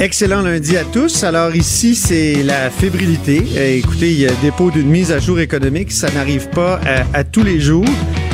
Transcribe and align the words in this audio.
Excellent 0.00 0.40
lundi 0.40 0.78
à 0.78 0.84
tous. 0.84 1.24
Alors 1.24 1.54
ici, 1.54 1.94
c'est 1.94 2.42
la 2.42 2.70
fébrilité. 2.70 3.42
Euh, 3.54 3.76
écoutez, 3.76 4.10
il 4.10 4.18
y 4.18 4.26
a 4.26 4.32
dépôt 4.42 4.70
d'une 4.70 4.88
mise 4.88 5.12
à 5.12 5.18
jour 5.18 5.38
économique. 5.40 5.92
Ça 5.92 6.10
n'arrive 6.10 6.48
pas 6.48 6.80
à, 6.86 7.18
à, 7.18 7.22
tous 7.22 7.42
les 7.42 7.60
jours. 7.60 7.84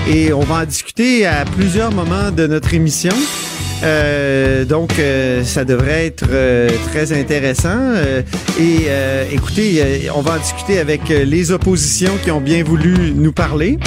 Et 0.09 0.33
on 0.33 0.41
va 0.41 0.63
en 0.63 0.65
discuter 0.65 1.27
à 1.27 1.45
plusieurs 1.45 1.91
moments 1.91 2.31
de 2.31 2.47
notre 2.47 2.73
émission. 2.73 3.13
Euh, 3.83 4.65
donc, 4.65 4.99
euh, 4.99 5.45
ça 5.45 5.65
devrait 5.65 6.07
être 6.07 6.27
euh, 6.31 6.71
très 6.93 7.13
intéressant. 7.13 7.69
Euh, 7.77 8.23
et 8.61 8.85
euh, 8.87 9.25
écoutez, 9.33 10.09
on 10.15 10.23
va 10.23 10.35
en 10.35 10.39
discuter 10.39 10.79
avec 10.79 11.09
les 11.09 11.51
oppositions 11.51 12.13
qui 12.23 12.31
ont 12.31 12.41
bien 12.41 12.63
voulu 12.63 13.13
nous 13.15 13.33
parler. 13.33 13.79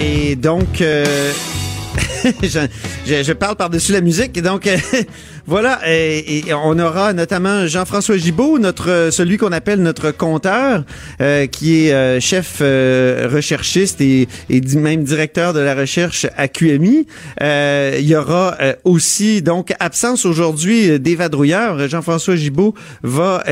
Et 0.00 0.36
donc, 0.36 0.82
je, 2.42 2.66
je, 3.06 3.22
je, 3.22 3.32
parle 3.32 3.56
par-dessus 3.56 3.92
la 3.92 4.00
musique. 4.00 4.40
Donc, 4.42 4.68
Voilà, 5.48 5.80
et, 5.86 6.44
on 6.52 6.78
aura 6.78 7.14
notamment 7.14 7.66
Jean-François 7.66 8.18
Gibault, 8.18 8.58
notre 8.58 9.08
celui 9.10 9.38
qu'on 9.38 9.50
appelle 9.50 9.80
notre 9.80 10.10
compteur, 10.10 10.84
euh, 11.22 11.46
qui 11.46 11.86
est 11.86 11.92
euh, 11.94 12.20
chef 12.20 12.58
euh, 12.60 13.26
recherchiste 13.32 14.02
et, 14.02 14.28
et, 14.50 14.60
même 14.76 15.04
directeur 15.04 15.54
de 15.54 15.60
la 15.60 15.74
recherche 15.74 16.26
à 16.36 16.48
QMI. 16.48 17.06
Euh, 17.40 17.96
il 17.98 18.06
y 18.06 18.14
aura 18.14 18.58
euh, 18.60 18.74
aussi 18.84 19.40
donc 19.40 19.72
absence 19.80 20.26
aujourd'hui 20.26 21.00
d'Eva 21.00 21.30
Drouillard. 21.30 21.88
Jean-François 21.88 22.36
Gibault 22.36 22.74
va 23.02 23.42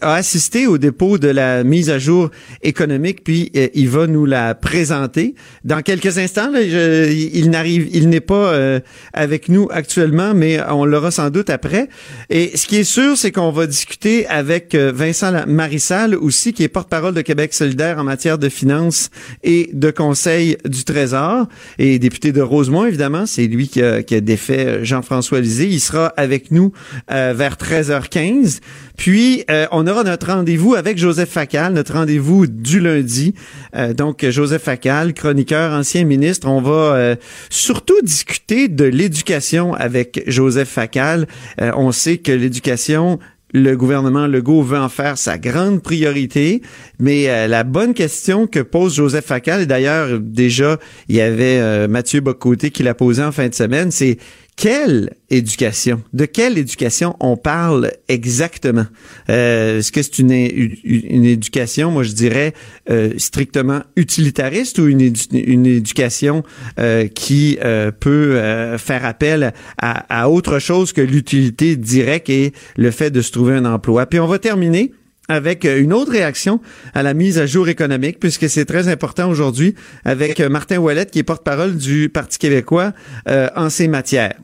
a 0.00 0.14
assisté 0.14 0.66
au 0.66 0.78
dépôt 0.78 1.18
de 1.18 1.28
la 1.28 1.64
mise 1.64 1.90
à 1.90 1.98
jour 1.98 2.30
économique, 2.62 3.24
puis 3.24 3.52
il 3.74 3.90
va 3.90 4.06
nous 4.06 4.24
la 4.24 4.54
présenter 4.54 5.34
dans 5.64 5.82
quelques 5.82 6.16
instants. 6.16 6.50
Là, 6.50 6.62
il 6.62 7.50
n'arrive, 7.50 7.90
il 7.92 8.08
n'est 8.08 8.20
pas 8.22 8.80
avec 9.12 9.48
nous 9.48 9.68
actuellement, 9.70 10.34
mais 10.34 10.60
on 10.70 10.84
l'aura 10.84 11.10
sans 11.10 11.30
doute 11.30 11.50
après. 11.50 11.88
Et 12.30 12.56
ce 12.56 12.66
qui 12.66 12.76
est 12.76 12.84
sûr, 12.84 13.16
c'est 13.16 13.32
qu'on 13.32 13.50
va 13.50 13.66
discuter 13.66 14.26
avec 14.26 14.74
euh, 14.74 14.92
Vincent 14.94 15.46
Marissal 15.46 16.14
aussi, 16.14 16.52
qui 16.52 16.62
est 16.62 16.68
porte-parole 16.68 17.14
de 17.14 17.20
Québec 17.20 17.54
solidaire 17.54 17.98
en 17.98 18.04
matière 18.04 18.38
de 18.38 18.48
finances 18.48 19.10
et 19.42 19.70
de 19.72 19.90
conseil 19.90 20.56
du 20.64 20.84
Trésor 20.84 21.46
et 21.78 21.98
député 21.98 22.32
de 22.32 22.40
Rosemont, 22.40 22.86
évidemment. 22.86 23.26
C'est 23.26 23.46
lui 23.46 23.68
qui 23.68 23.82
a, 23.82 24.02
qui 24.02 24.14
a 24.14 24.20
défait 24.20 24.66
euh, 24.66 24.84
Jean-François 24.84 25.40
Lisée. 25.40 25.66
Il 25.66 25.80
sera 25.80 26.06
avec 26.16 26.50
nous 26.50 26.72
euh, 27.10 27.34
vers 27.36 27.56
13h15. 27.56 28.60
Puis, 28.96 29.44
euh, 29.50 29.66
on 29.72 29.86
aura 29.86 30.04
notre 30.04 30.28
rendez-vous 30.28 30.74
avec 30.74 30.98
Joseph 30.98 31.30
Facal, 31.30 31.72
notre 31.72 31.94
rendez-vous 31.94 32.46
du 32.46 32.80
lundi. 32.80 33.34
Euh, 33.74 33.94
donc, 33.94 34.24
Joseph 34.28 34.62
Facal, 34.62 35.14
chroniqueur, 35.14 35.72
ancien 35.72 36.04
ministre. 36.04 36.48
On 36.48 36.60
va 36.60 36.94
euh, 36.94 37.16
surtout 37.50 38.00
discuter 38.02 38.68
de 38.68 38.84
l'éducation 38.84 39.74
avec 39.74 40.22
Joseph 40.26 40.68
Facal. 40.68 41.26
on 41.58 41.92
sait 41.92 42.18
que 42.18 42.32
l'éducation 42.32 43.18
le 43.54 43.76
gouvernement 43.76 44.26
Legault 44.26 44.62
veut 44.62 44.78
en 44.78 44.88
faire 44.88 45.18
sa 45.18 45.36
grande 45.36 45.82
priorité, 45.82 46.62
mais 46.98 47.46
la 47.46 47.64
bonne 47.64 47.92
question 47.92 48.46
que 48.46 48.60
pose 48.60 48.94
Joseph 48.94 49.26
Facal, 49.26 49.60
et 49.60 49.66
d'ailleurs 49.66 50.18
déjà 50.20 50.78
il 51.08 51.16
y 51.16 51.20
avait 51.20 51.86
Mathieu 51.86 52.20
Bocoté 52.20 52.70
qui 52.70 52.82
l'a 52.82 52.94
posé 52.94 53.22
en 53.22 53.30
fin 53.30 53.48
de 53.48 53.54
semaine, 53.54 53.90
c'est 53.90 54.16
quelle 54.56 55.14
éducation? 55.30 56.02
De 56.12 56.24
quelle 56.24 56.58
éducation 56.58 57.16
on 57.20 57.36
parle 57.36 57.92
exactement? 58.08 58.86
Euh, 59.30 59.78
Est-ce 59.78 59.90
que 59.90 60.02
c'est 60.02 60.18
une, 60.18 60.30
une, 60.30 61.24
éducation, 61.24 61.90
moi 61.90 62.02
je 62.02 62.12
dirais, 62.12 62.52
euh, 62.90 63.12
strictement 63.16 63.82
utilitariste 63.96 64.78
ou 64.78 64.86
une, 64.86 65.12
une 65.32 65.66
éducation 65.66 66.42
euh, 66.78 67.08
qui 67.08 67.58
peut 68.00 68.76
faire 68.78 69.04
appel 69.04 69.52
à, 69.78 70.22
à 70.22 70.28
autre 70.28 70.58
chose 70.58 70.92
que 70.92 71.00
l'utilité 71.00 71.76
directe 71.76 72.28
et 72.28 72.52
le 72.76 72.90
fait 72.90 73.10
de 73.10 73.20
se 73.20 73.32
trouver 73.32 73.54
un 73.54 73.64
emploi? 73.64 74.06
Puis 74.06 74.20
on 74.20 74.26
va 74.26 74.38
terminer 74.38 74.92
avec 75.28 75.64
une 75.64 75.92
autre 75.92 76.12
réaction 76.12 76.60
à 76.94 77.02
la 77.02 77.14
mise 77.14 77.38
à 77.38 77.46
jour 77.46 77.68
économique, 77.68 78.18
puisque 78.20 78.48
c'est 78.48 78.64
très 78.64 78.88
important 78.88 79.28
aujourd'hui, 79.28 79.74
avec 80.04 80.40
Martin 80.40 80.78
Ouellette, 80.78 81.10
qui 81.10 81.20
est 81.20 81.24
porte-parole 81.24 81.76
du 81.76 82.08
Parti 82.08 82.38
québécois 82.38 82.92
euh, 83.28 83.48
en 83.56 83.70
ces 83.70 83.88
matières. 83.88 84.34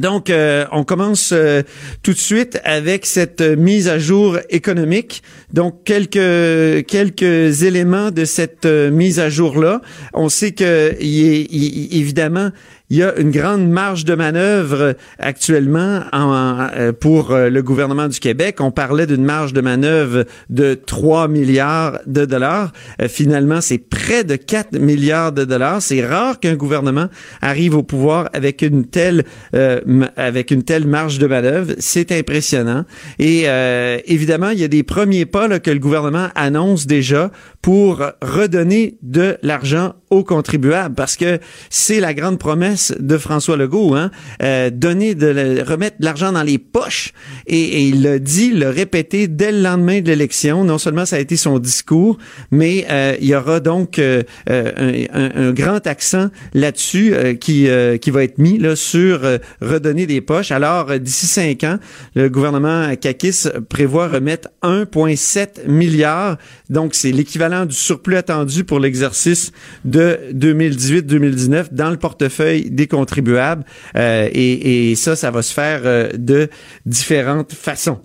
Donc, 0.00 0.30
euh, 0.30 0.64
on 0.72 0.84
commence 0.84 1.30
euh, 1.32 1.62
tout 2.02 2.12
de 2.12 2.18
suite 2.18 2.60
avec 2.64 3.06
cette 3.06 3.40
mise 3.40 3.88
à 3.88 3.98
jour 3.98 4.38
économique. 4.50 5.22
Donc, 5.52 5.84
quelques 5.84 6.86
quelques 6.86 7.62
éléments 7.62 8.10
de 8.10 8.24
cette 8.24 8.66
mise 8.66 9.20
à 9.20 9.28
jour 9.28 9.58
là. 9.58 9.80
On 10.12 10.28
sait 10.28 10.52
que 10.52 10.94
est, 10.98 11.46
il, 11.50 11.96
évidemment 11.96 12.50
il 12.90 12.98
y 12.98 13.02
a 13.02 13.16
une 13.18 13.30
grande 13.30 13.66
marge 13.68 14.04
de 14.04 14.14
manœuvre 14.14 14.94
actuellement 15.18 16.02
en, 16.12 16.68
euh, 16.76 16.92
pour 16.92 17.30
euh, 17.30 17.48
le 17.48 17.62
gouvernement 17.62 18.08
du 18.08 18.20
Québec. 18.20 18.60
On 18.60 18.70
parlait 18.70 19.06
d'une 19.06 19.24
marge 19.24 19.54
de 19.54 19.62
manœuvre 19.62 20.24
de 20.50 20.74
3 20.74 21.28
milliards 21.28 21.98
de 22.06 22.26
dollars. 22.26 22.72
Euh, 23.00 23.08
finalement, 23.08 23.62
c'est 23.62 23.78
près 23.78 24.22
de 24.22 24.36
4 24.36 24.78
milliards 24.78 25.32
de 25.32 25.44
dollars. 25.44 25.80
C'est 25.80 26.04
rare 26.04 26.38
qu'un 26.38 26.56
gouvernement 26.56 27.08
arrive 27.40 27.74
au 27.74 27.82
pouvoir 27.82 28.28
avec 28.34 28.60
une 28.60 28.84
telle 28.84 29.24
euh, 29.54 29.80
avec 30.16 30.50
une 30.50 30.62
telle 30.62 30.86
marge 30.86 31.18
de 31.18 31.26
manœuvre. 31.26 31.72
C'est 31.78 32.12
impressionnant. 32.12 32.84
Et 33.18 33.42
euh, 33.46 33.98
évidemment, 34.06 34.50
il 34.50 34.58
y 34.58 34.64
a 34.64 34.68
des 34.68 34.82
premiers 34.82 35.26
pas 35.26 35.44
que 35.58 35.70
le 35.70 35.78
gouvernement 35.78 36.28
annonce 36.34 36.86
déjà 36.86 37.30
pour 37.62 38.02
redonner 38.22 38.98
de 39.02 39.36
l'argent 39.42 39.94
contribuables 40.22 40.94
parce 40.94 41.16
que 41.16 41.38
c'est 41.70 42.00
la 42.00 42.14
grande 42.14 42.38
promesse 42.38 42.94
de 42.98 43.18
François 43.18 43.56
Legault, 43.56 43.94
hein, 43.94 44.10
euh, 44.42 44.70
donner 44.70 45.14
de 45.14 45.62
remettre 45.62 45.96
de 45.98 46.04
l'argent 46.04 46.32
dans 46.32 46.42
les 46.42 46.58
poches 46.58 47.12
et, 47.46 47.58
et 47.58 47.88
il 47.88 48.02
l'a 48.02 48.18
dit, 48.18 48.52
l'a 48.52 48.70
répété 48.70 49.28
dès 49.28 49.52
le 49.52 49.60
lendemain 49.60 50.00
de 50.00 50.08
l'élection. 50.08 50.64
Non 50.64 50.78
seulement 50.78 51.06
ça 51.06 51.16
a 51.16 51.18
été 51.18 51.36
son 51.36 51.58
discours, 51.58 52.18
mais 52.50 52.86
euh, 52.90 53.16
il 53.20 53.26
y 53.28 53.34
aura 53.34 53.60
donc 53.60 53.98
euh, 53.98 54.22
un, 54.46 54.92
un, 55.12 55.48
un, 55.48 55.52
grand 55.52 55.86
accent 55.86 56.28
là-dessus 56.52 57.14
euh, 57.14 57.34
qui 57.34 57.68
euh, 57.68 57.96
qui 57.96 58.10
va 58.10 58.22
être 58.24 58.38
mis 58.38 58.58
là 58.58 58.76
sur 58.76 59.20
redonner 59.60 60.06
des 60.06 60.20
poches. 60.20 60.50
Alors 60.50 60.98
d'ici 60.98 61.26
cinq 61.26 61.64
ans, 61.64 61.78
le 62.14 62.28
gouvernement 62.28 62.94
Kakis 62.96 63.44
prévoit 63.68 64.08
remettre 64.08 64.48
1,7 64.62 65.66
milliard. 65.66 66.36
Donc 66.68 66.94
c'est 66.94 67.12
l'équivalent 67.12 67.64
du 67.66 67.74
surplus 67.74 68.16
attendu 68.16 68.64
pour 68.64 68.80
l'exercice 68.80 69.52
de 69.84 70.03
2018-2019 70.32 71.72
dans 71.72 71.90
le 71.90 71.96
portefeuille 71.96 72.70
des 72.70 72.86
contribuables. 72.86 73.64
Euh, 73.96 74.28
et, 74.32 74.90
et, 74.90 74.94
ça, 74.94 75.16
ça 75.16 75.30
va 75.30 75.42
se 75.42 75.52
faire 75.52 75.82
euh, 75.84 76.10
de 76.14 76.48
différentes 76.86 77.52
façons. 77.52 78.00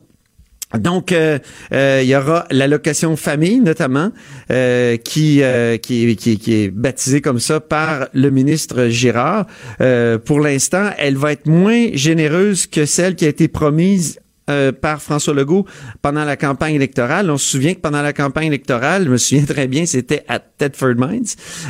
Donc, 0.78 1.12
euh, 1.12 1.40
euh, 1.74 2.02
il 2.04 2.10
y 2.10 2.16
aura 2.16 2.46
l'allocation 2.52 3.16
famille, 3.16 3.60
notamment, 3.60 4.12
euh, 4.52 4.98
qui, 4.98 5.42
qui, 5.82 6.16
qui, 6.16 6.38
qui, 6.38 6.54
est 6.54 6.70
baptisée 6.70 7.22
comme 7.22 7.40
ça 7.40 7.60
par 7.60 8.08
le 8.14 8.30
ministre 8.30 8.88
Girard. 8.88 9.48
pour 10.26 10.40
l'instant, 10.40 10.92
elle 10.98 11.18
va 11.18 11.32
être 11.32 11.48
moins 11.48 11.88
généreuse 11.94 12.68
que 12.68 12.86
celle 12.86 13.16
qui 13.16 13.26
a 13.26 13.30
été 13.30 13.48
promise 13.48 14.20
euh, 14.50 14.72
par 14.72 15.02
François 15.02 15.34
Legault 15.34 15.66
pendant 16.02 16.26
la 16.26 16.36
campagne 16.36 16.76
électorale. 16.76 17.30
On 17.30 17.38
se 17.38 17.48
souvient 17.50 17.74
que 17.74 17.80
pendant 17.80 18.02
la 18.02 18.14
campagne 18.14 18.48
électorale, 18.48 19.06
je 19.06 19.10
me 19.10 19.18
souviens 19.18 19.46
très 19.46 19.68
bien, 19.68 19.86
c'était 19.86 20.24
à 20.28 20.40
Thetford 20.40 20.96
Mines. 20.98 21.26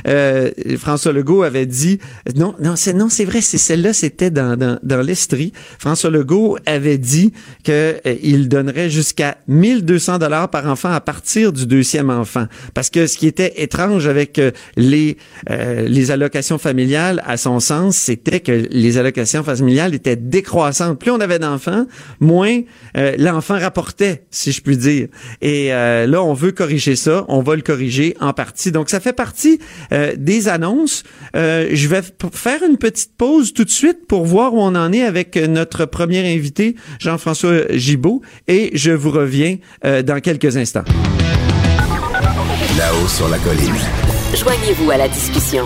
Euh, 0.07 0.51
François 0.77 1.11
Legault 1.11 1.43
avait 1.43 1.65
dit 1.65 1.99
non, 2.35 2.55
non, 2.59 2.75
c'est 2.75 2.93
non, 2.93 3.09
c'est 3.09 3.25
vrai, 3.25 3.41
c'est 3.41 3.57
celle-là, 3.57 3.93
c'était 3.93 4.31
dans 4.31 4.57
dans, 4.57 5.01
l'Estrie. 5.01 5.53
François 5.77 6.09
Legault 6.09 6.57
avait 6.65 6.97
dit 6.97 7.33
que 7.63 7.97
euh, 8.05 8.15
il 8.21 8.49
donnerait 8.49 8.89
jusqu'à 8.89 9.37
1200 9.47 10.19
dollars 10.19 10.49
par 10.49 10.65
enfant 10.67 10.91
à 10.91 11.01
partir 11.01 11.53
du 11.53 11.65
deuxième 11.65 12.09
enfant, 12.09 12.45
parce 12.73 12.89
que 12.89 13.07
ce 13.07 13.17
qui 13.17 13.27
était 13.27 13.61
étrange 13.61 14.07
avec 14.07 14.39
euh, 14.39 14.51
les 14.75 15.17
les 15.49 16.11
allocations 16.11 16.57
familiales, 16.57 17.23
à 17.25 17.37
son 17.37 17.59
sens, 17.59 17.95
c'était 17.95 18.39
que 18.39 18.67
les 18.69 18.97
allocations 18.97 19.43
familiales 19.43 19.93
étaient 19.93 20.15
décroissantes. 20.15 20.99
Plus 20.99 21.11
on 21.11 21.19
avait 21.19 21.39
d'enfants, 21.39 21.85
moins 22.19 22.61
euh, 22.97 23.15
l'enfant 23.17 23.59
rapportait, 23.59 24.23
si 24.31 24.51
je 24.51 24.61
puis 24.61 24.77
dire. 24.77 25.07
Et 25.41 25.73
euh, 25.73 26.07
là, 26.07 26.23
on 26.23 26.33
veut 26.33 26.51
corriger 26.51 26.95
ça. 26.95 27.25
On 27.27 27.41
va 27.41 27.55
le 27.55 27.61
corriger 27.61 28.15
en 28.19 28.33
partie. 28.33 28.71
Donc, 28.71 28.89
ça 28.89 28.99
fait 28.99 29.13
partie 29.13 29.59
euh, 29.91 30.13
des 30.17 30.47
annonces. 30.47 31.03
je 31.33 31.87
vais 31.87 32.01
faire 32.33 32.61
une 32.63 32.77
petite 32.77 33.15
pause 33.17 33.53
tout 33.53 33.63
de 33.63 33.69
suite 33.69 34.07
pour 34.07 34.25
voir 34.25 34.53
où 34.53 34.61
on 34.61 34.75
en 34.75 34.91
est 34.91 35.03
avec 35.03 35.35
notre 35.35 35.85
premier 35.85 36.33
invité, 36.33 36.75
Jean-François 36.99 37.75
Gibault, 37.75 38.21
et 38.47 38.71
je 38.73 38.91
vous 38.91 39.11
reviens 39.11 39.57
dans 39.83 40.19
quelques 40.21 40.57
instants. 40.57 40.83
Là-haut 42.77 43.07
sur 43.07 43.27
la 43.29 43.37
colline. 43.39 43.75
Joignez-vous 44.35 44.91
à 44.91 44.97
la 44.97 45.07
discussion. 45.07 45.65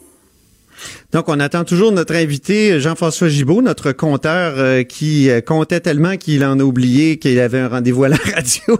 Donc, 1.11 1.27
on 1.27 1.41
attend 1.41 1.65
toujours 1.65 1.91
notre 1.91 2.15
invité, 2.15 2.79
Jean-François 2.79 3.27
Gibault, 3.27 3.61
notre 3.61 3.91
compteur 3.91 4.53
euh, 4.55 4.83
qui 4.83 5.29
euh, 5.29 5.41
comptait 5.41 5.81
tellement 5.81 6.15
qu'il 6.15 6.45
en 6.45 6.57
a 6.57 6.63
oublié 6.63 7.17
qu'il 7.17 7.37
avait 7.41 7.59
un 7.59 7.67
rendez-vous 7.67 8.05
à 8.05 8.09
la 8.09 8.15
radio. 8.35 8.79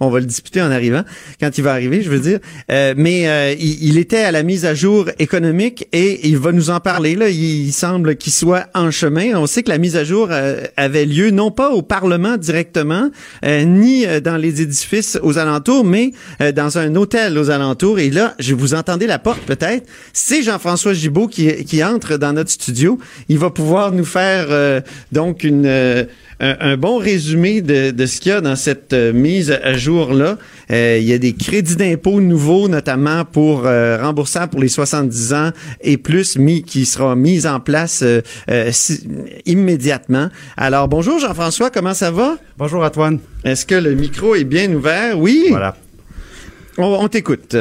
on 0.00 0.08
va 0.08 0.20
le 0.20 0.24
discuter 0.24 0.62
en 0.62 0.70
arrivant, 0.70 1.02
quand 1.38 1.58
il 1.58 1.62
va 1.62 1.72
arriver, 1.72 2.00
je 2.00 2.08
veux 2.08 2.20
dire. 2.20 2.38
Euh, 2.70 2.94
mais 2.96 3.56
il, 3.60 3.98
était 3.98 4.22
à 4.22 4.32
la 4.32 4.42
mise 4.42 4.64
à 4.64 4.74
jour 4.74 5.10
économique 5.18 5.86
et 5.92 6.26
il 6.26 6.38
va 6.38 6.52
nous 6.52 6.70
en 6.70 6.80
parler. 6.80 7.16
Là. 7.16 7.28
Il, 7.28 7.70
semble 7.72 8.16
qu'il 8.16 8.32
soit 8.32 8.66
en 8.74 8.90
chemin. 8.90 9.34
On 9.36 9.46
sait 9.46 9.62
que 9.62 9.70
la 9.70 9.78
mise 9.78 9.96
à 9.96 10.04
jour 10.04 10.30
avait 10.76 11.04
lieu 11.04 11.30
non 11.30 11.50
pas 11.50 11.70
au 11.70 11.82
Parlement 11.82 12.36
directement, 12.36 13.10
ni 13.44 14.06
dans 14.22 14.36
les 14.36 14.60
édifices 14.62 15.18
aux 15.22 15.38
alentours, 15.38 15.84
mais 15.84 16.12
dans 16.54 16.78
un 16.78 16.94
hôtel 16.94 17.38
aux 17.38 17.50
alentours. 17.50 17.98
Et 17.98 18.10
là, 18.10 18.34
je 18.38 18.54
vous 18.54 18.74
entendez 18.74 19.06
la 19.06 19.18
porte 19.18 19.42
peut-être. 19.42 19.86
C'est 20.12 20.42
Jean-François 20.42 20.92
Gibault 20.92 21.28
qui 21.28 21.41
qui, 21.64 21.82
entre 21.84 22.16
dans 22.16 22.32
notre 22.32 22.50
studio. 22.50 22.98
Il 23.28 23.38
va 23.38 23.50
pouvoir 23.50 23.92
nous 23.92 24.04
faire 24.04 24.46
euh, 24.50 24.80
donc 25.10 25.44
une 25.44 25.66
euh, 25.66 26.04
un, 26.40 26.76
bon 26.76 26.98
résumé 26.98 27.62
de, 27.62 27.92
de 27.92 28.06
ce 28.06 28.20
qu'il 28.20 28.32
y 28.32 28.34
a 28.34 28.40
dans 28.40 28.56
cette 28.56 28.92
euh, 28.92 29.12
mise 29.12 29.52
à 29.52 29.74
jour-là. 29.74 30.38
il 30.70 31.04
y 31.04 31.12
a 31.12 31.18
des 31.18 31.34
crédits 31.34 31.76
d'impôt 31.76 32.20
nouveaux, 32.20 32.68
notamment 32.68 33.24
pour 33.24 33.62
remboursable 33.62 34.50
pour 34.50 34.60
les 34.60 34.68
70 34.68 35.32
ans 35.34 35.50
et 35.82 35.96
plus, 35.96 36.36
mis, 36.36 36.62
qui 36.62 36.84
sera 36.84 37.14
mis 37.14 37.46
en 37.46 37.60
place 37.60 38.02
immédiatement. 39.46 40.28
Alors, 40.56 40.88
bonjour 40.88 41.20
Jean-François, 41.20 41.70
comment 41.70 41.94
ça 41.94 42.10
va? 42.10 42.38
Bonjour 42.58 42.82
Antoine. 42.82 43.20
Est-ce 43.44 43.66
que 43.66 43.74
le 43.74 43.94
micro 43.94 44.34
est 44.34 44.44
bien 44.44 44.72
ouvert? 44.72 45.18
Oui. 45.18 45.46
Voilà. 45.50 45.76
on 46.78 47.08
t'écoute. 47.08 47.56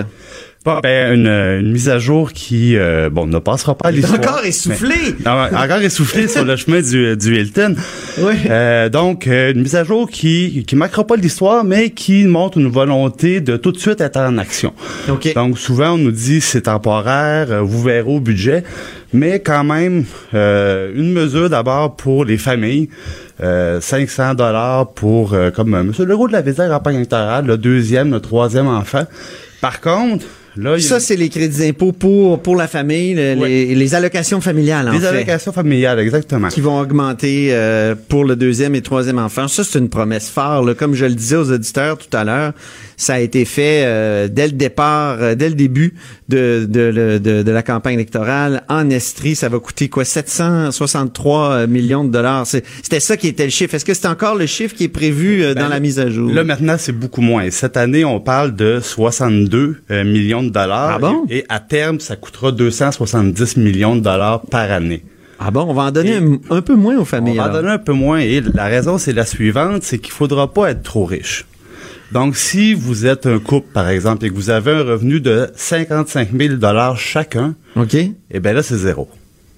Bon, 0.63 0.79
ben, 0.83 1.15
une, 1.15 1.27
une, 1.27 1.71
mise 1.71 1.89
à 1.89 1.97
jour 1.97 2.33
qui, 2.33 2.77
euh, 2.77 3.09
bon, 3.09 3.25
ne 3.25 3.39
passera 3.39 3.75
pas 3.75 3.87
à 3.87 3.91
l'histoire. 3.91 4.19
Encore 4.19 4.45
essoufflé! 4.45 5.15
encore 5.25 5.81
essoufflé 5.81 6.27
sur 6.27 6.45
le 6.45 6.55
chemin 6.55 6.81
du, 6.81 7.17
du 7.17 7.35
Hilton. 7.35 7.75
Oui. 8.19 8.33
Euh, 8.47 8.87
donc, 8.87 9.25
euh, 9.25 9.53
une 9.53 9.63
mise 9.63 9.75
à 9.75 9.83
jour 9.83 10.07
qui 10.07 10.63
qui 10.67 10.75
marquera 10.75 11.07
pas 11.07 11.15
l'histoire, 11.15 11.63
mais 11.63 11.89
qui 11.89 12.25
montre 12.25 12.59
une 12.59 12.67
volonté 12.67 13.41
de 13.41 13.57
tout 13.57 13.71
de 13.71 13.79
suite 13.79 14.01
être 14.01 14.17
en 14.17 14.37
action. 14.37 14.71
Okay. 15.09 15.33
Donc, 15.33 15.57
souvent, 15.57 15.93
on 15.93 15.97
nous 15.97 16.11
dit 16.11 16.41
c'est 16.41 16.61
temporaire, 16.61 17.63
vous 17.65 17.81
verrez 17.81 18.07
au 18.07 18.19
budget, 18.19 18.63
mais 19.13 19.39
quand 19.39 19.63
même, 19.63 20.05
une 20.31 21.11
mesure 21.11 21.49
d'abord 21.49 21.95
pour 21.95 22.23
les 22.23 22.37
familles. 22.37 22.87
500 23.39 24.35
dollars 24.35 24.91
pour, 24.93 25.35
comme 25.55 25.73
M. 25.73 25.91
Legault 25.97 26.27
de 26.27 26.33
la 26.33 26.41
Visière 26.41 26.69
campagne 26.69 26.97
électorale, 26.97 27.47
le 27.47 27.57
deuxième, 27.57 28.11
le 28.11 28.19
troisième 28.19 28.67
enfant. 28.67 29.05
Par 29.61 29.81
contre, 29.81 30.25
ça, 30.79 30.99
c'est 30.99 31.15
les 31.15 31.29
crédits 31.29 31.59
d'impôt 31.59 31.91
pour, 31.91 32.41
pour 32.41 32.55
la 32.55 32.67
famille, 32.67 33.15
les, 33.15 33.75
les, 33.75 33.95
allocations 33.95 34.41
familiales, 34.41 34.89
en 34.89 34.91
Les 34.91 35.05
allocations 35.05 35.51
familiales, 35.51 35.99
exactement. 35.99 36.49
Qui 36.49 36.61
vont 36.61 36.79
augmenter 36.79 37.49
euh, 37.51 37.95
pour 38.09 38.25
le 38.25 38.35
deuxième 38.35 38.75
et 38.75 38.81
troisième 38.81 39.17
enfant. 39.17 39.47
Ça, 39.47 39.63
c'est 39.63 39.79
une 39.79 39.89
promesse 39.89 40.29
phare. 40.29 40.63
Comme 40.77 40.93
je 40.93 41.05
le 41.05 41.15
disais 41.15 41.37
aux 41.37 41.51
auditeurs 41.51 41.97
tout 41.97 42.15
à 42.15 42.23
l'heure, 42.23 42.53
ça 42.97 43.15
a 43.15 43.19
été 43.19 43.45
fait 43.45 43.83
euh, 43.85 44.27
dès 44.27 44.47
le 44.47 44.53
départ, 44.53 45.17
euh, 45.21 45.35
dès 45.35 45.49
le 45.49 45.55
début 45.55 45.95
de, 46.29 46.67
de, 46.69 47.17
de, 47.17 47.43
de, 47.43 47.51
la 47.51 47.63
campagne 47.63 47.95
électorale. 47.95 48.63
En 48.69 48.89
Estrie, 48.89 49.35
ça 49.35 49.49
va 49.49 49.59
coûter 49.59 49.89
quoi? 49.89 50.05
763 50.05 51.67
millions 51.67 52.03
de 52.03 52.11
dollars. 52.11 52.45
C'était 52.45 52.99
ça 52.99 53.17
qui 53.17 53.27
était 53.27 53.45
le 53.45 53.49
chiffre. 53.49 53.75
Est-ce 53.75 53.85
que 53.85 53.93
c'est 53.93 54.07
encore 54.07 54.35
le 54.35 54.45
chiffre 54.45 54.75
qui 54.75 54.85
est 54.85 54.89
prévu 54.89 55.41
dans 55.41 55.53
ben, 55.53 55.69
la 55.69 55.79
mise 55.79 55.99
à 55.99 56.09
jour? 56.09 56.31
Là, 56.31 56.43
maintenant, 56.43 56.75
c'est 56.77 56.91
beaucoup 56.91 57.21
moins. 57.21 57.49
Cette 57.49 57.77
année, 57.77 58.05
on 58.05 58.19
parle 58.19 58.55
de 58.55 58.79
62 58.81 59.81
millions 59.89 60.40
de 60.43 60.49
dollars. 60.49 60.99
Ah 61.03 61.13
et, 61.29 61.45
à 61.49 61.59
terme, 61.59 61.99
ça 61.99 62.15
coûtera 62.15 62.51
270 62.51 63.57
millions 63.57 63.95
de 63.95 64.01
dollars 64.01 64.41
par 64.41 64.71
année. 64.71 65.03
Ah 65.39 65.49
bon, 65.49 65.65
on 65.67 65.73
va 65.73 65.83
en 65.83 65.91
donner 65.91 66.19
un, 66.49 66.61
peu 66.61 66.75
moins 66.75 66.97
aux 66.97 67.05
familles. 67.05 67.39
On 67.39 67.43
va 67.43 67.49
en 67.49 67.53
donner 67.53 67.69
un 67.69 67.79
peu 67.79 67.93
moins 67.93 68.19
et 68.19 68.41
la 68.41 68.65
raison 68.65 68.97
c'est 68.97 69.13
la 69.13 69.25
suivante, 69.25 69.81
c'est 69.83 69.97
qu'il 69.97 70.13
faudra 70.13 70.53
pas 70.53 70.69
être 70.71 70.83
trop 70.83 71.05
riche. 71.05 71.45
Donc, 72.11 72.35
si 72.35 72.73
vous 72.73 73.05
êtes 73.05 73.25
un 73.25 73.39
couple, 73.39 73.69
par 73.73 73.87
exemple, 73.87 74.25
et 74.25 74.29
que 74.29 74.35
vous 74.35 74.49
avez 74.49 74.71
un 74.71 74.83
revenu 74.83 75.21
de 75.21 75.49
55 75.55 76.29
000 76.37 76.55
dollars 76.55 76.97
chacun, 76.97 77.55
ok, 77.75 77.95
eh 77.95 78.39
bien 78.39 78.53
là 78.53 78.61
c'est 78.61 78.75
zéro. 78.75 79.09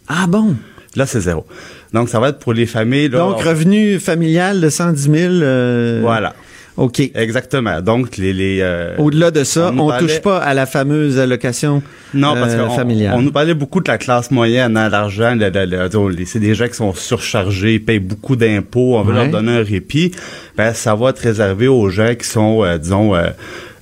Ah 0.08 0.28
bon? 0.28 0.56
Là, 0.96 1.06
c'est 1.06 1.22
zéro. 1.22 1.46
Donc, 1.94 2.10
ça 2.10 2.20
va 2.20 2.30
être 2.30 2.40
pour 2.40 2.54
les 2.54 2.66
familles. 2.66 3.10
Donc, 3.10 3.42
revenu 3.42 4.00
familial 4.00 4.62
de 4.62 4.70
110 4.70 5.02
000. 5.02 5.16
Euh, 5.16 6.00
voilà. 6.04 6.36
OK. 6.78 7.00
Exactement. 7.14 7.82
Donc, 7.82 8.18
les... 8.18 8.34
les 8.34 8.60
euh, 8.62 8.96
Au-delà 8.98 9.32
de 9.32 9.44
ça, 9.44 9.72
on, 9.78 9.92
ne 9.92 10.00
touche 10.00 10.22
pas 10.22 10.38
à 10.38 10.54
la 10.54 10.66
fameuse 10.66 11.20
allocation 11.20 11.84
non, 12.14 12.34
parce 12.34 12.54
euh, 12.54 12.68
familiale. 12.70 13.14
On, 13.16 13.22
nous 13.22 13.32
parlait 13.32 13.54
beaucoup 13.54 13.80
de 13.80 13.90
la 13.90 13.98
classe 13.98 14.32
moyenne, 14.32 14.76
hein, 14.76 14.90
l'argent, 14.90 15.38
c'est 16.26 16.40
des 16.40 16.56
gens 16.56 16.68
qui 16.68 16.74
sont 16.74 16.94
surchargés, 16.94 17.76
ils 17.76 17.84
payent 17.84 18.00
beaucoup 18.00 18.36
d'impôts, 18.36 18.98
on 18.98 19.04
veut 19.04 19.14
leur 19.14 19.30
donner 19.30 19.58
un 19.58 19.64
répit. 19.64 20.12
Ben, 20.58 20.74
ça 20.74 20.96
va 20.96 21.10
être 21.10 21.20
réservé 21.20 21.68
aux 21.68 21.90
gens 21.90 22.16
qui 22.16 22.28
sont, 22.28 22.64
euh, 22.64 22.78
disons, 22.78 23.14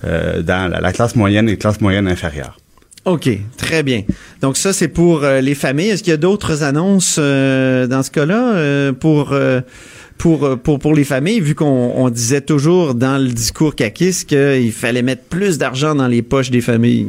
dans 0.03 0.71
la, 0.71 0.91
classe 0.91 1.15
moyenne 1.15 1.47
et 1.47 1.57
classe 1.57 1.79
moyenne 1.79 2.07
inférieure. 2.07 2.57
OK, 3.05 3.29
très 3.57 3.81
bien. 3.81 4.03
Donc 4.41 4.57
ça, 4.57 4.73
c'est 4.73 4.87
pour 4.87 5.21
les 5.21 5.55
familles. 5.55 5.89
Est-ce 5.89 6.03
qu'il 6.03 6.11
y 6.11 6.13
a 6.13 6.17
d'autres 6.17 6.61
annonces 6.63 7.17
dans 7.17 8.03
ce 8.03 8.11
cas-là 8.11 8.91
pour 8.93 9.33
pour, 10.21 10.45
euh, 10.45 10.55
pour, 10.55 10.77
pour 10.77 10.93
les 10.93 11.03
familles, 11.03 11.39
vu 11.39 11.55
qu'on 11.55 12.07
disait 12.09 12.41
toujours 12.41 12.93
dans 12.93 13.17
le 13.17 13.29
discours 13.29 13.73
CACIS 13.73 14.23
qu'il 14.27 14.71
fallait 14.71 15.01
mettre 15.01 15.23
plus 15.23 15.57
d'argent 15.57 15.95
dans 15.95 16.07
les 16.07 16.21
poches 16.21 16.51
des 16.51 16.61
familles? 16.61 17.07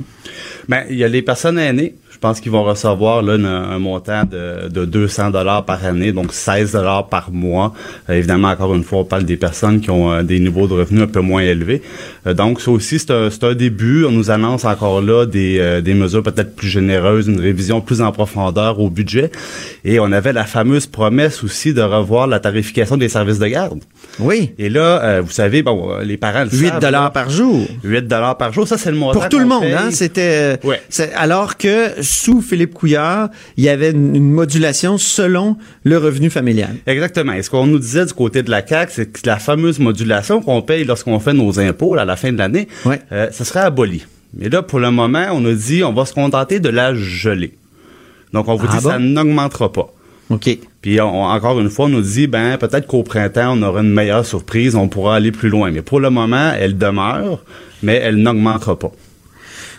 Ben, 0.66 0.84
il 0.88 0.96
y 0.96 1.04
a 1.04 1.08
les 1.08 1.20
personnes 1.20 1.58
aînées 1.58 1.94
pense 2.22 2.40
qu'ils 2.40 2.52
vont 2.52 2.62
recevoir 2.62 3.20
là 3.20 3.32
un, 3.34 3.78
montant 3.80 4.22
de, 4.24 4.68
de 4.68 4.84
200 4.84 5.30
dollars 5.30 5.64
par 5.64 5.84
année, 5.84 6.12
donc 6.12 6.32
16 6.32 6.72
dollars 6.72 7.08
par 7.08 7.32
mois. 7.32 7.74
Euh, 8.08 8.14
évidemment, 8.14 8.48
encore 8.48 8.74
une 8.74 8.84
fois, 8.84 9.00
on 9.00 9.04
parle 9.04 9.24
des 9.24 9.36
personnes 9.36 9.80
qui 9.80 9.90
ont 9.90 10.12
euh, 10.12 10.22
des 10.22 10.38
niveaux 10.38 10.68
de 10.68 10.74
revenus 10.74 11.02
un 11.02 11.08
peu 11.08 11.20
moins 11.20 11.42
élevés. 11.42 11.82
Euh, 12.28 12.32
donc, 12.32 12.60
ça 12.60 12.70
aussi, 12.70 13.00
c'est 13.00 13.10
un, 13.10 13.28
un, 13.42 13.54
début. 13.54 14.04
On 14.04 14.12
nous 14.12 14.30
annonce 14.30 14.64
encore 14.64 15.02
là 15.02 15.26
des, 15.26 15.80
des 15.82 15.94
mesures 15.94 16.22
peut-être 16.22 16.54
plus 16.54 16.68
généreuses, 16.68 17.26
une 17.26 17.40
révision 17.40 17.80
plus 17.80 18.00
en 18.00 18.12
profondeur 18.12 18.78
au 18.78 18.88
budget. 18.88 19.32
Et 19.84 19.98
on 19.98 20.12
avait 20.12 20.32
la 20.32 20.44
fameuse 20.44 20.86
promesse 20.86 21.42
aussi 21.42 21.74
de 21.74 21.82
revoir 21.82 22.28
la 22.28 22.38
tarification 22.38 22.96
des 22.96 23.08
services 23.08 23.40
de 23.40 23.48
garde. 23.48 23.80
Oui. 24.20 24.52
Et 24.58 24.68
là, 24.68 25.20
vous 25.20 25.32
savez, 25.32 25.62
bon, 25.62 25.98
les 26.02 26.16
parents 26.16 26.44
le 26.44 26.56
8 26.56 26.74
dollars 26.80 27.12
par 27.12 27.30
jour. 27.30 27.66
8 27.82 28.06
dollars 28.06 28.38
par 28.38 28.52
jour, 28.52 28.68
ça 28.68 28.78
c'est 28.78 28.92
le 28.92 28.96
montant. 28.96 29.18
Pour 29.18 29.28
tout 29.28 29.40
le 29.40 29.46
monde, 29.46 29.64
hein, 29.64 29.90
c'était. 29.90 30.58
Ouais. 30.62 30.80
Alors 31.16 31.56
que 31.56 31.90
sous 32.12 32.42
Philippe 32.42 32.74
Couillard, 32.74 33.30
il 33.56 33.64
y 33.64 33.68
avait 33.68 33.90
une, 33.90 34.30
modulation 34.32 34.98
selon 34.98 35.56
le 35.84 35.98
revenu 35.98 36.30
familial. 36.30 36.76
Exactement. 36.86 37.32
Et 37.32 37.42
ce 37.42 37.50
qu'on 37.50 37.66
nous 37.66 37.78
disait 37.78 38.06
du 38.06 38.12
côté 38.12 38.42
de 38.42 38.50
la 38.50 38.66
CAQ, 38.66 38.92
c'est 38.94 39.12
que 39.12 39.20
la 39.24 39.38
fameuse 39.38 39.78
modulation 39.78 40.40
qu'on 40.40 40.62
paye 40.62 40.84
lorsqu'on 40.84 41.18
fait 41.20 41.32
nos 41.32 41.58
impôts 41.58 41.94
à 41.94 42.04
la 42.04 42.16
fin 42.16 42.32
de 42.32 42.38
l'année, 42.38 42.68
euh, 43.12 43.28
ça 43.30 43.44
serait 43.44 43.60
aboli. 43.60 44.04
Mais 44.34 44.48
là, 44.48 44.62
pour 44.62 44.78
le 44.78 44.90
moment, 44.90 45.26
on 45.32 45.44
a 45.44 45.52
dit 45.52 45.82
on 45.84 45.92
va 45.92 46.04
se 46.04 46.12
contenter 46.12 46.60
de 46.60 46.68
la 46.68 46.94
geler. 46.94 47.54
Donc, 48.32 48.48
on 48.48 48.56
vous 48.56 48.66
ah 48.68 48.76
dit 48.76 48.82
ça 48.82 48.98
n'augmentera 48.98 49.72
pas. 49.72 49.92
OK. 50.30 50.58
Puis 50.80 51.00
encore 51.00 51.60
une 51.60 51.70
fois, 51.70 51.86
on 51.86 51.90
nous 51.90 52.02
dit 52.02 52.26
ben 52.26 52.56
peut-être 52.58 52.86
qu'au 52.86 53.02
printemps, 53.02 53.56
on 53.56 53.62
aura 53.62 53.80
une 53.80 53.92
meilleure 53.92 54.24
surprise, 54.24 54.74
on 54.74 54.88
pourra 54.88 55.16
aller 55.16 55.32
plus 55.32 55.48
loin. 55.48 55.70
Mais 55.70 55.82
pour 55.82 56.00
le 56.00 56.10
moment, 56.10 56.52
elle 56.58 56.76
demeure, 56.76 57.44
mais 57.82 57.96
elle 57.96 58.16
n'augmentera 58.16 58.78
pas. 58.78 58.92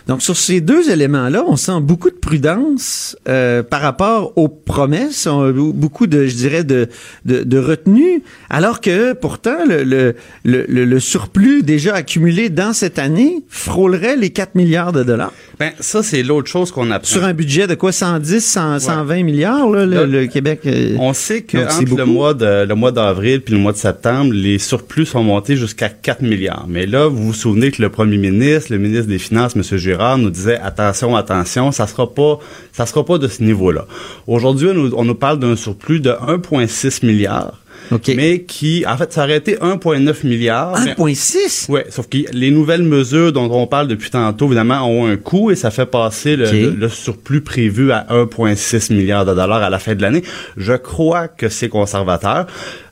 Donc, 0.06 0.20
sur 0.22 0.36
ces 0.36 0.60
deux 0.60 0.90
éléments-là, 0.90 1.44
on 1.46 1.56
sent 1.56 1.80
beaucoup 1.80 2.10
de 2.10 2.16
prudence 2.16 3.16
euh, 3.26 3.62
par 3.62 3.80
rapport 3.80 4.32
aux 4.36 4.48
promesses, 4.48 5.26
beaucoup 5.26 6.06
de, 6.06 6.26
je 6.26 6.36
dirais, 6.36 6.62
de, 6.62 6.88
de, 7.24 7.42
de 7.42 7.58
retenue, 7.58 8.22
alors 8.50 8.82
que 8.82 9.14
pourtant, 9.14 9.64
le, 9.66 9.82
le, 9.82 10.14
le, 10.44 10.64
le, 10.66 11.00
surplus 11.00 11.62
déjà 11.62 11.94
accumulé 11.94 12.50
dans 12.50 12.74
cette 12.74 12.98
année 12.98 13.44
frôlerait 13.48 14.16
les 14.16 14.30
4 14.30 14.54
milliards 14.54 14.92
de 14.92 15.02
dollars. 15.02 15.32
Ben, 15.64 15.72
ça, 15.80 16.02
c'est 16.02 16.22
l'autre 16.22 16.48
chose 16.50 16.70
qu'on 16.70 16.90
apprend. 16.90 17.08
Sur 17.08 17.24
un 17.24 17.32
budget 17.32 17.66
de 17.66 17.74
quoi? 17.74 17.90
110, 17.90 18.40
100, 18.44 18.78
120 18.80 19.22
milliards, 19.22 19.70
là, 19.70 19.86
le, 19.86 20.26
Québec? 20.26 20.60
euh, 20.66 20.94
On 20.98 21.14
sait 21.14 21.40
que 21.40 21.56
Donc, 21.56 21.70
entre 21.70 21.96
le 21.96 22.04
mois 22.04 22.34
de 22.34 22.66
le 22.66 22.74
mois 22.74 22.92
d'avril 22.92 23.40
puis 23.40 23.54
le 23.54 23.60
mois 23.60 23.72
de 23.72 23.78
septembre, 23.78 24.32
les 24.34 24.58
surplus 24.58 25.06
sont 25.06 25.22
montés 25.22 25.56
jusqu'à 25.56 25.88
4 25.88 26.20
milliards. 26.22 26.66
Mais 26.68 26.84
là, 26.86 27.08
vous 27.08 27.28
vous 27.28 27.32
souvenez 27.32 27.70
que 27.70 27.80
le 27.80 27.88
premier 27.88 28.18
ministre, 28.18 28.72
le 28.72 28.78
ministre 28.78 29.06
des 29.06 29.18
Finances, 29.18 29.56
M. 29.56 29.62
Girard, 29.78 30.18
nous 30.18 30.30
disait 30.30 30.58
attention, 30.58 31.16
attention, 31.16 31.72
ça 31.72 31.86
sera 31.86 32.12
pas 32.12 32.38
ça 32.72 32.84
sera 32.84 33.04
pas 33.04 33.16
de 33.16 33.28
ce 33.28 33.42
niveau-là. 33.42 33.86
Aujourd'hui, 34.26 34.68
on 34.68 35.04
nous 35.04 35.14
parle 35.14 35.38
d'un 35.38 35.56
surplus 35.56 36.00
de 36.00 36.10
1,6 36.10 37.06
milliard. 37.06 37.63
OK. 37.92 38.12
Mais 38.16 38.42
qui, 38.42 38.84
en 38.86 38.96
fait, 38.96 39.12
ça 39.12 39.24
aurait 39.24 39.36
été 39.36 39.56
1,9 39.60 40.24
milliard. 40.24 40.78
mais- 40.84 40.92
1,6? 40.94 41.66
Ouais, 41.68 41.86
sauf 41.90 42.08
que 42.08 42.18
les 42.32 42.50
nouvelles 42.50 42.82
mesures 42.82 43.32
dont 43.32 43.50
on 43.52 43.66
parle 43.66 43.88
depuis 43.88 44.10
tantôt, 44.10 44.46
évidemment, 44.46 44.82
ont 44.88 45.06
un 45.06 45.16
coût 45.16 45.50
et 45.50 45.56
ça 45.56 45.70
fait 45.70 45.86
passer 45.86 46.36
le- 46.36 46.46
le 46.70 46.88
surplus 46.88 47.40
prévu 47.40 47.92
à 47.92 48.06
1,6 48.10 48.90
milliard 48.90 49.24
de 49.24 49.34
dollars 49.34 49.62
à 49.62 49.70
la 49.70 49.78
fin 49.78 49.94
de 49.94 50.02
l'année. 50.02 50.22
Je 50.56 50.72
crois 50.74 51.28
que 51.28 51.48
c'est 51.48 51.68
conservateur. 51.68 52.46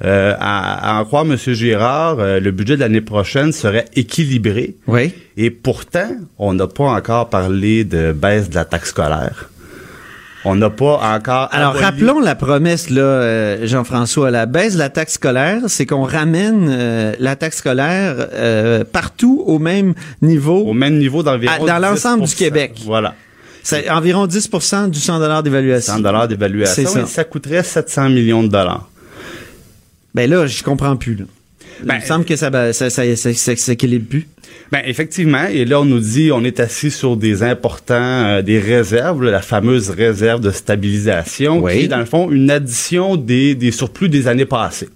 Euh, 0.04 0.34
à, 0.38 0.96
à 0.96 1.00
en 1.00 1.04
croire 1.04 1.24
M. 1.24 1.36
Girard, 1.36 2.18
euh, 2.18 2.40
le 2.40 2.50
budget 2.50 2.74
de 2.76 2.80
l'année 2.80 3.00
prochaine 3.00 3.52
serait 3.52 3.84
équilibré. 3.94 4.76
Oui. 4.86 5.12
Et 5.36 5.50
pourtant, 5.50 6.10
on 6.38 6.54
n'a 6.54 6.66
pas 6.66 6.84
encore 6.84 7.28
parlé 7.30 7.84
de 7.84 8.12
baisse 8.12 8.50
de 8.50 8.54
la 8.54 8.64
taxe 8.64 8.90
scolaire. 8.90 9.48
On 10.44 10.56
n'a 10.56 10.70
pas 10.70 10.98
encore... 11.14 11.48
Alors, 11.52 11.74
aboli- 11.76 11.84
rappelons 11.84 12.20
la 12.20 12.34
promesse, 12.34 12.90
là, 12.90 13.02
euh, 13.02 13.66
Jean-François. 13.66 14.30
La 14.30 14.46
baisse 14.46 14.74
de 14.74 14.78
la 14.78 14.88
taxe 14.90 15.14
scolaire, 15.14 15.60
c'est 15.68 15.86
qu'on 15.86 16.02
ramène 16.02 16.66
euh, 16.68 17.14
la 17.20 17.36
taxe 17.36 17.58
scolaire 17.58 18.16
euh, 18.32 18.82
partout 18.84 19.42
au 19.46 19.58
même 19.58 19.94
niveau. 20.20 20.58
Au 20.66 20.72
même 20.72 20.98
niveau 20.98 21.22
d'environ 21.22 21.64
dans 21.64 21.78
l'ensemble 21.78 22.24
du 22.24 22.30
10%. 22.32 22.36
Québec. 22.36 22.80
Voilà. 22.84 23.14
C'est 23.62 23.88
environ 23.88 24.26
10% 24.26 24.90
du 24.90 24.98
100 24.98 25.42
d'évaluation. 25.42 25.94
100 25.94 26.00
dollars 26.00 26.26
d'évaluation. 26.26 26.86
Ça. 26.88 27.00
et 27.02 27.06
ça 27.06 27.22
coûterait 27.24 27.62
700 27.62 28.08
millions 28.08 28.42
de 28.42 28.48
dollars. 28.48 28.88
Ben 30.14 30.28
là, 30.28 30.46
je 30.46 30.62
comprends 30.62 30.96
plus. 30.96 31.14
Là. 31.14 31.24
Ben, 31.84 31.94
Il 31.96 32.00
me 32.02 32.06
semble 32.06 32.24
que 32.24 32.36
ça, 32.36 32.50
ça, 32.72 32.90
ça, 32.90 32.90
ça, 32.90 33.16
ça, 33.16 33.34
ça 33.34 33.56
s'équilibre 33.56 34.06
plus. 34.08 34.28
Ben 34.70 34.80
effectivement, 34.86 35.46
et 35.52 35.64
là 35.64 35.80
on 35.80 35.84
nous 35.84 36.00
dit 36.00 36.30
on 36.32 36.44
est 36.44 36.58
assis 36.60 36.90
sur 36.90 37.16
des 37.16 37.42
importants 37.42 37.94
euh, 38.26 38.42
des 38.42 38.58
réserves, 38.58 39.22
la 39.22 39.42
fameuse 39.42 39.90
réserve 39.90 40.40
de 40.40 40.50
stabilisation 40.50 41.60
Oui. 41.62 41.72
qui 41.72 41.84
est 41.84 41.88
dans 41.88 41.98
le 41.98 42.04
fond 42.06 42.30
une 42.30 42.50
addition 42.50 43.16
des, 43.16 43.54
des 43.54 43.70
surplus 43.70 44.08
des 44.08 44.28
années 44.28 44.46
passées. 44.46 44.88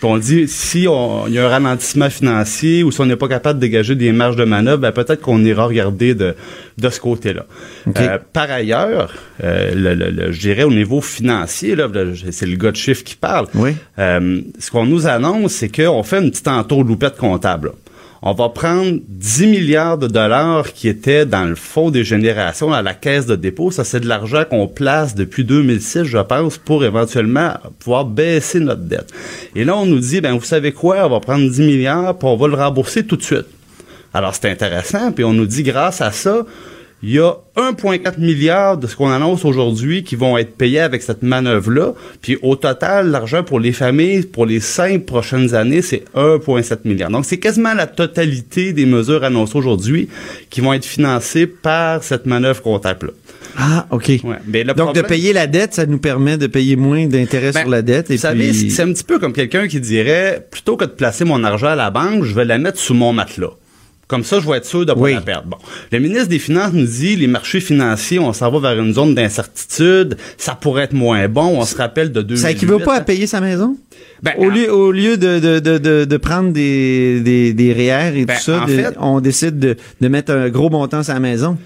Puis 0.00 0.08
on 0.08 0.16
dit 0.16 0.48
si 0.48 0.86
on- 0.88 1.26
il 1.26 1.34
y 1.34 1.38
a 1.38 1.44
un 1.44 1.48
ralentissement 1.50 2.08
financier 2.08 2.82
ou 2.82 2.90
si 2.90 3.00
on 3.02 3.06
n'est 3.06 3.16
pas 3.16 3.28
capable 3.28 3.58
de 3.58 3.66
dégager 3.66 3.94
des 3.94 4.12
marges 4.12 4.36
de 4.36 4.44
manœuvre, 4.44 4.78
ben, 4.78 4.92
peut-être 4.92 5.20
qu'on 5.20 5.44
ira 5.44 5.66
regarder 5.66 6.14
de, 6.14 6.34
de 6.78 6.88
ce 6.88 6.98
côté-là. 7.00 7.44
Euh, 7.98 8.18
par 8.32 8.50
ailleurs, 8.50 9.12
euh, 9.44 9.72
le, 9.74 9.94
le- 9.94 10.10
le- 10.10 10.32
je 10.32 10.40
dirais 10.40 10.62
au 10.62 10.70
niveau 10.72 11.02
financier, 11.02 11.76
là, 11.76 11.86
c'est 12.30 12.46
le 12.46 12.56
gars 12.56 12.70
de 12.70 12.76
chiffre 12.76 13.04
qui 13.04 13.14
parle. 13.14 13.46
Oui. 13.54 13.72
Euh, 13.98 14.40
ce 14.58 14.70
qu'on 14.70 14.86
nous 14.86 15.06
annonce, 15.06 15.52
c'est 15.52 15.68
qu'on 15.68 16.02
fait 16.02 16.18
une 16.22 16.30
petite 16.30 16.48
entourloupette 16.48 17.16
comptable. 17.18 17.68
là. 17.68 17.74
On 18.22 18.34
va 18.34 18.50
prendre 18.50 18.98
10 19.08 19.46
milliards 19.46 19.96
de 19.96 20.06
dollars 20.06 20.74
qui 20.74 20.88
étaient 20.88 21.24
dans 21.24 21.46
le 21.46 21.54
fonds 21.54 21.90
des 21.90 22.04
générations 22.04 22.70
à 22.70 22.82
la 22.82 22.92
caisse 22.92 23.24
de 23.24 23.34
dépôt. 23.34 23.70
Ça, 23.70 23.82
c'est 23.82 24.00
de 24.00 24.06
l'argent 24.06 24.44
qu'on 24.48 24.68
place 24.68 25.14
depuis 25.14 25.42
2006, 25.42 26.04
je 26.04 26.18
pense, 26.18 26.58
pour 26.58 26.84
éventuellement 26.84 27.54
pouvoir 27.78 28.04
baisser 28.04 28.60
notre 28.60 28.82
dette. 28.82 29.10
Et 29.56 29.64
là, 29.64 29.74
on 29.74 29.86
nous 29.86 30.00
dit, 30.00 30.20
ben 30.20 30.34
vous 30.34 30.44
savez 30.44 30.72
quoi, 30.72 31.06
on 31.06 31.08
va 31.08 31.20
prendre 31.20 31.48
10 31.48 31.62
milliards, 31.62 32.18
puis 32.18 32.28
on 32.28 32.36
va 32.36 32.48
le 32.48 32.56
rembourser 32.56 33.06
tout 33.06 33.16
de 33.16 33.22
suite. 33.22 33.46
Alors, 34.12 34.34
c'est 34.34 34.50
intéressant, 34.50 35.12
puis 35.12 35.24
on 35.24 35.32
nous 35.32 35.46
dit, 35.46 35.62
grâce 35.62 36.02
à 36.02 36.12
ça, 36.12 36.44
il 37.02 37.12
y 37.12 37.18
a 37.18 37.34
1,4 37.56 38.18
milliard 38.20 38.76
de 38.76 38.86
ce 38.86 38.94
qu'on 38.94 39.10
annonce 39.10 39.44
aujourd'hui 39.46 40.02
qui 40.04 40.16
vont 40.16 40.36
être 40.36 40.54
payés 40.56 40.80
avec 40.80 41.02
cette 41.02 41.22
manœuvre-là. 41.22 41.94
Puis 42.20 42.36
au 42.42 42.56
total, 42.56 43.10
l'argent 43.10 43.42
pour 43.42 43.58
les 43.58 43.72
familles, 43.72 44.22
pour 44.22 44.44
les 44.44 44.60
cinq 44.60 45.06
prochaines 45.06 45.54
années, 45.54 45.80
c'est 45.82 46.04
1,7 46.14 46.78
milliard. 46.84 47.10
Donc 47.10 47.24
c'est 47.24 47.38
quasiment 47.38 47.72
la 47.74 47.86
totalité 47.86 48.72
des 48.74 48.84
mesures 48.86 49.24
annoncées 49.24 49.56
aujourd'hui 49.56 50.08
qui 50.50 50.60
vont 50.60 50.72
être 50.74 50.84
financées 50.84 51.46
par 51.46 52.02
cette 52.04 52.26
manœuvre 52.26 52.60
comptable-là. 52.62 53.12
Ah, 53.56 53.86
OK. 53.90 54.08
Ouais. 54.08 54.36
Mais 54.46 54.60
le 54.62 54.74
Donc, 54.74 54.86
problème- 54.88 55.02
de 55.02 55.08
payer 55.08 55.32
la 55.32 55.46
dette, 55.46 55.74
ça 55.74 55.86
nous 55.86 55.98
permet 55.98 56.36
de 56.38 56.46
payer 56.46 56.76
moins 56.76 57.06
d'intérêt 57.06 57.50
Ben, 57.52 57.60
sur 57.62 57.70
la 57.70 57.82
dette. 57.82 58.10
Et 58.10 58.14
Vous 58.16 58.20
savez, 58.20 58.52
c'est 58.52 58.82
un 58.82 58.92
petit 58.92 59.02
peu 59.04 59.18
comme 59.18 59.32
quelqu'un 59.32 59.66
qui 59.66 59.80
dirait, 59.80 60.46
plutôt 60.50 60.76
que 60.76 60.84
de 60.84 60.90
placer 60.90 61.24
mon 61.24 61.42
argent 61.42 61.66
à 61.68 61.74
la 61.76 61.90
banque, 61.90 62.24
je 62.24 62.34
vais 62.34 62.44
la 62.44 62.58
mettre 62.58 62.78
sous 62.78 62.94
mon 62.94 63.12
matelas. 63.12 63.50
Comme 64.10 64.24
ça, 64.24 64.40
je 64.40 64.50
vais 64.50 64.56
être 64.56 64.64
sûr 64.66 64.84
de 64.84 64.92
pas 64.92 64.98
Oui. 64.98 65.14
la 65.14 65.20
perdre. 65.20 65.46
Bon. 65.46 65.56
Le 65.92 66.00
ministre 66.00 66.26
des 66.26 66.40
Finances 66.40 66.72
nous 66.72 66.84
dit, 66.84 67.14
les 67.14 67.28
marchés 67.28 67.60
financiers, 67.60 68.18
on 68.18 68.32
s'en 68.32 68.50
va 68.50 68.58
vers 68.74 68.82
une 68.82 68.92
zone 68.92 69.14
d'incertitude, 69.14 70.16
ça 70.36 70.56
pourrait 70.56 70.82
être 70.82 70.92
moins 70.94 71.28
bon, 71.28 71.58
on 71.60 71.64
se 71.64 71.76
rappelle 71.76 72.10
de 72.10 72.20
2008. 72.20 72.42
Ça 72.42 72.50
équivaut 72.50 72.80
pas 72.80 72.96
à 72.96 73.00
payer 73.02 73.28
sa 73.28 73.40
maison? 73.40 73.76
Ben, 74.22 74.32
au, 74.36 74.46
en- 74.46 74.48
lieu, 74.48 74.72
au 74.74 74.90
lieu 74.90 75.16
de, 75.16 75.38
de, 75.38 75.60
de, 75.78 76.04
de, 76.04 76.16
prendre 76.16 76.52
des, 76.52 77.20
des, 77.20 77.52
des 77.54 77.72
REER 77.72 78.18
et 78.18 78.24
Ben, 78.26 78.34
tout 78.36 78.42
ça, 78.42 78.62
en 78.62 78.66
de- 78.66 78.72
fait- 78.72 78.94
on 78.98 79.20
décide 79.20 79.58
de, 79.60 79.76
de 80.00 80.08
mettre 80.08 80.32
un 80.32 80.48
gros 80.48 80.70
montant 80.70 81.04
sur 81.04 81.14
la 81.14 81.20
maison? 81.20 81.56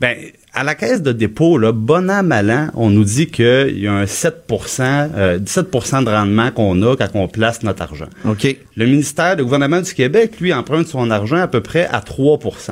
Ben, 0.00 0.16
à 0.54 0.62
la 0.62 0.74
caisse 0.74 1.02
de 1.02 1.12
dépôt, 1.12 1.58
là, 1.58 1.72
bon 1.72 2.08
an, 2.08 2.22
mal 2.22 2.50
an, 2.50 2.68
on 2.74 2.88
nous 2.88 3.04
dit 3.04 3.26
qu'il 3.26 3.78
y 3.78 3.88
a 3.88 3.92
un 3.92 4.06
7 4.06 4.44
euh, 4.80 5.38
17 5.38 5.70
de 6.04 6.10
rendement 6.10 6.50
qu'on 6.52 6.80
a 6.82 6.96
quand 6.96 7.08
on 7.14 7.26
place 7.26 7.62
notre 7.64 7.82
argent. 7.82 8.06
OK. 8.24 8.56
Le 8.76 8.86
ministère, 8.86 9.36
le 9.36 9.44
gouvernement 9.44 9.80
du 9.80 9.92
Québec, 9.92 10.38
lui, 10.40 10.54
emprunte 10.54 10.86
son 10.86 11.10
argent 11.10 11.38
à 11.38 11.48
peu 11.48 11.60
près 11.60 11.86
à 11.86 12.00
3% 12.00 12.70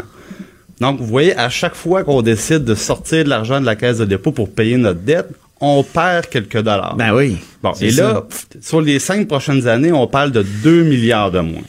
Donc, 0.81 1.01
vous 1.01 1.07
voyez, 1.07 1.37
à 1.37 1.49
chaque 1.49 1.75
fois 1.75 2.05
qu'on 2.05 2.23
décide 2.23 2.65
de 2.65 2.77
sortir 2.77 3.25
de 3.25 3.29
l'argent 3.29 3.61
de 3.61 3.67
la 3.67 3.75
caisse 3.75 3.99
de 3.99 4.05
dépôt 4.05 4.31
pour 4.31 4.51
payer 4.51 4.77
notre 4.77 5.01
dette, 5.01 5.29
on 5.61 5.83
perd 5.83 6.27
quelques 6.27 6.63
dollars. 6.63 6.97
Ben 6.97 7.15
oui. 7.15 7.39
bon, 7.63 7.73
et 7.81 7.91
là, 7.91 8.25
sur 8.61 8.81
les 8.81 8.99
cinq 9.01 9.27
prochaines 9.29 9.67
années, 9.67 9.93
on 9.93 10.07
parle 10.07 10.31
de 10.31 10.45
2 10.63 10.85
milliards 10.85 11.31
de 11.31 11.41
moins. 11.41 11.63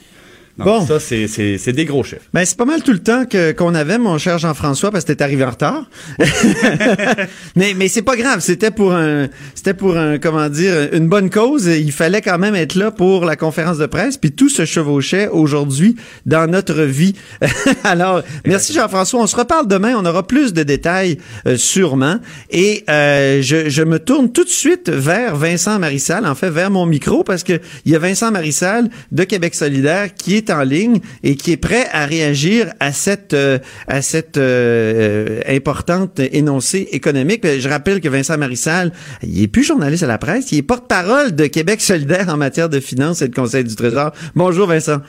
Donc, 0.57 0.67
Bon. 0.67 0.85
ça, 0.85 0.99
c'est- 0.99 1.27
c'est 1.27 1.57
c'est 1.57 1.73
des 1.73 1.85
gros 1.85 2.03
chiffres. 2.03 2.21
Ben, 2.33 2.45
c'est 2.45 2.57
pas 2.57 2.65
mal 2.65 2.83
tout 2.83 2.91
le 2.93 2.99
temps 2.99 3.25
que 3.25 3.53
qu'on 3.53 3.73
avait, 3.73 3.97
mon 3.97 4.17
cher 4.19 4.37
Jean-François, 4.37 4.91
parce 4.91 5.03
que 5.03 5.11
t'es 5.13 5.23
arrivé 5.23 5.43
en 5.43 5.49
retard. 5.49 5.85
mais 7.55 7.73
mais 7.75 7.87
c'est 7.87 8.01
pas 8.01 8.15
grave, 8.15 8.39
c'était 8.39 8.71
pour 8.71 8.93
un 8.93 9.29
c'était 9.55 9.73
pour 9.73 9.97
un 9.97 10.17
comment 10.19 10.49
dire 10.49 10.89
une 10.93 11.07
bonne 11.07 11.29
cause. 11.29 11.65
Il 11.65 11.91
fallait 11.91 12.21
quand 12.21 12.37
même 12.37 12.55
être 12.55 12.75
là 12.75 12.91
pour 12.91 13.25
la 13.25 13.35
conférence 13.35 13.77
de 13.77 13.85
presse, 13.85 14.17
puis 14.17 14.31
tout 14.31 14.49
se 14.49 14.65
chevauchait 14.65 15.27
aujourd'hui 15.27 15.95
dans 16.25 16.47
notre 16.49 16.81
vie. 16.83 17.15
Alors, 17.83 18.21
merci 18.45 18.73
Jean-François. 18.73 19.21
On 19.21 19.27
se 19.27 19.35
reparle 19.35 19.67
demain. 19.67 19.93
On 19.97 20.05
aura 20.05 20.25
plus 20.27 20.53
de 20.53 20.63
détails 20.63 21.17
euh, 21.47 21.57
sûrement. 21.57 22.17
Et 22.51 22.83
euh, 22.89 23.41
je, 23.41 23.69
je 23.69 23.83
me 23.83 23.99
tourne 23.99 24.31
tout 24.31 24.43
de 24.43 24.49
suite 24.49 24.89
vers 24.89 25.35
Vincent 25.35 25.79
Marissal, 25.79 26.25
en 26.25 26.35
fait 26.35 26.49
vers 26.49 26.69
mon 26.71 26.85
micro, 26.85 27.23
parce 27.23 27.43
que 27.43 27.59
il 27.85 27.91
y 27.91 27.95
a 27.95 27.99
Vincent 27.99 28.31
Marissal 28.31 28.89
de 29.11 29.23
Québec 29.23 29.55
solidaire 29.55 30.13
qui 30.13 30.35
est 30.35 30.42
en 30.51 30.63
ligne 30.63 30.99
et 31.23 31.35
qui 31.35 31.51
est 31.51 31.57
prêt 31.57 31.87
à 31.91 32.05
réagir 32.05 32.73
à 32.79 32.91
cette 32.91 33.33
euh, 33.33 33.59
à 33.87 34.01
cette 34.01 34.37
euh, 34.37 35.41
importante 35.47 36.19
énoncée 36.19 36.87
économique. 36.91 37.45
Je 37.45 37.69
rappelle 37.69 38.01
que 38.01 38.09
Vincent 38.09 38.37
Marissal, 38.37 38.91
il 39.21 39.43
est 39.43 39.47
plus 39.47 39.63
journaliste 39.63 40.03
à 40.03 40.07
la 40.07 40.17
presse, 40.17 40.51
il 40.51 40.59
est 40.59 40.63
porte-parole 40.63 41.35
de 41.35 41.47
Québec 41.47 41.81
solidaire 41.81 42.29
en 42.29 42.37
matière 42.37 42.69
de 42.69 42.79
finances 42.79 43.21
et 43.21 43.27
de 43.27 43.35
Conseil 43.35 43.63
du 43.63 43.75
Trésor. 43.75 44.11
Bonjour 44.35 44.67
Vincent. 44.67 45.01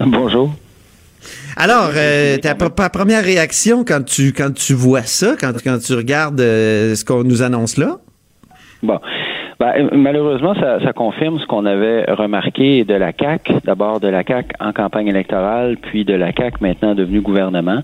Bonjour. 0.00 0.54
Alors, 1.56 1.90
euh, 1.94 2.38
ta, 2.38 2.54
ta 2.54 2.90
première 2.90 3.22
réaction 3.22 3.84
quand 3.84 4.02
tu 4.04 4.32
quand 4.32 4.52
tu 4.52 4.74
vois 4.74 5.02
ça, 5.02 5.36
quand, 5.38 5.52
quand 5.62 5.78
tu 5.78 5.94
regardes 5.94 6.40
euh, 6.40 6.94
ce 6.94 7.04
qu'on 7.04 7.24
nous 7.24 7.42
annonce 7.42 7.76
là? 7.76 7.98
Bon. 8.82 8.98
Ben, 9.62 9.90
malheureusement, 9.92 10.54
ça, 10.54 10.80
ça 10.80 10.92
confirme 10.92 11.38
ce 11.38 11.46
qu'on 11.46 11.66
avait 11.66 12.02
remarqué 12.10 12.82
de 12.82 12.94
la 12.94 13.12
CAC, 13.12 13.52
d'abord 13.64 14.00
de 14.00 14.08
la 14.08 14.24
CAC 14.24 14.54
en 14.58 14.72
campagne 14.72 15.06
électorale, 15.06 15.76
puis 15.80 16.04
de 16.04 16.14
la 16.14 16.32
CAC 16.32 16.60
maintenant 16.60 16.96
devenue 16.96 17.20
gouvernement. 17.20 17.80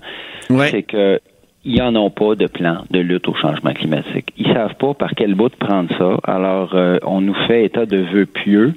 Ouais. 0.49 0.67
C'est 0.71 0.83
que 0.83 1.21
ils 1.63 1.81
en 1.81 1.95
ont 1.95 2.09
pas 2.09 2.35
de 2.35 2.47
plan 2.47 2.83
de 2.89 2.99
lutte 2.99 3.27
au 3.29 3.33
changement 3.33 3.71
climatique. 3.73 4.33
Ils 4.37 4.51
savent 4.53 4.75
pas 4.75 4.93
par 4.93 5.11
quel 5.15 5.35
bout 5.35 5.49
de 5.49 5.55
prendre 5.55 5.89
ça. 5.97 6.17
Alors, 6.23 6.73
euh, 6.73 6.97
on 7.05 7.21
nous 7.21 7.33
fait 7.47 7.65
état 7.65 7.85
de 7.85 7.97
vœux 7.97 8.25
pieux 8.25 8.73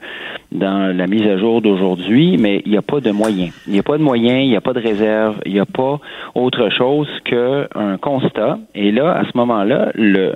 dans 0.53 0.97
la 0.97 1.07
mise 1.07 1.27
à 1.27 1.39
jour 1.39 1.61
d'aujourd'hui, 1.61 2.37
mais 2.39 2.63
il 2.67 2.73
n'y 2.73 2.79
a 2.79 2.83
pas 2.83 3.01
de 3.01 3.11
moyens. 3.11 3.53
Il 3.67 3.73
n'y 3.73 3.79
a 3.79 3.83
pas 3.83 3.99
de 3.99 4.03
moyens, 4.03 4.43
il 4.43 4.49
n'y 4.49 4.57
a 4.57 4.61
pas 4.61 4.73
de 4.73 4.81
réserve, 4.81 5.41
il 5.47 5.53
n'y 5.53 5.61
a 5.61 5.67
pas 5.67 5.99
autre 6.35 6.71
chose 6.71 7.09
qu'un 7.25 7.97
constat. 8.01 8.59
Et 8.75 8.93
là, 8.93 9.13
à 9.13 9.25
ce 9.25 9.37
moment-là, 9.37 9.91
le 9.95 10.35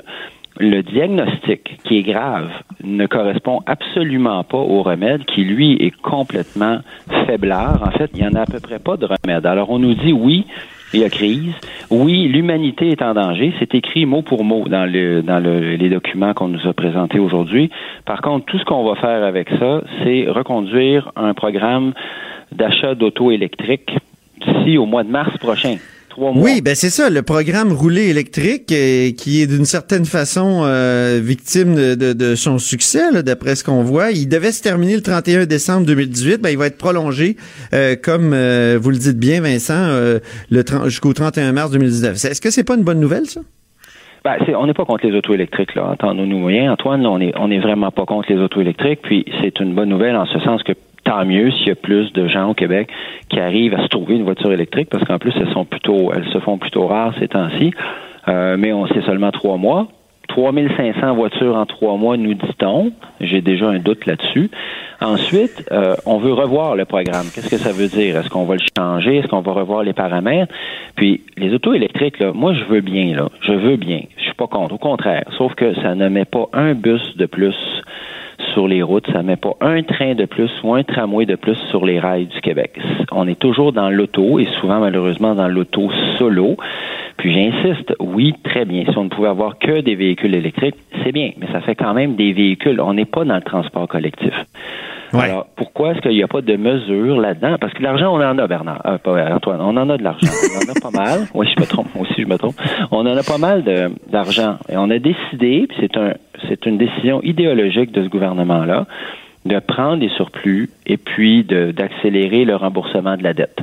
le 0.58 0.82
diagnostic 0.82 1.78
qui 1.84 1.98
est 1.98 2.02
grave 2.02 2.50
ne 2.82 3.06
correspond 3.06 3.60
absolument 3.66 4.44
pas 4.44 4.58
au 4.58 4.82
remède 4.82 5.24
qui, 5.24 5.44
lui, 5.44 5.74
est 5.74 5.94
complètement 6.02 6.78
faiblard. 7.26 7.82
En 7.86 7.90
fait, 7.90 8.10
il 8.14 8.20
n'y 8.22 8.28
en 8.28 8.34
a 8.34 8.42
à 8.42 8.46
peu 8.46 8.60
près 8.60 8.78
pas 8.78 8.96
de 8.96 9.06
remède. 9.06 9.46
Alors, 9.46 9.70
on 9.70 9.78
nous 9.78 9.94
dit 9.94 10.12
oui, 10.12 10.46
il 10.94 11.00
y 11.00 11.04
a 11.04 11.10
crise. 11.10 11.52
Oui, 11.90 12.28
l'humanité 12.28 12.90
est 12.90 13.02
en 13.02 13.14
danger. 13.14 13.52
C'est 13.58 13.74
écrit 13.74 14.06
mot 14.06 14.22
pour 14.22 14.44
mot 14.44 14.68
dans, 14.68 14.90
le, 14.90 15.22
dans 15.22 15.40
le, 15.40 15.76
les 15.76 15.88
documents 15.88 16.32
qu'on 16.32 16.48
nous 16.48 16.66
a 16.66 16.72
présentés 16.72 17.18
aujourd'hui. 17.18 17.70
Par 18.04 18.22
contre, 18.22 18.46
tout 18.46 18.58
ce 18.58 18.64
qu'on 18.64 18.84
va 18.84 18.94
faire 19.00 19.24
avec 19.24 19.50
ça, 19.58 19.82
c'est 20.02 20.26
reconduire 20.28 21.12
un 21.16 21.34
programme 21.34 21.92
d'achat 22.52 22.94
d'auto 22.94 23.30
électriques 23.30 23.96
d'ici 24.40 24.78
au 24.78 24.86
mois 24.86 25.02
de 25.02 25.10
mars 25.10 25.36
prochain. 25.38 25.76
Trois 26.16 26.32
mois. 26.32 26.42
Oui, 26.42 26.60
ben 26.62 26.74
c'est 26.74 26.90
ça, 26.90 27.10
le 27.10 27.22
programme 27.22 27.72
roulé 27.72 28.08
électrique 28.08 28.72
euh, 28.72 29.10
qui 29.12 29.42
est 29.42 29.46
d'une 29.46 29.64
certaine 29.64 30.04
façon 30.04 30.62
euh, 30.64 31.20
victime 31.22 31.74
de, 31.74 32.12
de, 32.12 32.34
son 32.34 32.58
succès, 32.58 33.22
d'après 33.22 33.54
ce 33.54 33.62
qu'on 33.62 33.82
voit. 33.82 34.10
Il 34.10 34.28
devait 34.28 34.52
se 34.52 34.62
terminer 34.62 34.94
le 34.94 35.02
31 35.02 35.46
décembre 35.46 35.86
2018, 35.86 36.40
ben 36.42 36.50
il 36.50 36.58
va 36.58 36.66
être 36.66 36.78
prolongé, 36.78 37.36
euh, 37.72 37.94
comme 38.02 38.30
vous 38.30 38.90
le 38.90 38.98
dites 38.98 39.18
bien, 39.18 39.40
Vincent, 39.40 39.88
le 40.50 40.64
jusqu'au 40.86 41.12
31 41.12 41.52
mars 41.52 41.70
2019. 41.70 42.14
Est-ce 42.14 42.40
que 42.40 42.50
c'est 42.50 42.64
pas 42.64 42.74
une 42.74 42.84
bonne 42.84 43.00
nouvelle, 43.00 43.26
ça? 43.26 43.40
Ben, 44.24 44.38
on 44.58 44.66
n'est 44.66 44.74
pas 44.74 44.84
contre 44.84 45.06
les 45.06 45.16
autos 45.16 45.34
électriques, 45.34 45.76
là, 45.76 45.90
entendons-nous 45.92 46.38
moyens. 46.38 46.72
Antoine, 46.72 47.06
on 47.06 47.20
est, 47.20 47.32
on 47.36 47.48
est 47.50 47.60
vraiment 47.60 47.92
pas 47.92 48.06
contre 48.06 48.32
les 48.32 48.40
autos 48.40 48.60
électriques, 48.60 49.00
puis 49.02 49.24
c'est 49.40 49.60
une 49.60 49.72
bonne 49.74 49.88
nouvelle 49.88 50.16
en 50.16 50.26
ce 50.26 50.40
sens 50.40 50.62
que 50.64 50.72
tant 51.06 51.24
mieux 51.24 51.50
s'il 51.52 51.68
y 51.68 51.70
a 51.70 51.76
plus 51.76 52.12
de 52.12 52.26
gens 52.26 52.50
au 52.50 52.54
Québec 52.54 52.90
qui 53.28 53.40
arrivent 53.40 53.74
à 53.74 53.82
se 53.82 53.88
trouver 53.88 54.16
une 54.16 54.24
voiture 54.24 54.52
électrique, 54.52 54.88
parce 54.90 55.04
qu'en 55.04 55.18
plus, 55.18 55.32
elles 55.36 55.52
sont 55.52 55.64
plutôt, 55.64 56.12
elles 56.12 56.28
se 56.32 56.38
font 56.38 56.58
plutôt 56.58 56.86
rares 56.86 57.14
ces 57.18 57.28
temps-ci. 57.28 57.72
Euh, 58.28 58.56
mais 58.58 58.72
on 58.72 58.86
sait 58.88 59.02
seulement 59.02 59.30
trois 59.30 59.56
mois. 59.56 59.88
3500 60.28 61.14
voitures 61.14 61.56
en 61.56 61.66
trois 61.66 61.96
mois, 61.96 62.16
nous 62.16 62.34
dit-on. 62.34 62.92
J'ai 63.20 63.40
déjà 63.40 63.68
un 63.68 63.78
doute 63.78 64.06
là-dessus. 64.06 64.50
Ensuite, 65.00 65.64
euh, 65.70 65.94
on 66.04 66.18
veut 66.18 66.32
revoir 66.32 66.74
le 66.74 66.84
programme. 66.84 67.26
Qu'est-ce 67.32 67.48
que 67.48 67.58
ça 67.58 67.72
veut 67.72 67.88
dire? 67.88 68.16
Est-ce 68.16 68.28
qu'on 68.28 68.44
va 68.44 68.54
le 68.54 68.64
changer? 68.76 69.18
Est-ce 69.18 69.28
qu'on 69.28 69.40
va 69.40 69.52
revoir 69.52 69.82
les 69.82 69.92
paramètres? 69.92 70.52
Puis, 70.96 71.22
les 71.36 71.52
autos 71.54 71.74
électriques, 71.74 72.18
là, 72.18 72.32
moi, 72.32 72.54
je 72.54 72.64
veux 72.64 72.80
bien, 72.80 73.14
là. 73.14 73.28
Je 73.40 73.52
veux 73.52 73.76
bien. 73.76 74.00
Je 74.16 74.24
suis 74.24 74.34
pas 74.34 74.46
contre. 74.46 74.74
Au 74.74 74.78
contraire. 74.78 75.24
Sauf 75.38 75.54
que 75.54 75.74
ça 75.74 75.94
ne 75.94 76.08
met 76.08 76.24
pas 76.24 76.48
un 76.52 76.74
bus 76.74 77.16
de 77.16 77.26
plus 77.26 77.56
sur 78.52 78.68
les 78.68 78.82
routes, 78.82 79.06
ça 79.12 79.22
met 79.22 79.36
pas 79.36 79.56
un 79.60 79.82
train 79.82 80.14
de 80.14 80.24
plus 80.24 80.50
ou 80.62 80.74
un 80.74 80.82
tramway 80.82 81.26
de 81.26 81.36
plus 81.36 81.56
sur 81.70 81.84
les 81.84 81.98
rails 81.98 82.26
du 82.26 82.40
Québec. 82.40 82.78
On 83.12 83.26
est 83.28 83.38
toujours 83.38 83.72
dans 83.72 83.90
l'auto 83.90 84.38
et 84.38 84.46
souvent 84.60 84.80
malheureusement 84.80 85.34
dans 85.34 85.48
l'auto 85.48 85.90
solo. 86.18 86.56
Puis 87.16 87.32
j'insiste, 87.32 87.94
oui, 87.98 88.34
très 88.44 88.64
bien. 88.64 88.84
Si 88.84 88.96
on 88.98 89.04
ne 89.04 89.08
pouvait 89.08 89.28
avoir 89.28 89.58
que 89.58 89.80
des 89.80 89.94
véhicules 89.94 90.34
électriques, 90.34 90.76
c'est 91.02 91.12
bien, 91.12 91.30
mais 91.38 91.46
ça 91.52 91.60
fait 91.60 91.74
quand 91.74 91.94
même 91.94 92.14
des 92.14 92.32
véhicules. 92.32 92.80
On 92.80 92.94
n'est 92.94 93.06
pas 93.06 93.24
dans 93.24 93.36
le 93.36 93.42
transport 93.42 93.88
collectif. 93.88 94.34
Alors, 95.12 95.46
pourquoi 95.56 95.92
est-ce 95.92 96.00
qu'il 96.00 96.12
n'y 96.12 96.22
a 96.22 96.28
pas 96.28 96.42
de 96.42 96.56
mesures 96.56 97.20
là-dedans? 97.20 97.56
Parce 97.60 97.72
que 97.72 97.82
l'argent, 97.82 98.12
on 98.12 98.20
en 98.20 98.38
a, 98.38 98.46
Bernard. 98.46 98.82
Euh, 98.84 98.98
pas 98.98 99.34
Antoine, 99.34 99.60
on 99.60 99.76
en 99.76 99.88
a 99.88 99.96
de 99.96 100.02
l'argent. 100.02 100.26
On 100.26 100.70
en 100.70 100.74
a 100.74 100.80
pas 100.80 100.90
mal. 100.90 101.20
Oui, 101.34 101.46
je 101.54 101.60
me 101.60 101.66
trompe. 101.66 101.94
Moi 101.94 102.06
aussi, 102.08 102.22
je 102.22 102.26
me 102.26 102.36
trompe. 102.36 102.56
On 102.90 103.00
en 103.00 103.16
a 103.16 103.22
pas 103.22 103.38
mal 103.38 103.62
d'argent. 104.10 104.56
Et 104.68 104.76
on 104.76 104.90
a 104.90 104.98
décidé, 104.98 105.66
puis 105.68 105.76
c'est 105.80 105.96
un, 105.96 106.14
c'est 106.48 106.66
une 106.66 106.78
décision 106.78 107.22
idéologique 107.22 107.92
de 107.92 108.02
ce 108.02 108.08
gouvernement-là, 108.08 108.86
de 109.44 109.58
prendre 109.58 109.98
des 109.98 110.08
surplus 110.10 110.70
et 110.86 110.96
puis 110.96 111.44
d'accélérer 111.44 112.44
le 112.44 112.56
remboursement 112.56 113.16
de 113.16 113.22
la 113.22 113.32
dette. 113.32 113.60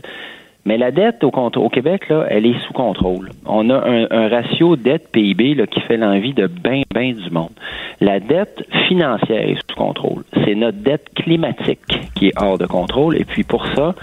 Mais 0.65 0.77
la 0.77 0.91
dette 0.91 1.23
au, 1.23 1.69
Québec, 1.69 2.07
là, 2.09 2.25
elle 2.29 2.45
est 2.45 2.57
sous 2.65 2.73
contrôle. 2.73 3.31
On 3.45 3.69
a 3.69 3.75
un, 3.75 4.29
ratio 4.29 4.77
dette-PIB 4.77 5.67
qui 5.67 5.81
fait 5.81 5.97
l'envie 5.97 6.33
de 6.33 6.47
bien, 6.47 6.83
bien 6.93 7.11
du 7.11 7.29
monde. 7.31 7.51
La 7.99 8.21
dette 8.21 8.65
financière 8.87 9.49
est 9.49 9.55
sous 9.55 9.75
contrôle. 9.75 10.23
C'est 10.45 10.55
notre 10.55 10.77
dette 10.77 11.09
climatique 11.15 11.99
qui 12.15 12.27
est 12.27 12.41
hors 12.41 12.57
de 12.57 12.65
contrôle. 12.65 13.17
Et 13.17 13.25
puis 13.25 13.43
pour 13.43 13.65
ça, 13.75 13.93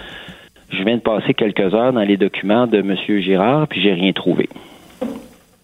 je 0.70 0.84
viens 0.84 0.96
de 0.96 1.02
passer 1.02 1.32
quelques 1.32 1.74
heures 1.74 1.94
dans 1.94 2.02
les 2.02 2.18
documents 2.18 2.66
de 2.66 2.78
M. 2.78 2.96
Girard, 3.20 3.66
puis 3.66 3.80
j'ai 3.80 3.94
rien 3.94 4.12
trouvé. 4.12 4.48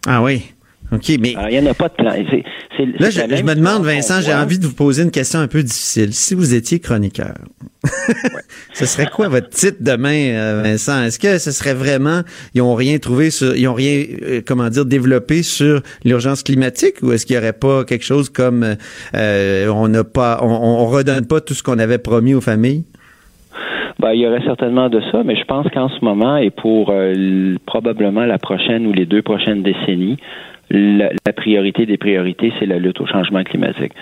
Ah 0.07 0.23
oui. 0.23 0.53
OK, 0.93 1.11
mais. 1.21 1.35
il 1.51 1.61
n'y 1.61 1.67
en 1.67 1.71
a 1.71 1.75
pas 1.75 1.89
de 1.89 1.95
plan. 1.95 2.11
là, 2.11 3.11
je, 3.11 3.43
me 3.43 3.55
demande, 3.55 3.83
Vincent, 3.83 4.21
j'ai 4.21 4.33
envie 4.33 4.59
de 4.59 4.67
vous 4.67 4.75
poser 4.75 5.03
une 5.03 5.11
question 5.11 5.41
un 5.41 5.49
peu 5.49 5.63
difficile. 5.63 6.13
Si 6.13 6.35
vous 6.35 6.55
étiez 6.55 6.79
chroniqueur, 6.79 7.35
ce 8.73 8.87
serait 8.87 9.07
quoi 9.07 9.29
votre 9.29 9.49
titre 9.49 9.79
demain, 9.81 10.31
euh, 10.31 10.63
Vincent? 10.63 11.03
Est-ce 11.03 11.19
que 11.19 11.39
ce 11.39 11.51
serait 11.51 11.75
vraiment, 11.75 12.21
ils 12.55 12.59
n'ont 12.59 12.75
rien 12.75 12.99
trouvé 12.99 13.31
sur, 13.31 13.57
ils 13.57 13.67
ont 13.67 13.75
rien, 13.75 14.05
euh, 14.23 14.41
comment 14.47 14.69
dire, 14.69 14.85
développé 14.85 15.43
sur 15.43 15.81
l'urgence 16.05 16.45
climatique 16.45 17.03
ou 17.03 17.13
est-ce 17.13 17.27
qu'il 17.27 17.37
n'y 17.37 17.43
aurait 17.43 17.53
pas 17.53 17.85
quelque 17.85 18.05
chose 18.05 18.29
comme, 18.29 18.77
euh, 19.15 19.69
on 19.69 19.89
n'a 19.89 20.05
pas, 20.05 20.39
on, 20.43 20.47
on 20.47 20.87
redonne 20.87 21.27
pas 21.27 21.41
tout 21.41 21.55
ce 21.55 21.65
qu'on 21.65 21.81
avait 21.81 21.99
promis 21.99 22.35
aux 22.35 22.41
familles? 22.41 22.85
Ben, 23.99 24.13
il 24.13 24.21
y 24.21 24.27
aurait 24.27 24.45
certainement 24.45 24.91
de 24.91 25.01
ça, 25.11 25.23
mais 25.25 25.37
je 25.37 25.45
pense 25.45 25.67
qu'en 25.73 25.89
ce 25.89 26.05
moment 26.05 26.37
et 26.37 26.51
pour 26.51 26.93
probablement 27.65 28.27
la 28.27 28.39
prochaine 28.39 28.87
ou 28.87 28.93
les 28.93 29.07
deux 29.07 29.23
prochaines 29.23 29.63
décennies, 29.63 30.19
la, 30.71 31.11
priorité 31.35 31.87
des 31.87 31.97
priorités, 31.97 32.53
c'est 32.59 32.67
la 32.67 32.79
lutte 32.79 33.01
au 33.01 33.07
changement 33.07 33.45
climatique. 33.45 33.93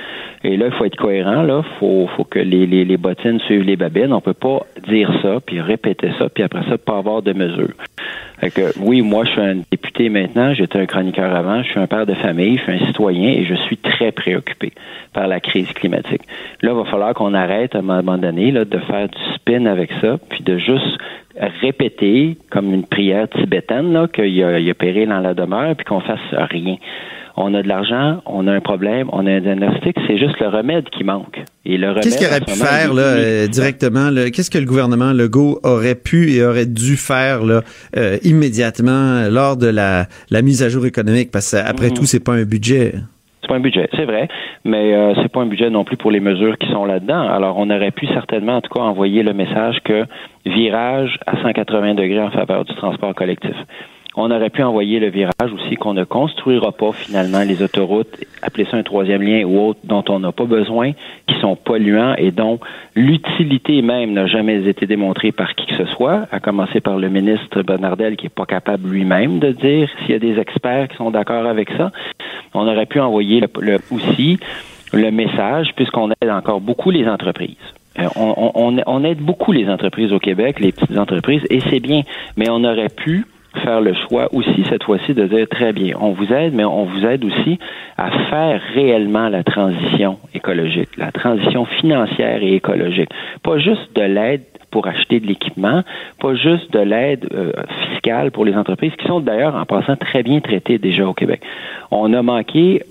Et 0.45 0.57
là, 0.57 0.67
il 0.67 0.73
faut 0.73 0.85
être 0.85 0.97
cohérent, 0.97 1.43
là. 1.43 1.63
Faut, 1.79 2.09
faut 2.17 2.25
que 2.25 2.39
les, 2.39 2.67
les, 2.67 2.85
les 2.85 2.97
bottines 2.97 3.41
suivent 3.41 3.65
les 3.65 3.77
babines. 3.77 4.13
On 4.13 4.21
peut 4.21 4.35
pas 4.35 4.67
dire 4.89 5.11
ça, 5.23 5.41
puis 5.45 5.61
répéter 5.61 6.11
ça, 6.19 6.29
puis 6.29 6.43
après 6.43 6.63
ça, 6.69 6.79
pas 6.79 6.99
avoir 6.99 7.23
de 7.23 7.33
mesures. 7.33 7.75
Fait 8.41 8.51
que, 8.51 8.79
oui, 8.81 9.01
moi, 9.01 9.25
je 9.25 9.31
suis 9.31 9.41
un 9.41 9.57
député 9.71 10.09
maintenant, 10.09 10.53
j'étais 10.55 10.79
un 10.79 10.87
chroniqueur 10.87 11.35
avant, 11.35 11.63
je 11.63 11.71
suis 11.71 11.81
un 11.81 11.87
père 11.87 12.05
de 12.05 12.15
famille, 12.15 12.59
je 12.59 12.63
suis 12.63 12.73
un 12.73 12.87
citoyen 12.87 13.31
et 13.31 13.45
je 13.45 13.55
suis 13.55 13.77
très 13.77 14.13
préoccupé 14.13 14.73
par 15.13 15.29
la 15.29 15.41
crise 15.41 15.69
climatique. 15.73 16.23
Là, 16.61 16.73
il 16.73 16.77
va 16.77 16.85
falloir 16.85 17.15
qu'on 17.15 17.33
arrête 17.33 17.75
à 17.75 17.79
un 17.79 17.83
moment 17.83 18.19
donné 18.19 18.51
là, 18.51 18.65
de 18.65 18.79
faire 18.79 19.09
du 19.09 19.35
spin 19.35 19.67
avec 19.67 19.91
ça, 20.01 20.19
puis 20.29 20.43
de 20.43 20.59
juste 20.59 20.99
répéter 21.39 22.37
comme 22.51 22.73
une 22.73 22.87
prière 22.87 23.29
tibétaine 23.29 23.93
là 23.93 24.09
qu'il 24.09 24.35
y 24.35 24.43
a, 24.43 24.59
il 24.59 24.67
y 24.67 24.71
a 24.71 24.75
péril 24.75 25.09
dans 25.09 25.21
la 25.21 25.35
demeure 25.35 25.75
puis 25.77 25.85
qu'on 25.85 26.01
fasse 26.01 26.21
rien. 26.33 26.77
On 27.37 27.53
a 27.55 27.63
de 27.65 27.69
l'argent, 27.69 28.23
on 28.27 28.47
a 28.47 28.53
un 28.53 28.61
problème, 28.61 29.09
on 29.13 29.27
a 29.27 29.33
un 29.33 29.41
diagnostic, 29.41 29.97
c'est 30.07 30.19
juste 30.19 30.39
le 30.39 30.47
remède 30.47 30.89
qui 30.91 31.03
manque. 31.03 31.43
Et 31.65 31.77
le 31.79 31.93
Qu'est-ce 31.95 32.17
qu'il 32.17 32.29
aurait 32.29 32.41
pu 32.41 32.53
faire 32.53 32.95
là, 32.95 33.03
euh, 33.03 33.47
directement 33.49 34.09
Qu'est-ce 34.33 34.53
que 34.53 34.59
le 34.59 34.67
gouvernement 34.67 35.13
Legault 35.13 35.59
aurait 35.65 35.97
pu 35.97 36.31
et 36.31 36.45
aurait 36.45 36.67
dû 36.67 36.97
faire 36.97 37.45
là, 37.45 37.63
euh, 37.97 38.19
immédiatement 38.23 39.29
lors 39.29 39.57
de 39.57 39.67
la, 39.67 40.07
la 40.31 40.43
mise 40.43 40.63
à 40.63 40.69
jour 40.69 40.87
économique? 40.87 41.33
Parce 41.33 41.51
qu'après 41.51 41.89
mhm. 41.89 41.95
tout, 41.95 42.05
c'est 42.05 42.23
pas 42.23 42.35
un 42.35 42.45
budget. 42.45 42.95
C'est 43.45 43.49
pas 43.49 43.57
un 43.57 43.61
budget, 43.61 43.91
c'est 43.95 44.07
vrai, 44.07 44.27
mais 44.65 44.95
euh, 44.95 45.13
c'est 45.17 45.29
pas 45.29 45.43
un 45.43 45.47
budget 45.47 45.69
non 45.69 45.85
plus 45.85 45.99
pour 45.99 46.11
les 46.11 46.21
mesures 46.21 46.57
qui 46.57 46.67
sont 46.73 46.87
là-dedans. 46.87 47.29
Alors, 47.29 47.59
on 47.59 47.69
aurait 47.69 47.91
pu 47.91 48.07
certainement, 48.07 48.57
en 48.57 48.61
tout 48.63 48.73
cas, 48.73 48.81
envoyer 48.81 49.23
le 49.23 49.35
message 49.35 49.81
que 49.85 50.07
virage 50.47 51.19
à 51.27 51.37
180 51.43 51.93
degrés 51.93 52.23
en 52.23 52.31
faveur 52.31 52.65
du 52.65 52.75
transport 52.75 53.15
collectif. 53.15 53.55
On 54.17 54.31
aurait 54.31 54.51
pu 54.51 54.63
envoyer 54.63 55.01
le 55.01 55.09
virage 55.09 55.53
aussi 55.53 55.75
qu'on 55.75 55.93
ne 55.93 56.05
construira 56.05 56.71
pas 56.71 56.93
finalement 56.93 57.43
les 57.43 57.63
autoroutes, 57.63 58.15
appeler 58.43 58.65
ça 58.71 58.77
un 58.77 58.85
troisième 58.85 59.23
lien 59.23 59.45
ou 59.45 59.59
autre, 59.59 59.81
dont 59.83 60.05
on 60.09 60.21
n'a 60.21 60.31
pas 60.31 60.45
besoin, 60.45 60.93
qui 61.27 61.35
sont 61.41 61.57
polluants 61.57 62.15
et 62.17 62.31
dont 62.31 62.61
l'utilité 62.95 63.83
même 63.83 64.13
n'a 64.13 64.27
jamais 64.27 64.69
été 64.69 64.87
démontrée 64.87 65.33
par 65.33 65.57
qui 65.57 65.67
que 65.67 65.77
ce 65.77 65.87
soit, 65.87 66.29
à 66.31 66.39
commencer 66.39 66.81
par 66.81 66.97
le 66.97 67.09
ministre 67.09 67.63
Bernardel 67.63 68.17
qui 68.17 68.27
n'est 68.27 68.31
pas 68.31 68.47
capable 68.47 68.89
lui-même 68.89 69.41
de 69.41 69.51
dire 69.51 69.89
s'il 69.99 70.11
y 70.11 70.15
a 70.15 70.21
des 70.21 70.39
experts 70.39 70.89
qui 70.89 70.97
sont 70.97 71.11
d'accord 71.11 71.47
avec 71.47 71.71
ça. 71.73 71.91
On 72.55 72.69
aurait 72.69 72.87
pu 72.87 73.01
envoyer 73.01 73.41
le, 73.41 73.79
aussi 73.91 74.39
le 74.93 75.11
message, 75.11 75.73
puisqu'on 75.75 76.11
aide 76.21 76.31
encore 76.31 76.61
beaucoup 76.61 76.93
les 76.93 77.09
entreprises. 77.09 77.57
Euh, 77.99 78.09
on, 78.17 78.53
on, 78.55 78.77
on, 78.87 79.05
aide 79.05 79.19
beaucoup 79.19 79.53
les 79.53 79.69
entreprises 79.69 80.13
au 80.13 80.19
Québec, 80.19 80.61
les 80.61 80.73
petites 80.73 80.97
entreprises, 80.97 81.43
et 81.51 81.61
c'est 81.61 81.81
bien, 81.81 82.03
mais 82.37 82.49
on 82.49 82.63
aurait 82.65 82.89
pu 82.89 83.25
faire 83.61 83.81
le 83.81 83.95
choix 83.95 84.29
aussi 84.33 84.65
cette 84.69 84.85
fois-ci 84.85 85.15
de 85.15 85.27
dire 85.27 85.47
très 85.49 85.73
bien, 85.73 85.97
on 86.01 86.11
vous 86.11 86.33
aide, 86.33 86.55
mais 86.55 86.65
on 86.65 86.85
vous 86.85 87.05
aide 87.07 87.25
aussi 87.25 87.59
à 87.97 88.11
faire 88.31 88.61
réellement 88.75 89.29
la 89.29 89.45
transition 89.45 90.19
écologique, 90.35 90.91
la 90.97 91.13
transition 91.13 91.65
financière 91.65 92.43
et 92.43 92.55
écologique. 92.55 93.11
Pas 93.43 93.59
juste 93.59 93.95
de 93.95 94.03
l'aide 94.03 94.43
pour 94.75 94.89
acheter 94.89 95.21
de 95.21 95.29
l'équipement, 95.29 95.85
pas 96.21 96.35
juste 96.35 96.73
de 96.73 96.81
l'aide 96.81 97.29
euh, 97.33 97.53
fiscale 97.93 98.33
pour 98.33 98.45
les 98.45 98.57
entreprises, 98.57 98.91
qui 98.99 99.07
sont 99.07 99.21
d'ailleurs 99.21 99.55
en 99.55 99.65
passant 99.67 99.95
très 99.95 100.25
bien 100.25 100.41
traitées 100.41 100.79
déjà 100.79 101.07
au 101.07 101.15
Québec. 101.15 101.43
On 101.93 102.13
a 102.13 102.23
manqué 102.23 102.83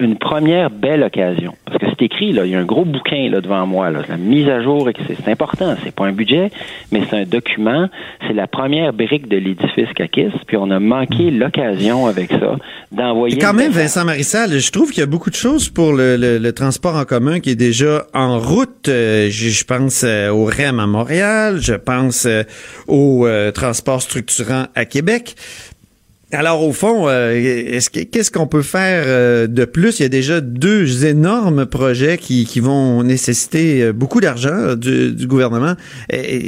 une 0.00 0.16
première 0.16 0.70
belle 0.70 1.02
occasion. 1.02 1.54
Parce 1.66 1.76
que 1.78 1.86
c'est 1.90 2.02
écrit, 2.02 2.32
là, 2.32 2.46
il 2.46 2.52
y 2.52 2.54
a 2.54 2.58
un 2.58 2.64
gros 2.64 2.86
bouquin 2.86 3.28
là, 3.30 3.42
devant 3.42 3.66
moi, 3.66 3.90
là, 3.90 4.00
la 4.08 4.16
mise 4.16 4.48
à 4.48 4.62
jour, 4.62 4.88
c'est 5.06 5.30
important, 5.30 5.76
c'est 5.84 5.94
pas 5.94 6.06
un 6.06 6.12
budget, 6.12 6.50
mais 6.90 7.02
c'est 7.08 7.16
un 7.16 7.24
document, 7.24 7.88
c'est 8.26 8.32
la 8.32 8.46
première 8.46 8.94
brique 8.94 9.28
de 9.28 9.36
l'édifice 9.36 9.92
CACIS, 9.94 10.32
puis 10.46 10.56
on 10.56 10.70
a 10.70 10.80
manqué 10.80 11.30
l'occasion 11.30 12.06
avec 12.06 12.30
ça 12.30 12.56
d'envoyer... 12.90 13.38
Quand 13.38 13.52
même, 13.52 13.72
Vincent 13.72 14.04
Marissal, 14.04 14.58
je 14.58 14.70
trouve 14.70 14.90
qu'il 14.90 15.00
y 15.00 15.04
a 15.04 15.06
beaucoup 15.06 15.30
de 15.30 15.34
choses 15.34 15.68
pour 15.68 15.92
le, 15.92 16.50
transport 16.52 16.96
en 16.96 17.04
commun 17.04 17.40
qui 17.40 17.50
est 17.50 17.56
déjà 17.56 18.06
en 18.14 18.38
route. 18.38 18.88
Euh, 18.88 19.28
je, 19.30 19.64
pense 19.64 20.04
euh, 20.04 20.28
au 20.28 20.44
REM 20.44 20.80
à 20.80 20.86
Montréal, 20.86 21.01
je 21.08 21.74
pense 21.74 22.26
euh, 22.26 22.42
au 22.86 23.26
transport 23.54 24.02
structurant 24.02 24.66
à 24.74 24.84
Québec. 24.84 25.36
Alors 26.34 26.66
au 26.66 26.72
fond, 26.72 27.08
qu'est-ce 27.08 28.30
qu'on 28.30 28.46
peut 28.46 28.62
faire 28.62 29.48
de 29.48 29.64
plus? 29.66 30.00
Il 30.00 30.04
y 30.04 30.06
a 30.06 30.08
déjà 30.08 30.40
deux 30.40 31.04
énormes 31.04 31.66
projets 31.66 32.16
qui, 32.16 32.46
vont 32.58 33.02
nécessiter 33.02 33.92
beaucoup 33.92 34.22
d'argent 34.22 34.74
du, 34.74 35.26
gouvernement. 35.26 35.74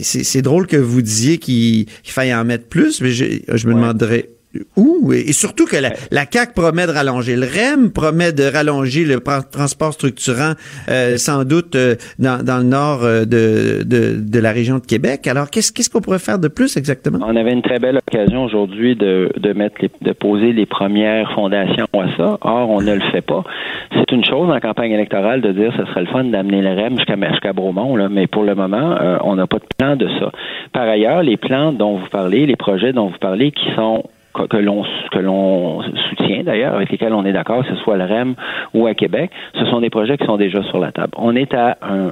C'est 0.01 0.40
drôle 0.40 0.67
que 0.67 0.79
vous 0.79 1.03
disiez 1.03 1.37
qu'il 1.37 1.87
faille 2.03 2.35
en 2.35 2.47
mettre 2.47 2.64
plus, 2.64 3.03
mais 3.03 3.12
je, 3.12 3.69
me 3.69 3.75
demanderais 3.75 4.31
où? 4.77 5.12
Et 5.12 5.33
surtout 5.33 5.67
que 5.67 5.77
la, 5.77 5.90
la 6.11 6.25
CAQ 6.31 6.53
promet 6.55 6.87
de 6.87 6.93
rallonger 6.93 7.37
le 7.37 7.47
REM, 7.47 7.93
promet 7.93 8.33
de 8.33 8.45
rallonger 8.45 9.05
le 9.05 9.21
transport 9.21 9.93
structurant, 9.93 10.53
euh, 10.88 11.17
sans 11.17 11.45
doute 11.45 11.75
euh, 11.75 11.95
dans, 12.19 12.45
dans, 12.45 12.59
le 12.59 12.64
nord 12.64 13.05
euh, 13.05 13.25
de, 13.25 13.83
de, 13.85 14.21
de, 14.21 14.38
la 14.38 14.53
région 14.53 14.79
de 14.79 14.87
Québec. 14.87 15.27
Alors, 15.27 15.51
qu'est-ce 15.51 15.73
qu'est-ce 15.73 15.90
qu'on 15.90 16.01
pourrait 16.01 16.19
faire 16.19 16.38
de 16.38 16.49
plus 16.49 16.77
exactement? 16.77 17.19
On 17.23 17.37
avait 17.37 17.53
une 17.53 17.62
très 17.62 17.79
belle 17.79 17.99
occasion 18.07 18.45
aujourd'hui 18.45 18.97
de, 18.97 19.31
de 19.37 19.53
mettre 19.53 19.77
les, 19.81 19.90
de 20.03 20.12
poser 20.12 20.53
les 20.53 20.67
premières 20.67 21.33
fondations 21.33 21.87
à 21.95 22.17
ça. 22.17 22.38
Or, 22.40 22.71
on 22.71 22.81
ne 22.81 22.95
le 22.95 23.03
fait 23.12 23.23
pas. 23.23 23.45
C'est 23.93 24.11
une 24.12 24.25
chose 24.25 24.51
en 24.51 24.61
campagne 24.61 24.93
électorale 24.93 25.40
de 25.40 25.53
dire 25.53 25.71
que 25.71 25.85
ce 25.85 25.90
serait 25.90 26.03
le 26.03 26.09
fun 26.09 26.25
d'amener 26.25 26.62
le 26.62 26.71
REM 26.71 26.97
jusqu'à 26.97 27.17
jusqu'à 27.31 27.53
Bromont, 27.53 27.97
là, 27.97 28.09
mais 28.09 28.27
pour 28.27 28.43
le 28.43 28.55
moment, 28.55 28.97
on 29.23 29.37
n'a 29.37 29.47
pas 29.47 29.59
de 29.59 29.64
plan 29.77 29.97
de 29.97 30.09
ça. 30.19 30.31
Par 30.73 30.88
ailleurs, 30.88 31.23
les 31.23 31.37
plans 31.37 31.73
dont 31.73 31.97
vous 31.97 32.09
parlez, 32.09 32.47
les 32.47 32.57
projets 32.57 32.93
dont 32.93 33.07
vous 33.07 33.19
parlez, 33.19 33.53
qui 33.53 33.67
sont 33.75 34.05
que 34.35 34.57
l'on 34.57 34.85
que 35.12 35.18
l'on 35.18 35.83
soutient 35.83 36.42
d'ailleurs, 36.42 36.75
avec 36.75 36.90
lesquels 36.90 37.14
on 37.14 37.25
est 37.25 37.33
d'accord, 37.33 37.64
que 37.64 37.75
ce 37.75 37.81
soit 37.83 37.97
le 37.97 38.05
REM 38.05 38.35
ou 38.75 38.87
à 38.87 38.94
Québec, 38.94 39.31
ce 39.55 39.64
sont 39.66 39.81
des 39.81 39.90
projets 39.90 40.18
qui 40.18 40.27
sont 40.27 40.37
déjà 40.37 40.62
sur 40.64 40.79
la 40.79 40.92
table. 40.92 41.12
On 41.16 41.37
est 41.37 41.55
à 41.55 41.79
un, 41.83 42.11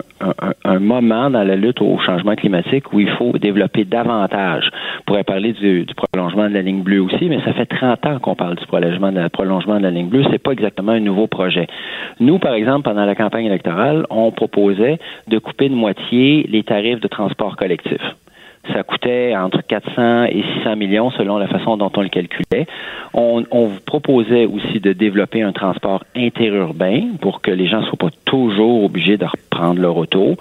un, 0.65 0.79
moment 0.79 1.31
dans 1.31 1.43
la 1.43 1.57
lutte 1.57 1.81
au 1.81 1.99
changement 1.99 2.35
climatique 2.35 2.93
où 2.93 3.01
il 3.01 3.11
faut 3.11 3.33
développer 3.39 3.85
davantage. 3.85 4.71
On 5.01 5.03
pourrait 5.05 5.25
parler 5.25 5.53
du, 5.53 5.85
du, 5.85 5.95
prolongement 5.95 6.49
de 6.49 6.55
la 6.55 6.63
ligne 6.63 6.83
bleue 6.83 7.01
aussi, 7.01 7.29
mais 7.29 7.41
ça 7.45 7.53
fait 7.53 7.67
30 7.67 8.07
ans 8.07 8.19
qu'on 8.21 8.35
parle 8.35 8.57
du 8.57 8.67
prolongement 8.67 9.11
de 9.11 9.19
la, 9.19 9.29
prolongement 9.29 9.79
de 9.79 9.83
la 9.83 9.91
ligne 9.91 10.09
bleue. 10.09 10.25
C'est 10.31 10.43
pas 10.43 10.53
exactement 10.53 10.93
un 10.93 11.01
nouveau 11.01 11.27
projet. 11.27 11.67
Nous, 12.21 12.39
par 12.39 12.55
exemple, 12.55 12.83
pendant 12.83 13.05
la 13.05 13.15
campagne 13.15 13.47
électorale, 13.47 14.07
on 14.11 14.31
proposait 14.31 14.99
de 15.29 15.39
couper 15.39 15.69
de 15.69 15.75
moitié 15.75 16.47
les 16.49 16.63
tarifs 16.63 17.01
de 17.01 17.09
transport 17.09 17.57
collectif. 17.57 18.01
Ça 18.73 18.85
coûtait 18.85 19.35
entre 19.37 19.61
400 19.67 20.25
et 20.27 20.45
600 20.59 20.77
millions 20.77 21.11
selon 21.11 21.37
la 21.39 21.49
façon 21.49 21.77
dont 21.77 21.91
on 21.97 22.01
le 22.01 22.09
calculait. 22.09 22.67
On, 23.13 23.43
on 23.51 23.67
vous 23.67 23.81
proposait 23.81 24.47
aussi 24.47 24.79
de 24.79 24.93
développer 24.93 25.43
un 25.43 25.53
transport 25.53 26.05
interurbain 26.15 27.17
pour 27.21 27.43
que 27.43 27.51
les 27.51 27.67
gens 27.67 27.81
ne 27.81 27.87
soient 27.87 27.99
pas 27.99 28.11
toujours 28.25 28.85
obligés 28.85 29.17
de 29.17 29.25
reprendre 29.25 29.81
leur 29.81 29.97
auto, 29.97 30.37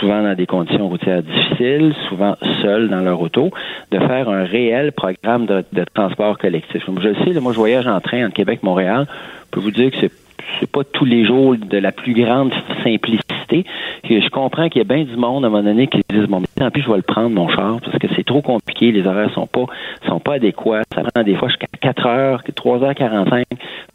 souvent 0.00 0.22
dans 0.22 0.34
des 0.34 0.46
conditions 0.46 0.88
routières 0.88 1.22
difficiles, 1.22 1.94
souvent 2.08 2.36
seuls 2.60 2.88
dans 2.88 3.00
leur 3.00 3.20
auto, 3.20 3.50
de 3.92 3.98
faire 3.98 4.28
un 4.28 4.44
réel 4.44 4.92
programme 4.92 5.46
de, 5.46 5.64
transport 5.94 6.38
collectif. 6.38 6.82
Je 6.86 7.08
le 7.08 7.14
sais, 7.24 7.40
moi 7.40 7.52
je 7.52 7.58
voyage 7.58 7.86
en 7.86 8.00
train 8.00 8.26
entre 8.26 8.34
Québec 8.34 8.60
et 8.62 8.66
Montréal. 8.66 9.06
Je 9.08 9.50
peux 9.52 9.60
vous 9.60 9.70
dire 9.70 9.90
que 9.90 9.96
c'est 10.00 10.12
c'est 10.58 10.70
pas 10.70 10.84
tous 10.84 11.04
les 11.04 11.24
jours 11.24 11.56
de 11.56 11.78
la 11.78 11.92
plus 11.92 12.14
grande 12.14 12.52
simplicité. 12.82 13.64
je 14.04 14.28
comprends 14.30 14.68
qu'il 14.68 14.80
y 14.80 14.84
a 14.84 14.94
bien 14.94 15.04
du 15.04 15.16
monde 15.16 15.44
à 15.44 15.48
un 15.48 15.50
moment 15.50 15.62
donné 15.62 15.86
qui 15.86 16.00
disent 16.08 16.26
bon, 16.26 16.40
mais 16.40 16.46
tant 16.56 16.70
pis, 16.70 16.82
je 16.82 16.90
vais 16.90 16.96
le 16.96 17.02
prendre 17.02 17.30
mon 17.30 17.48
char 17.48 17.80
parce 17.80 17.98
que 17.98 18.06
c'est 18.16 18.24
trop 18.24 18.42
compliqué, 18.42 18.92
les 18.92 19.06
horaires 19.06 19.32
sont 19.32 19.46
pas 19.46 19.66
sont 20.06 20.20
pas 20.20 20.34
adéquats. 20.34 20.82
Ça 20.94 21.02
prend 21.02 21.22
des 21.22 21.34
fois 21.36 21.48
jusqu'à 21.48 21.66
4 21.80 22.06
heures, 22.06 22.42
3 22.54 22.78
h 22.78 22.94
45 22.94 23.44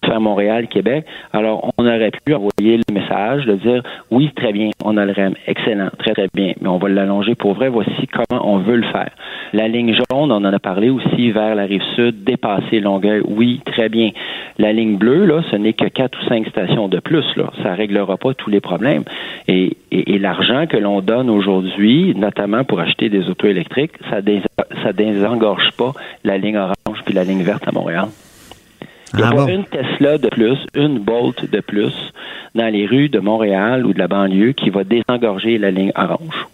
pour 0.02 0.12
faire 0.12 0.22
Montréal, 0.22 0.68
Québec. 0.68 1.06
Alors, 1.34 1.74
on 1.78 1.86
aurait 1.86 2.12
pu 2.12 2.34
envoyer 2.34 2.78
le 2.78 2.94
message 2.94 3.46
de 3.46 3.56
dire 3.56 3.84
oui, 4.12 4.32
très 4.36 4.54
bien, 4.54 4.70
on 4.84 4.98
a 4.98 5.06
le 5.06 5.14
REM, 5.14 5.34
excellent, 5.48 5.90
très 5.98 6.14
très 6.14 6.28
bien, 6.34 6.54
mais 6.62 6.68
on 6.68 6.78
va 6.78 6.90
l'allonger 6.90 7.36
pour 7.36 7.54
vrai. 7.54 7.70
Voici 7.70 8.08
comment 8.08 8.42
on 8.48 8.58
veut 8.60 8.78
le 8.78 8.88
faire. 8.88 9.12
La 9.56 9.70
ligne 9.70 9.94
jaune, 9.94 10.34
on 10.34 10.44
en 10.44 10.44
a 10.44 10.60
parlé 10.60 10.90
aussi 10.90 11.32
vers 11.32 11.56
la 11.56 11.64
rive 11.64 11.82
sud, 11.96 12.26
dépasser 12.26 12.82
Longueuil, 12.82 13.22
oui, 13.26 13.62
très 13.66 13.88
bien. 13.88 14.10
La 14.58 14.74
ligne 14.74 14.98
bleue, 14.98 15.24
là, 15.24 15.44
ce 15.50 15.56
n'est 15.56 15.72
que 15.72 15.86
4 15.86 16.20
ou 16.20 16.28
5 16.28 16.48
stations 16.50 16.90
de 16.90 17.00
plus. 17.00 17.24
Là. 17.38 17.54
Ça 17.64 17.72
ne 17.72 17.78
réglera 17.78 18.18
pas 18.18 18.34
tous 18.34 18.50
les 18.50 18.60
problèmes. 18.60 19.04
Et, 19.48 19.78
l'argent 20.20 20.68
que 20.68 20.76
l'on 20.76 21.00
donne 21.00 21.30
aujourd'hui, 21.30 22.14
notamment 22.18 22.66
pour 22.66 22.82
acheter 22.82 23.08
des 23.08 23.30
autos 23.30 23.48
électriques, 23.48 23.94
ça 24.10 24.18
ne 24.22 24.92
désengorge 24.92 25.72
pas 25.78 25.94
la 26.26 26.38
ligne 26.38 26.58
orange 26.58 27.02
puis 27.06 27.14
la 27.14 27.24
ligne 27.24 27.44
verte 27.44 27.66
à 27.66 27.72
Montréal. 27.72 28.08
Il 29.14 29.22
y 29.22 29.24
a 29.24 29.32
ah 29.38 29.50
une 29.50 29.64
Tesla 29.64 30.18
de 30.18 30.28
plus, 30.28 30.58
une 30.76 31.00
Bolt 31.00 31.50
de 31.50 31.62
plus 31.62 31.94
dans 32.56 32.68
les 32.68 32.86
rues 32.86 33.08
de 33.08 33.20
Montréal 33.20 33.86
ou 33.86 33.94
de 33.94 34.00
la 34.00 34.10
banlieue 34.10 34.52
qui 34.52 34.70
va 34.70 34.84
désengorger 34.84 35.58
la 35.58 35.72
ligne 35.72 35.94
orange. 35.96 36.46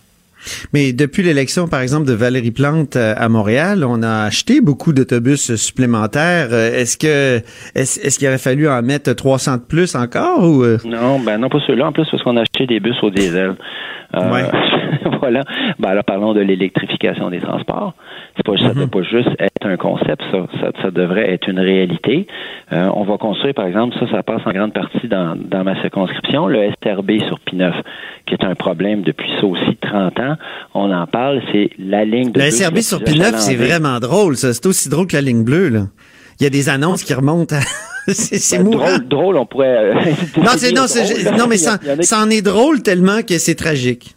Mais 0.74 0.94
depuis 0.94 1.24
l'élection, 1.24 1.68
par 1.68 1.82
exemple, 1.82 2.08
de 2.08 2.14
Valérie 2.14 2.52
Plante 2.52 2.96
euh, 2.96 3.14
à 3.18 3.30
Montréal, 3.30 3.84
on 3.84 4.02
a 4.04 4.24
acheté 4.24 4.62
beaucoup 4.62 4.94
d'autobus 4.94 5.56
supplémentaires. 5.56 6.50
Euh, 6.52 6.72
est-ce 6.74 6.98
que 6.98 7.42
est-ce, 7.76 8.18
qu'il 8.18 8.28
aurait 8.28 8.38
fallu 8.38 8.68
en 8.70 8.82
mettre 8.82 9.14
300 9.14 9.58
de 9.58 9.62
plus 9.62 9.96
encore 9.96 10.44
ou 10.44 10.64
euh? 10.64 10.78
Non, 10.86 11.20
ben 11.20 11.38
non 11.38 11.50
pas 11.50 11.60
ceux-là. 11.66 11.88
En 11.88 11.92
plus, 11.92 12.08
parce 12.10 12.24
qu'on 12.24 12.38
a 12.38 12.42
acheté 12.42 12.66
des 12.66 12.80
bus 12.80 12.96
au 13.02 13.10
diesel. 13.10 13.56
Euh, 14.16 14.20
voilà. 15.20 15.44
Ben 15.80 15.90
alors 15.90 16.04
parlons 16.04 16.34
de 16.34 16.42
l'électrification 16.42 17.30
des 17.30 17.40
transports. 17.40 17.94
C'est 18.36 18.46
pas, 18.46 18.58
ça 18.58 18.70
ne 18.70 18.74
doit 18.74 18.84
mhm. 18.84 18.90
pas 18.90 19.04
juste 19.04 19.30
être 19.40 19.66
un 19.66 19.78
concept, 19.78 20.22
ça. 20.32 20.72
Ça, 20.82 20.92
devrait 20.92 21.34
être 21.34 21.48
une 21.50 21.60
réalité. 21.60 22.28
Euh, 22.72 22.90
on 22.94 23.04
va 23.04 23.18
construire, 23.18 23.54
par 23.54 23.66
exemple, 23.66 23.96
ça, 24.00 24.10
ça 24.10 24.24
passe 24.24 24.42
en 24.46 24.52
grande 24.52 24.74
partie 24.74 25.08
dans, 25.08 25.36
dans 25.36 25.64
ma 25.64 25.80
circonscription, 25.82 26.48
le 26.48 26.72
SRB 26.84 27.20
sur 27.28 27.40
P9, 27.40 27.74
qui 28.26 28.34
est 28.34 28.44
un 28.44 28.56
problème 28.56 29.02
depuis 29.02 29.30
ça 29.40 29.46
aussi 29.46 29.76
30 29.82 30.20
ans. 30.20 30.36
On 30.74 30.92
en 30.92 31.08
parle, 31.08 31.42
c'est 31.52 31.72
la 31.78 32.06
ligne 32.06 32.32
de. 32.32 32.40
Le 32.40 32.50
SRB 32.50 32.80
sur 32.80 33.00
P9, 33.00 33.38
c'est 33.38 33.56
vraiment 33.56 34.00
drôle, 34.00 34.38
ça. 34.38 34.54
C'est 34.54 34.66
aussi 34.66 34.90
drôle 34.90 35.08
que 35.08 35.16
la 35.16 35.22
ligne 35.22 35.44
bleue, 35.44 35.70
là. 35.70 35.88
Il 36.40 36.44
y 36.44 36.48
a 36.48 36.50
des 36.50 36.70
annonces 36.70 37.04
qui 37.04 37.14
remontent 37.14 37.56
à... 37.56 37.60
c'est 38.08 38.58
ben, 38.58 38.72
drôle, 38.72 39.08
drôle, 39.08 39.38
on 39.38 39.46
pourrait. 39.46 39.92
Euh, 39.92 39.94
non, 40.38 40.52
c'est, 40.58 40.72
non, 40.72 40.86
non, 41.38 41.48
mais 41.48 41.58
ça, 41.58 41.78
ça 42.02 42.20
en 42.20 42.30
est 42.30 42.42
drôle 42.42 42.82
tellement 42.82 43.22
que 43.22 43.38
c'est 43.38 43.56
tragique. 43.56 44.16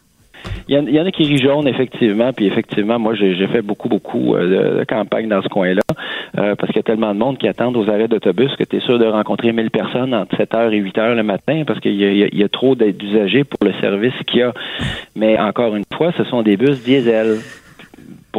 Il 0.69 0.75
y, 0.75 1.01
en, 1.01 1.05
a 1.05 1.11
qui 1.11 1.25
rient 1.25 1.43
jaune, 1.43 1.69
effectivement, 1.69 2.33
puis 2.33 2.47
effectivement, 2.47 2.99
moi, 2.99 3.15
j'ai 3.15 3.47
fait 3.47 3.61
beaucoup, 3.61 3.89
beaucoup 3.89 4.35
euh, 4.35 4.79
de, 4.81 4.85
campagne 4.85 5.29
dans 5.29 5.43
ce 5.43 5.49
coin-là, 5.49 5.83
euh, 6.39 6.55
parce 6.55 6.73
qu'il 6.73 6.77
y 6.77 6.81
a 6.81 6.83
tellement 6.83 7.13
de 7.13 7.19
monde 7.19 7.37
qui 7.37 7.47
attendent 7.49 7.77
aux 7.77 7.89
arrêts 7.91 8.09
d'autobus 8.09 8.55
que 8.57 8.65
tu 8.65 8.77
es 8.77 8.81
sûr 8.81 8.99
de 8.99 9.05
rencontrer 9.05 9.53
1000 9.53 9.71
personnes 9.71 10.15
entre 10.15 10.37
7h 10.37 10.73
et 10.73 10.81
8h 10.81 11.15
le 11.15 11.23
matin, 11.23 11.65
parce 11.67 11.81
qu'il 11.81 11.95
y, 11.95 12.43
a 12.43 12.49
trop 12.49 12.75
d'usagers 12.75 13.45
pour 13.45 13.67
le 13.67 13.75
service 13.81 14.15
qu'il 14.27 14.41
y 14.41 14.43
a. 14.43 14.53
Mais 15.15 15.39
encore 15.39 15.77
une 15.77 15.85
fois, 15.95 16.13
ce 16.17 16.25
sont 16.25 16.43
des 16.43 16.57
bus 16.57 16.83
diesel. 16.83 17.39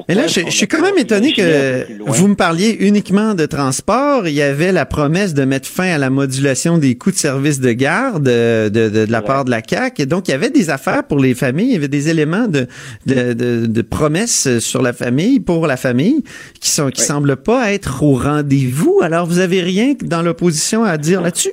Mais 0.08 0.16
là, 0.16 0.28
je, 0.28 0.50
suis 0.50 0.68
quand 0.68 0.82
même 0.82 0.98
étonné 0.98 1.34
que 1.34 1.86
vous 2.06 2.28
me 2.28 2.36
parliez 2.36 2.78
uniquement 2.80 3.34
de 3.34 3.46
transport. 3.46 4.28
Il 4.28 4.34
y 4.34 4.42
avait 4.42 4.72
la 4.72 4.86
promesse 4.86 5.34
de 5.34 5.46
mettre 5.46 5.68
fin 5.68 5.88
à 5.88 5.98
la 5.98 6.10
modulation 6.10 6.78
des 6.78 6.96
coûts 6.96 7.12
de 7.12 7.16
service 7.16 7.60
de 7.60 7.72
garde 7.72 8.28
euh, 8.28 8.70
de, 8.70 8.90
de, 8.90 9.12
la 9.12 9.22
part 9.22 9.46
de 9.46 9.52
la 9.52 9.62
CAC. 9.62 10.00
Et 10.00 10.06
donc, 10.06 10.28
il 10.28 10.32
y 10.32 10.34
avait 10.34 10.50
des 10.50 10.70
affaires 10.70 11.04
pour 11.04 11.20
les 11.20 11.34
familles. 11.34 11.68
Il 11.68 11.74
y 11.74 11.78
avait 11.78 11.88
des 11.88 12.10
éléments 12.10 12.48
de, 12.48 12.68
de, 13.06 13.34
de 13.66 13.82
promesses 13.82 14.60
sur 14.60 14.82
la 14.82 14.94
famille, 14.94 15.40
pour 15.40 15.68
la 15.68 15.78
famille, 15.78 16.24
qui 16.60 16.70
sont 16.70 16.90
qui 16.90 17.02
semblent 17.02 17.38
pas 17.38 17.74
être 17.74 18.04
au 18.04 18.16
rendez-vous. 18.16 19.00
Alors, 19.02 19.26
vous 19.26 19.40
avez 19.40 19.62
rien 19.62 19.94
dans 20.04 20.22
l'opposition 20.22 20.84
à 20.84 20.98
dire 20.98 21.22
là-dessus? 21.22 21.52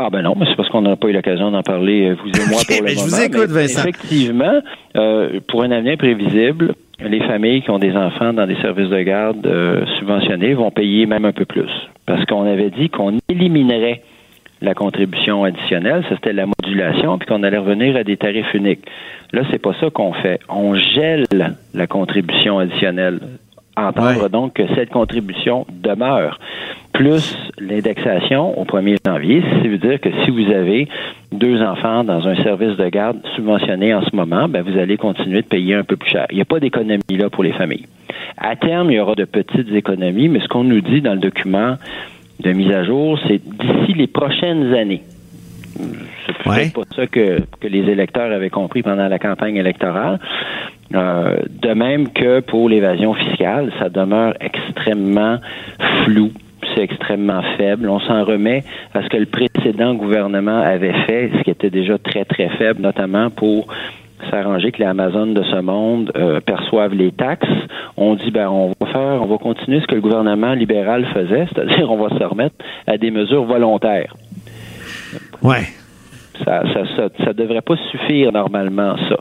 Ah 0.00 0.10
ben 0.10 0.22
non, 0.22 0.34
mais 0.38 0.46
c'est 0.46 0.54
parce 0.54 0.68
qu'on 0.68 0.82
n'a 0.82 0.94
pas 0.94 1.08
eu 1.08 1.12
l'occasion 1.12 1.50
d'en 1.50 1.62
parler, 1.62 2.10
euh, 2.10 2.16
vous 2.22 2.28
et 2.28 2.48
moi, 2.48 2.60
pour 2.68 2.86
le 2.86 2.94
moment. 2.94 3.08
Je 3.08 3.16
vous 3.16 3.20
écoute, 3.20 3.50
Vincent. 3.50 3.80
Effectivement, 3.80 4.60
euh, 4.96 5.40
pour 5.48 5.64
un 5.64 5.72
avenir 5.72 5.98
prévisible, 5.98 6.76
les 7.00 7.20
familles 7.20 7.62
qui 7.62 7.70
ont 7.70 7.78
des 7.78 7.96
enfants 7.96 8.32
dans 8.32 8.46
des 8.46 8.56
services 8.56 8.88
de 8.88 9.02
garde 9.02 9.46
euh, 9.46 9.84
subventionnés 9.98 10.54
vont 10.54 10.70
payer 10.70 11.06
même 11.06 11.24
un 11.24 11.32
peu 11.32 11.44
plus. 11.44 11.70
Parce 12.06 12.24
qu'on 12.24 12.44
avait 12.44 12.70
dit 12.70 12.88
qu'on 12.90 13.18
éliminerait 13.28 14.02
la 14.60 14.74
contribution 14.74 15.44
additionnelle, 15.44 16.02
ça 16.08 16.16
c'était 16.16 16.32
la 16.32 16.46
modulation, 16.46 17.16
puis 17.18 17.28
qu'on 17.28 17.44
allait 17.44 17.58
revenir 17.58 17.96
à 17.96 18.02
des 18.02 18.16
tarifs 18.16 18.52
uniques. 18.54 18.84
Là, 19.32 19.42
c'est 19.50 19.62
pas 19.62 19.74
ça 19.80 19.90
qu'on 19.90 20.12
fait. 20.12 20.40
On 20.48 20.74
gèle 20.74 21.24
la 21.74 21.86
contribution 21.86 22.58
additionnelle. 22.58 23.20
Entendre 23.78 24.28
donc 24.28 24.54
que 24.54 24.64
cette 24.74 24.90
contribution 24.90 25.64
demeure 25.70 26.40
plus 26.92 27.36
l'indexation 27.60 28.58
au 28.58 28.64
1er 28.64 28.96
janvier, 29.06 29.40
ça 29.40 29.68
veut 29.68 29.78
dire 29.78 30.00
que 30.00 30.08
si 30.24 30.30
vous 30.30 30.50
avez 30.50 30.88
deux 31.30 31.62
enfants 31.62 32.02
dans 32.02 32.26
un 32.26 32.34
service 32.42 32.76
de 32.76 32.88
garde 32.88 33.18
subventionné 33.36 33.94
en 33.94 34.02
ce 34.02 34.16
moment, 34.16 34.48
ben 34.48 34.62
vous 34.62 34.76
allez 34.76 34.96
continuer 34.96 35.42
de 35.42 35.46
payer 35.46 35.76
un 35.76 35.84
peu 35.84 35.96
plus 35.96 36.10
cher. 36.10 36.26
Il 36.30 36.36
n'y 36.36 36.42
a 36.42 36.44
pas 36.44 36.58
d'économie 36.58 37.02
là 37.10 37.30
pour 37.30 37.44
les 37.44 37.52
familles. 37.52 37.86
À 38.36 38.56
terme, 38.56 38.90
il 38.90 38.96
y 38.96 39.00
aura 39.00 39.14
de 39.14 39.24
petites 39.24 39.72
économies, 39.72 40.28
mais 40.28 40.40
ce 40.40 40.48
qu'on 40.48 40.64
nous 40.64 40.80
dit 40.80 41.00
dans 41.00 41.14
le 41.14 41.20
document 41.20 41.76
de 42.40 42.52
mise 42.52 42.72
à 42.72 42.82
jour, 42.82 43.16
c'est 43.28 43.40
d'ici 43.40 43.94
les 43.94 44.08
prochaines 44.08 44.74
années. 44.74 45.02
C'est 46.26 46.36
peut-être 46.38 46.72
pas 46.72 46.94
ça 46.94 47.06
que, 47.06 47.40
que 47.60 47.68
les 47.68 47.90
électeurs 47.90 48.32
avaient 48.32 48.50
compris 48.50 48.82
pendant 48.82 49.08
la 49.08 49.18
campagne 49.18 49.56
électorale. 49.56 50.18
Euh, 50.94 51.36
de 51.48 51.74
même 51.74 52.10
que 52.12 52.40
pour 52.40 52.68
l'évasion 52.68 53.14
fiscale, 53.14 53.72
ça 53.78 53.88
demeure 53.88 54.34
extrêmement 54.40 55.38
flou 56.04 56.30
c'est 56.74 56.82
extrêmement 56.82 57.42
faible. 57.56 57.88
On 57.88 58.00
s'en 58.00 58.24
remet 58.24 58.64
à 58.92 59.02
ce 59.02 59.08
que 59.08 59.16
le 59.16 59.26
précédent 59.26 59.94
gouvernement 59.94 60.58
avait 60.58 60.92
fait, 61.06 61.30
ce 61.38 61.42
qui 61.42 61.50
était 61.50 61.70
déjà 61.70 61.98
très, 61.98 62.24
très 62.24 62.48
faible, 62.50 62.82
notamment 62.82 63.30
pour 63.30 63.68
s'arranger 64.30 64.72
que 64.72 64.78
les 64.78 64.88
Amazones 64.88 65.34
de 65.34 65.42
ce 65.44 65.60
monde 65.60 66.10
euh, 66.16 66.40
perçoivent 66.40 66.94
les 66.94 67.12
taxes. 67.12 67.48
On 67.96 68.14
dit 68.14 68.30
ben 68.30 68.48
on 68.48 68.74
va 68.80 68.86
faire, 68.86 69.22
on 69.22 69.26
va 69.26 69.38
continuer 69.38 69.80
ce 69.80 69.86
que 69.86 69.94
le 69.94 70.00
gouvernement 70.00 70.54
libéral 70.54 71.06
faisait, 71.06 71.46
c'est-à-dire 71.52 71.90
on 71.90 71.96
va 71.96 72.16
se 72.16 72.24
remettre 72.24 72.56
à 72.86 72.98
des 72.98 73.10
mesures 73.10 73.44
volontaires. 73.44 74.14
Ouais. 75.42 75.66
Ça, 76.44 76.62
ça, 76.72 76.84
ça, 76.96 77.08
ça 77.24 77.32
devrait 77.32 77.62
pas 77.62 77.76
suffire 77.90 78.30
normalement, 78.32 78.96
ça. 79.08 79.16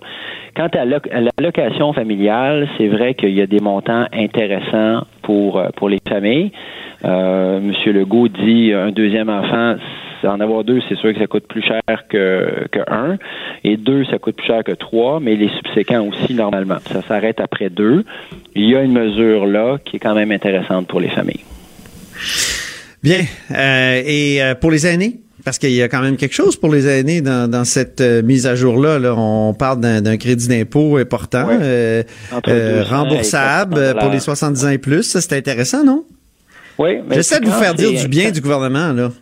Quant 0.55 0.69
à 0.73 0.85
l'allocation 0.85 1.93
familiale, 1.93 2.67
c'est 2.77 2.87
vrai 2.87 3.13
qu'il 3.13 3.33
y 3.33 3.41
a 3.41 3.47
des 3.47 3.59
montants 3.59 4.05
intéressants 4.11 5.05
pour, 5.21 5.59
euh, 5.59 5.69
pour 5.75 5.89
les 5.89 5.99
familles. 6.07 6.51
Euh, 7.05 7.59
Monsieur 7.59 7.93
Legault 7.93 8.27
dit 8.27 8.73
un 8.73 8.91
deuxième 8.91 9.29
enfant, 9.29 9.75
en 10.23 10.39
avoir 10.39 10.63
deux, 10.63 10.81
c'est 10.89 10.95
sûr 10.95 11.13
que 11.13 11.19
ça 11.19 11.27
coûte 11.27 11.47
plus 11.47 11.61
cher 11.61 11.81
que, 12.09 12.67
que 12.71 12.79
un. 12.87 13.17
Et 13.63 13.77
deux, 13.77 14.05
ça 14.05 14.17
coûte 14.17 14.35
plus 14.35 14.47
cher 14.47 14.63
que 14.63 14.71
trois, 14.71 15.19
mais 15.19 15.35
les 15.35 15.49
subséquents 15.49 16.07
aussi, 16.07 16.33
normalement. 16.33 16.77
Ça 16.85 17.01
s'arrête 17.03 17.39
après 17.39 17.69
deux. 17.69 18.03
Il 18.55 18.69
y 18.69 18.75
a 18.75 18.81
une 18.81 18.93
mesure 18.93 19.45
là 19.45 19.77
qui 19.83 19.97
est 19.97 19.99
quand 19.99 20.15
même 20.15 20.31
intéressante 20.31 20.87
pour 20.87 20.99
les 20.99 21.09
familles. 21.09 21.43
Bien. 23.03 23.21
Euh, 23.51 24.01
et 24.05 24.41
euh, 24.41 24.55
pour 24.55 24.71
les 24.71 24.87
aînés? 24.87 25.17
Parce 25.47 25.59
qu'il 25.59 25.71
y 25.71 25.81
a 25.81 25.87
quand 25.87 26.01
même 26.01 26.17
quelque 26.17 26.33
chose 26.33 26.57
pour 26.57 26.73
les 26.73 26.87
aînés 26.87 27.21
dans, 27.21 27.49
dans 27.49 27.63
cette 27.63 28.01
euh, 28.01 28.21
mise 28.21 28.45
à 28.47 28.55
jour-là. 28.55 28.99
Là. 28.99 29.15
On 29.15 29.53
parle 29.53 29.79
d'un 29.79 30.17
crédit 30.17 30.49
d'impôt 30.49 30.97
important, 30.97 31.47
euh, 31.49 32.03
euh, 32.49 32.83
remboursable 32.83 33.95
pour 33.97 34.09
les 34.09 34.19
70 34.19 34.65
ans 34.65 34.69
et 34.71 34.77
plus. 34.77 35.03
Ça, 35.03 35.21
c'est 35.21 35.37
intéressant, 35.37 35.85
non? 35.85 36.03
Oui. 36.77 36.99
J'essaie 37.11 37.39
de 37.39 37.45
vous 37.45 37.53
faire 37.53 37.75
dire 37.75 37.97
du 37.97 38.09
bien 38.09 38.31
du 38.31 38.41
gouvernement, 38.41 38.91
là 38.91 39.13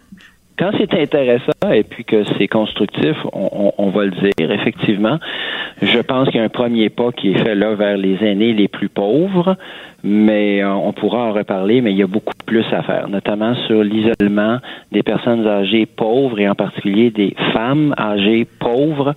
quand 0.57 0.71
c'est 0.77 0.93
intéressant 0.93 1.71
et 1.71 1.83
puis 1.83 2.05
que 2.05 2.23
c'est 2.37 2.47
constructif, 2.47 3.15
on, 3.33 3.73
on, 3.77 3.89
va 3.89 4.05
le 4.05 4.11
dire, 4.11 4.51
effectivement. 4.51 5.19
Je 5.81 5.99
pense 5.99 6.29
qu'il 6.29 6.37
y 6.37 6.39
a 6.39 6.43
un 6.43 6.49
premier 6.49 6.89
pas 6.89 7.11
qui 7.11 7.31
est 7.31 7.43
fait 7.43 7.55
là 7.55 7.75
vers 7.75 7.97
les 7.97 8.23
aînés 8.23 8.53
les 8.53 8.67
plus 8.67 8.87
pauvres, 8.87 9.57
mais 10.03 10.63
euh, 10.63 10.71
on 10.71 10.93
pourra 10.93 11.23
en 11.23 11.33
reparler, 11.33 11.81
mais 11.81 11.91
il 11.91 11.97
y 11.97 12.03
a 12.03 12.07
beaucoup 12.07 12.33
plus 12.45 12.63
à 12.71 12.83
faire, 12.83 13.09
notamment 13.09 13.55
sur 13.67 13.83
l'isolement 13.83 14.59
des 14.91 15.03
personnes 15.03 15.45
âgées 15.47 15.85
pauvres 15.87 16.39
et 16.39 16.47
en 16.47 16.55
particulier 16.55 17.09
des 17.09 17.35
femmes 17.53 17.93
âgées 17.97 18.47
pauvres. 18.59 19.13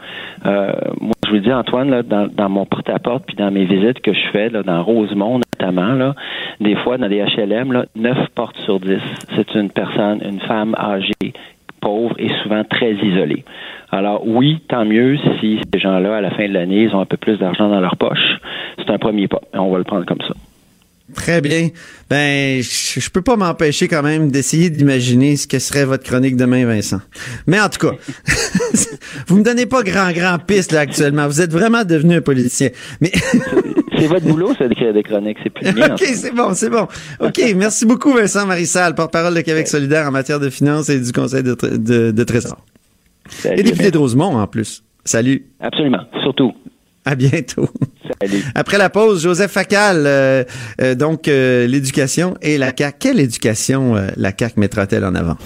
Euh, 0.47 0.73
moi, 1.01 1.13
je 1.27 1.31
vous 1.31 1.39
dis, 1.39 1.53
Antoine, 1.53 1.91
là, 1.91 2.03
dans, 2.03 2.27
dans 2.27 2.49
mon 2.49 2.65
porte-à-porte 2.65 3.25
puis 3.27 3.37
dans 3.37 3.51
mes 3.51 3.67
visites 3.67 4.01
que 4.01 4.15
je 4.15 4.29
fais 4.33 4.49
là, 4.49 4.63
dans 4.63 4.83
Rosemont 4.83 5.39
notamment, 5.39 5.93
là, 5.93 6.15
des 6.61 6.75
fois 6.77 6.97
dans 6.97 7.09
des 7.09 7.23
HLM, 7.23 7.73
là, 7.73 7.85
9 7.95 8.29
portes 8.35 8.57
sur 8.65 8.81
10, 8.81 8.99
c'est 9.37 9.55
une 9.55 9.71
personne, 9.71 10.21
une 10.25 10.41
femme 10.41 10.75
âgée 10.79 11.28
pauvre 11.81 12.15
et 12.19 12.29
souvent 12.43 12.65
très 12.65 12.95
isolée. 12.95 13.45
Alors 13.91 14.27
oui, 14.27 14.61
tant 14.69 14.85
mieux 14.85 15.17
si 15.41 15.61
ces 15.73 15.81
gens-là, 15.81 16.17
à 16.17 16.21
la 16.21 16.31
fin 16.31 16.47
de 16.49 16.53
l'année, 16.53 16.85
ils 16.85 16.95
ont 16.95 17.01
un 17.01 17.07
peu 17.07 17.17
plus 17.17 17.39
d'argent 17.39 17.69
dans 17.69 17.81
leur 17.81 17.97
poche. 17.97 18.39
C'est 18.79 18.91
un 18.91 18.99
premier 18.99 19.29
pas. 19.29 19.41
On 19.55 19.71
va 19.71 19.79
le 19.79 19.85
prendre 19.85 20.05
comme 20.05 20.21
ça. 20.21 20.35
Très 21.15 21.41
bien. 21.41 21.69
Ben, 22.11 22.63
je, 22.63 23.01
je 23.01 23.11
peux 23.11 23.23
pas 23.23 23.37
m'empêcher 23.37 23.89
quand 23.89 24.03
même 24.03 24.31
d'essayer 24.31 24.69
d'imaginer 24.69 25.37
ce 25.37 25.47
que 25.47 25.59
serait 25.59 25.87
votre 25.87 26.05
chronique 26.05 26.37
demain, 26.37 26.67
Vincent. 26.67 27.01
Mais 27.47 27.59
en 27.59 27.71
tout 27.71 27.89
cas, 27.89 27.95
vous 29.27 29.39
me 29.39 29.43
donnez 29.43 29.65
pas 29.65 29.83
grand 29.83 30.13
grand 30.13 30.39
piste 30.39 30.73
là 30.73 30.81
actuellement. 30.81 31.27
Vous 31.27 31.41
êtes 31.41 31.53
vraiment 31.53 31.85
devenu 31.85 32.17
un 32.17 32.21
politicien. 32.21 32.69
Mais 33.01 33.11
c'est 33.99 34.07
votre 34.07 34.27
boulot, 34.27 34.55
ça 34.59 34.69
d'écrire 34.69 34.93
des 34.93 35.03
chroniques. 35.03 35.39
C'est 35.43 35.51
plus 35.51 35.73
bien. 35.73 35.89
ok, 35.95 36.01
c'est 36.01 36.35
bon, 36.35 36.55
c'est 36.55 36.71
bon. 36.71 36.87
Ok, 37.21 37.41
merci 37.57 37.87
beaucoup, 37.87 38.13
Vincent 38.13 38.47
Marissal, 38.47 38.95
porte-parole 38.95 39.35
de 39.35 39.41
Québec 39.41 39.69
solidaire 39.69 40.07
en 40.07 40.11
matière 40.11 40.41
de 40.41 40.51
finances 40.51 40.89
et 40.89 41.01
du 41.01 41.13
Conseil 41.13 41.43
de, 41.43 41.55
de, 41.55 42.11
de 42.11 42.25
Trésor. 42.25 42.59
et 43.45 43.63
député 43.63 43.91
de 43.91 43.99
Rosemont 43.99 44.37
en 44.39 44.47
plus. 44.47 44.83
Salut. 45.05 45.47
Absolument, 45.61 46.03
surtout. 46.23 46.53
À 47.05 47.15
bientôt. 47.15 47.69
Salut. 48.21 48.45
Après 48.55 48.77
la 48.77 48.91
pause, 48.91 49.23
Joseph 49.23 49.51
Facal, 49.51 50.05
euh, 50.07 50.45
euh, 50.83 50.95
donc 50.95 51.27
euh, 51.27 51.67
l'éducation 51.67 52.35
et 52.43 52.59
la 52.59 52.73
CAQ. 52.77 52.97
Quelle 52.99 53.21
éducation 53.21 53.95
la 54.17 54.33
CAQ 54.39 54.61
mettra-t-elle 54.61 55.05
en 55.05 55.15
avant? 55.15 55.37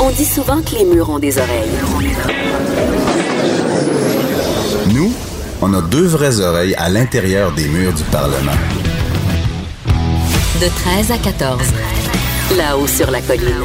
On 0.00 0.10
dit 0.10 0.24
souvent 0.24 0.60
que 0.62 0.76
les 0.76 0.84
murs 0.84 1.10
ont 1.10 1.20
des 1.20 1.38
oreilles. 1.38 2.87
On 5.60 5.74
a 5.74 5.82
deux 5.82 6.06
vraies 6.06 6.38
oreilles 6.38 6.74
à 6.76 6.88
l'intérieur 6.88 7.52
des 7.52 7.66
murs 7.66 7.92
du 7.92 8.04
Parlement. 8.04 8.52
De 10.60 10.68
13 10.68 11.10
à 11.10 11.18
14. 11.18 11.60
Là-haut 12.56 12.86
sur 12.86 13.10
la 13.10 13.20
colline. 13.20 13.64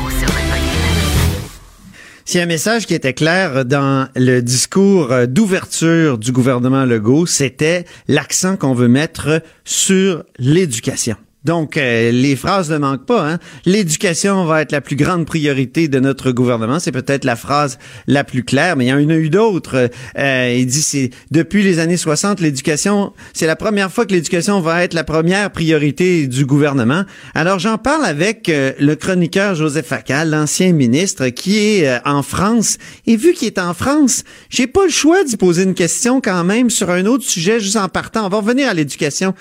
S'il 2.25 2.39
y 2.39 2.41
a 2.41 2.45
un 2.45 2.47
message 2.47 2.87
qui 2.87 2.95
était 2.95 3.13
clair 3.13 3.63
dans 3.63 4.07
le 4.15 4.41
discours 4.41 5.09
d'ouverture 5.27 6.17
du 6.17 6.31
gouvernement 6.31 6.85
Legault, 6.85 7.27
c'était 7.27 7.85
l'accent 8.07 8.57
qu'on 8.57 8.73
veut 8.73 8.87
mettre 8.87 9.43
sur 9.63 10.23
l'éducation. 10.39 11.15
Donc, 11.43 11.77
euh, 11.77 12.11
les 12.11 12.35
phrases 12.35 12.71
ne 12.71 12.77
manquent 12.77 13.05
pas. 13.05 13.27
Hein? 13.27 13.39
L'éducation 13.65 14.45
va 14.45 14.61
être 14.61 14.71
la 14.71 14.81
plus 14.81 14.95
grande 14.95 15.25
priorité 15.25 15.87
de 15.87 15.99
notre 15.99 16.31
gouvernement. 16.31 16.79
C'est 16.79 16.91
peut-être 16.91 17.25
la 17.25 17.35
phrase 17.35 17.77
la 18.07 18.23
plus 18.23 18.43
claire, 18.43 18.77
mais 18.77 18.85
il 18.85 18.89
y 18.89 18.93
en 18.93 19.09
a 19.09 19.15
eu 19.15 19.29
d'autres. 19.29 19.89
Euh, 20.17 20.55
il 20.57 20.65
dit, 20.65 20.81
c'est 20.81 21.09
depuis 21.31 21.63
les 21.63 21.79
années 21.79 21.97
60, 21.97 22.39
l'éducation, 22.39 23.13
c'est 23.33 23.47
la 23.47 23.55
première 23.55 23.91
fois 23.91 24.05
que 24.05 24.13
l'éducation 24.13 24.61
va 24.61 24.83
être 24.83 24.93
la 24.93 25.03
première 25.03 25.51
priorité 25.51 26.27
du 26.27 26.45
gouvernement. 26.45 27.03
Alors, 27.35 27.59
j'en 27.59 27.77
parle 27.77 28.05
avec 28.05 28.47
euh, 28.47 28.71
le 28.79 28.95
chroniqueur 28.95 29.55
Joseph 29.55 29.87
Facal, 29.87 30.29
l'ancien 30.29 30.71
ministre, 30.71 31.27
qui 31.27 31.57
est 31.57 31.87
euh, 31.87 31.99
en 32.05 32.23
France. 32.23 32.77
Et 33.05 33.17
vu 33.17 33.33
qu'il 33.33 33.47
est 33.47 33.59
en 33.59 33.73
France, 33.73 34.23
j'ai 34.49 34.67
pas 34.67 34.85
le 34.85 34.91
choix 34.91 35.23
d'y 35.23 35.35
poser 35.35 35.63
une 35.63 35.73
question 35.73 36.21
quand 36.21 36.43
même 36.43 36.69
sur 36.69 36.89
un 36.89 37.05
autre 37.05 37.25
sujet 37.25 37.59
juste 37.59 37.75
en 37.75 37.89
partant. 37.89 38.25
On 38.25 38.29
va 38.29 38.37
revenir 38.37 38.69
à 38.69 38.73
l'éducation 38.73 39.33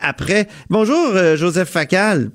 après. 0.00 0.48
Bonjour, 0.70 1.14
Joseph 1.36 1.43
Facal. 1.52 2.30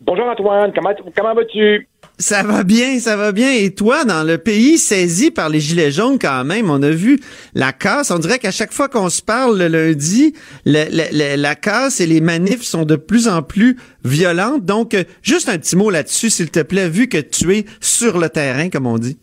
Bonjour 0.00 0.26
Antoine, 0.26 0.72
comment, 0.74 0.90
comment 1.16 1.34
vas-tu? 1.34 1.88
Ça 2.18 2.42
va 2.44 2.62
bien, 2.62 3.00
ça 3.00 3.16
va 3.16 3.32
bien. 3.32 3.52
Et 3.52 3.74
toi, 3.74 4.04
dans 4.04 4.22
le 4.22 4.38
pays 4.38 4.78
saisi 4.78 5.30
par 5.30 5.48
les 5.48 5.58
Gilets 5.60 5.90
jaunes 5.90 6.18
quand 6.18 6.44
même, 6.44 6.70
on 6.70 6.80
a 6.82 6.90
vu 6.90 7.18
la 7.54 7.72
casse. 7.72 8.10
On 8.10 8.18
dirait 8.18 8.38
qu'à 8.38 8.52
chaque 8.52 8.72
fois 8.72 8.88
qu'on 8.88 9.08
se 9.08 9.20
parle 9.20 9.58
le 9.58 9.66
lundi, 9.66 10.34
la 10.64 11.54
casse 11.54 12.00
et 12.00 12.06
les 12.06 12.20
manifs 12.20 12.62
sont 12.62 12.84
de 12.84 12.96
plus 12.96 13.26
en 13.26 13.42
plus 13.42 13.78
violentes. 14.04 14.64
Donc, 14.64 14.94
euh, 14.94 15.04
juste 15.22 15.48
un 15.48 15.58
petit 15.58 15.74
mot 15.74 15.90
là-dessus, 15.90 16.30
s'il 16.30 16.50
te 16.50 16.60
plaît, 16.60 16.88
vu 16.88 17.08
que 17.08 17.18
tu 17.18 17.56
es 17.56 17.64
sur 17.80 18.18
le 18.18 18.28
terrain, 18.28 18.68
comme 18.68 18.86
on 18.86 18.98
dit. 18.98 19.18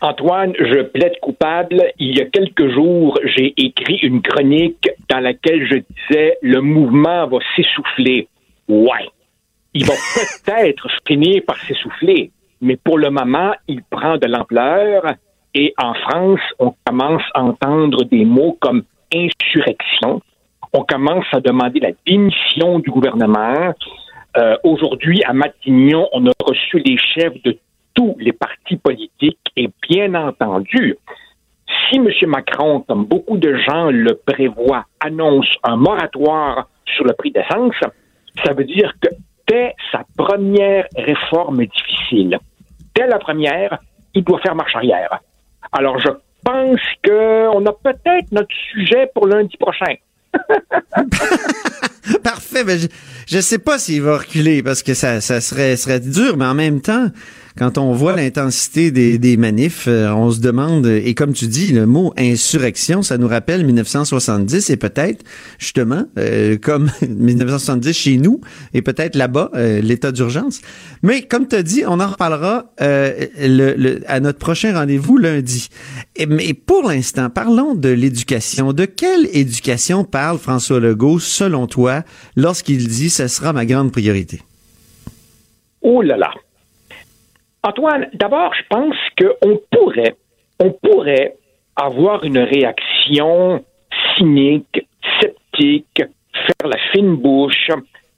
Antoine, 0.00 0.52
je 0.58 0.82
plaide 0.82 1.18
coupable. 1.20 1.92
Il 1.98 2.16
y 2.16 2.20
a 2.20 2.26
quelques 2.26 2.68
jours, 2.68 3.18
j'ai 3.24 3.52
écrit 3.56 3.96
une 3.96 4.22
chronique 4.22 4.88
dans 5.10 5.18
laquelle 5.18 5.66
je 5.66 5.78
disais 5.78 6.38
le 6.40 6.60
mouvement 6.60 7.26
va 7.26 7.38
s'essouffler. 7.56 8.28
Ouais. 8.68 9.08
Il 9.74 9.84
va 9.86 9.94
peut-être 10.46 10.88
finir 11.06 11.42
par 11.46 11.56
s'essouffler, 11.58 12.30
mais 12.60 12.76
pour 12.76 12.98
le 12.98 13.10
moment, 13.10 13.52
il 13.66 13.82
prend 13.82 14.16
de 14.16 14.26
l'ampleur 14.26 15.02
et 15.54 15.74
en 15.78 15.94
France, 15.94 16.40
on 16.58 16.74
commence 16.84 17.22
à 17.34 17.42
entendre 17.42 18.04
des 18.04 18.24
mots 18.24 18.56
comme 18.60 18.84
insurrection. 19.12 20.22
On 20.72 20.82
commence 20.84 21.26
à 21.32 21.40
demander 21.40 21.80
la 21.80 21.90
démission 22.06 22.78
du 22.78 22.90
gouvernement. 22.90 23.74
Euh, 24.36 24.56
aujourd'hui, 24.62 25.22
à 25.24 25.32
Matignon, 25.32 26.08
on 26.12 26.26
a 26.26 26.32
reçu 26.44 26.78
les 26.78 26.96
chefs 26.98 27.42
de 27.42 27.58
tous 27.98 28.14
les 28.20 28.32
partis 28.32 28.76
politiques 28.76 29.40
et 29.56 29.68
bien 29.88 30.14
entendu, 30.14 30.96
si 31.90 31.96
M. 31.96 32.08
Macron, 32.28 32.84
comme 32.86 33.04
beaucoup 33.04 33.38
de 33.38 33.56
gens 33.56 33.90
le 33.90 34.14
prévoient, 34.14 34.84
annonce 35.00 35.48
un 35.64 35.74
moratoire 35.74 36.68
sur 36.84 37.04
le 37.04 37.12
prix 37.14 37.32
d'essence, 37.32 37.74
ça 38.44 38.52
veut 38.52 38.64
dire 38.64 38.94
que 39.00 39.08
dès 39.48 39.74
sa 39.90 40.04
première 40.16 40.86
réforme 40.96 41.66
difficile, 41.66 42.38
dès 42.94 43.08
la 43.08 43.18
première, 43.18 43.78
il 44.14 44.22
doit 44.22 44.38
faire 44.40 44.54
marche 44.54 44.76
arrière. 44.76 45.18
Alors, 45.72 45.98
je 45.98 46.10
pense 46.44 46.80
qu'on 47.04 47.66
a 47.66 47.72
peut-être 47.72 48.30
notre 48.30 48.54
sujet 48.70 49.10
pour 49.12 49.26
lundi 49.26 49.56
prochain. 49.56 49.94
Parfait. 52.22 52.64
Ben 52.64 52.78
je 53.26 53.36
ne 53.36 53.42
sais 53.42 53.58
pas 53.58 53.78
s'il 53.78 54.02
va 54.02 54.18
reculer 54.18 54.62
parce 54.62 54.82
que 54.82 54.94
ça, 54.94 55.20
serait 55.20 56.00
dur, 56.00 56.36
mais 56.36 56.46
en 56.46 56.54
même 56.54 56.80
temps, 56.80 57.08
quand 57.58 57.76
on 57.76 57.92
voit 57.92 58.14
l'intensité 58.14 58.92
des, 58.92 59.18
des 59.18 59.36
manifs, 59.36 59.86
euh, 59.88 60.12
on 60.12 60.30
se 60.30 60.40
demande, 60.40 60.86
et 60.86 61.12
comme 61.14 61.32
tu 61.32 61.48
dis, 61.48 61.72
le 61.72 61.86
mot 61.86 62.14
insurrection, 62.16 63.02
ça 63.02 63.18
nous 63.18 63.26
rappelle 63.26 63.66
1970 63.66 64.70
et 64.70 64.76
peut-être, 64.76 65.24
justement, 65.58 66.04
euh, 66.18 66.56
comme 66.56 66.88
1970 67.02 67.92
chez 67.92 68.16
nous 68.16 68.40
et 68.74 68.82
peut-être 68.82 69.16
là-bas, 69.16 69.50
euh, 69.56 69.80
l'état 69.80 70.12
d'urgence. 70.12 70.60
Mais 71.02 71.22
comme 71.22 71.48
tu 71.48 71.56
as 71.56 71.64
dit, 71.64 71.82
on 71.84 71.98
en 71.98 72.06
reparlera 72.06 72.66
le, 72.78 73.74
le, 73.76 74.02
à 74.06 74.20
notre 74.20 74.38
prochain 74.38 74.72
rendez-vous 74.74 75.18
lundi. 75.18 75.68
Mais 76.28 76.54
pour 76.54 76.88
l'instant, 76.88 77.28
parlons 77.28 77.74
de 77.74 77.88
l'éducation. 77.88 78.72
De 78.72 78.84
quelle 78.84 79.28
éducation 79.32 80.04
parle 80.04 80.38
François 80.38 80.78
Legault, 80.78 81.18
selon 81.18 81.66
toi, 81.66 82.04
lorsqu'il 82.36 82.86
dit 82.86 83.10
«ce 83.10 83.26
sera 83.26 83.52
ma 83.52 83.66
grande 83.66 83.90
priorité» 83.90 84.42
Oh 85.82 86.02
là 86.02 86.16
là, 86.16 86.30
Antoine, 87.68 88.08
d'abord, 88.14 88.54
je 88.54 88.62
pense 88.70 88.96
qu'on 89.18 89.60
pourrait, 89.70 90.16
on 90.58 90.70
pourrait 90.70 91.36
avoir 91.76 92.24
une 92.24 92.38
réaction 92.38 93.62
cynique, 94.16 94.88
sceptique, 95.20 96.02
faire 96.32 96.70
la 96.70 96.78
fine 96.92 97.16
bouche, 97.16 97.68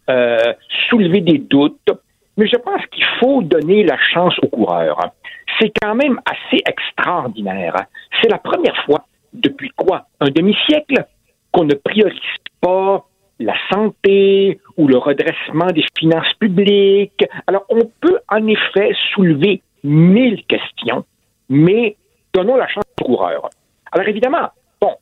euh, 0.09 0.53
soulever 0.89 1.21
des 1.21 1.39
doutes, 1.39 1.91
mais 2.37 2.47
je 2.47 2.59
pense 2.59 2.87
qu'il 2.93 3.05
faut 3.19 3.43
donner 3.43 3.83
la 3.83 3.99
chance 3.99 4.39
aux 4.41 4.47
coureurs. 4.47 5.11
C'est 5.59 5.73
quand 5.83 5.97
même 5.97 6.21
assez 6.25 6.63
extraordinaire. 6.65 7.75
C'est 8.23 8.31
la 8.31 8.39
première 8.39 8.77
fois 8.85 9.05
depuis 9.33 9.71
quoi? 9.71 10.07
Un 10.21 10.31
demi-siècle 10.31 11.07
qu'on 11.51 11.65
ne 11.65 11.75
priorise 11.75 12.21
pas 12.61 13.05
la 13.41 13.55
santé 13.73 14.61
ou 14.77 14.87
le 14.87 14.99
redressement 14.99 15.67
des 15.67 15.85
finances 15.99 16.33
publiques. 16.39 17.25
Alors, 17.47 17.65
on 17.71 17.91
peut 18.01 18.19
en 18.29 18.47
effet 18.47 18.93
soulever 19.15 19.63
mille 19.83 20.45
questions, 20.45 21.05
mais 21.49 21.97
donnons 22.33 22.57
la 22.57 22.69
chance 22.69 22.85
au 23.01 23.05
coureur. 23.05 23.49
Alors, 23.91 24.07
évidemment, 24.07 24.51
bon, 24.81 24.95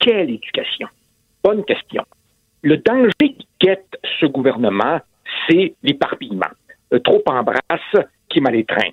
quelle 0.00 0.30
éducation? 0.30 0.88
Bonne 1.44 1.64
question. 1.64 2.04
Le 2.62 2.78
danger 2.78 3.12
qui 3.20 3.46
guette 3.60 3.98
ce 4.20 4.26
gouvernement, 4.26 5.00
c'est 5.48 5.74
l'éparpillement. 5.82 6.50
Euh, 6.92 6.98
trop 7.00 7.22
embrasse 7.26 8.06
qui 8.28 8.40
mal 8.40 8.56
étreint. 8.56 8.90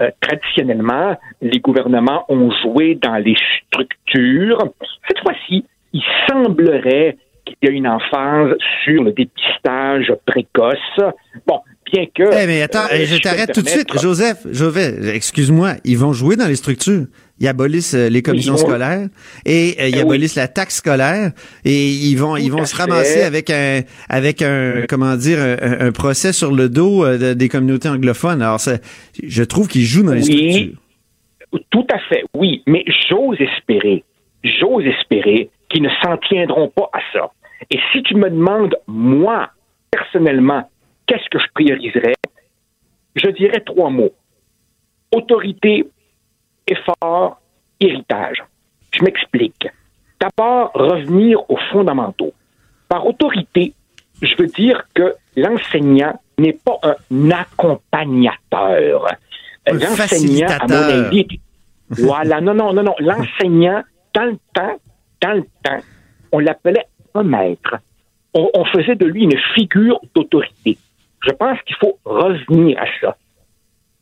Euh, 0.00 0.10
traditionnellement, 0.20 1.16
les 1.42 1.58
gouvernements 1.60 2.24
ont 2.28 2.50
joué 2.62 2.94
dans 2.94 3.16
les 3.16 3.36
structures. 3.66 4.62
Cette 5.06 5.18
fois-ci, 5.20 5.66
il 5.92 6.02
semblerait 6.28 7.18
qu'il 7.48 7.68
y 7.70 7.72
ait 7.72 7.76
une 7.76 7.88
emphase 7.88 8.56
sur 8.84 9.02
le 9.02 9.12
dépistage 9.12 10.12
précoce. 10.26 10.76
Bon, 11.46 11.60
bien 11.92 12.06
que... 12.14 12.22
Eh 12.22 12.46
mais 12.46 12.62
attends, 12.62 12.86
euh, 12.92 13.04
je 13.04 13.18
t'arrête 13.18 13.52
tout 13.52 13.62
de 13.62 13.68
suite. 13.68 13.88
Joseph, 14.00 14.46
Joseph, 14.50 15.14
excuse-moi, 15.14 15.74
ils 15.84 15.98
vont 15.98 16.12
jouer 16.12 16.36
dans 16.36 16.46
les 16.46 16.56
structures 16.56 17.06
ils 17.40 17.48
abolissent 17.48 17.94
euh, 17.94 18.08
les 18.08 18.22
commissions 18.22 18.56
scolaires 18.56 19.08
et 19.44 19.76
euh, 19.80 19.88
ils 19.88 19.96
eh 19.96 20.00
abolissent 20.00 20.34
la 20.34 20.48
taxe 20.48 20.76
scolaire 20.76 21.32
et 21.64 21.88
ils 21.88 22.16
vont 22.16 22.36
ils 22.36 22.50
vont 22.50 22.64
se 22.64 22.76
ramasser 22.76 23.22
avec 23.22 23.50
un 23.50 23.82
avec 24.08 24.42
un 24.42 24.84
comment 24.88 25.16
dire 25.16 25.38
un, 25.40 25.92
procès 25.92 26.32
sur 26.32 26.52
le 26.52 26.68
dos 26.68 27.04
euh, 27.04 27.34
des 27.34 27.48
communautés 27.48 27.88
anglophones. 27.88 28.42
Alors 28.42 28.60
je 29.22 29.42
trouve 29.44 29.68
qu'ils 29.68 29.84
jouent 29.84 30.04
dans 30.04 30.14
les 30.14 30.28
oui, 30.28 30.50
structures. 30.50 30.80
Tout 31.70 31.86
à 31.92 31.98
fait, 32.10 32.24
oui, 32.34 32.62
mais 32.66 32.84
j'ose 33.08 33.40
espérer, 33.40 34.04
j'ose 34.44 34.84
espérer 34.84 35.48
qu'ils 35.70 35.82
ne 35.82 35.88
s'en 36.02 36.16
tiendront 36.18 36.68
pas 36.68 36.90
à 36.92 37.00
ça. 37.12 37.30
Et 37.70 37.78
si 37.92 38.02
tu 38.02 38.14
me 38.14 38.30
demandes 38.30 38.76
moi 38.86 39.50
personnellement 39.90 40.68
qu'est-ce 41.06 41.28
que 41.30 41.38
je 41.38 41.46
prioriserais, 41.54 42.14
je 43.14 43.30
dirais 43.30 43.60
trois 43.60 43.90
mots 43.90 44.12
autorité, 45.12 45.86
effort, 46.66 47.40
héritage. 47.80 48.44
Je 48.92 49.02
m'explique. 49.02 49.68
D'abord, 50.20 50.72
revenir 50.74 51.38
aux 51.50 51.58
fondamentaux. 51.70 52.32
Par 52.88 53.06
autorité, 53.06 53.74
je 54.22 54.34
veux 54.38 54.48
dire 54.48 54.86
que 54.94 55.14
l'enseignant 55.36 56.18
n'est 56.38 56.54
pas 56.64 56.78
un 56.82 57.30
accompagnateur. 57.30 59.06
L'enseignant, 59.66 60.48
à 60.60 60.66
mon 60.66 61.06
avis, 61.06 61.40
voilà, 61.90 62.40
non, 62.40 62.54
non, 62.54 62.72
non, 62.72 62.82
non. 62.82 62.94
L'enseignant, 62.98 63.82
dans 64.14 64.24
le 64.24 64.38
temps, 64.54 64.80
dans 65.20 65.32
le 65.34 65.42
temps, 65.62 65.80
on 66.32 66.38
l'appelait 66.38 66.86
maître. 67.22 67.76
on 68.34 68.64
faisait 68.66 68.94
de 68.94 69.06
lui 69.06 69.24
une 69.24 69.38
figure 69.54 70.00
d'autorité. 70.14 70.78
Je 71.26 71.32
pense 71.32 71.60
qu'il 71.62 71.76
faut 71.76 71.98
revenir 72.04 72.80
à 72.80 72.86
ça. 73.00 73.16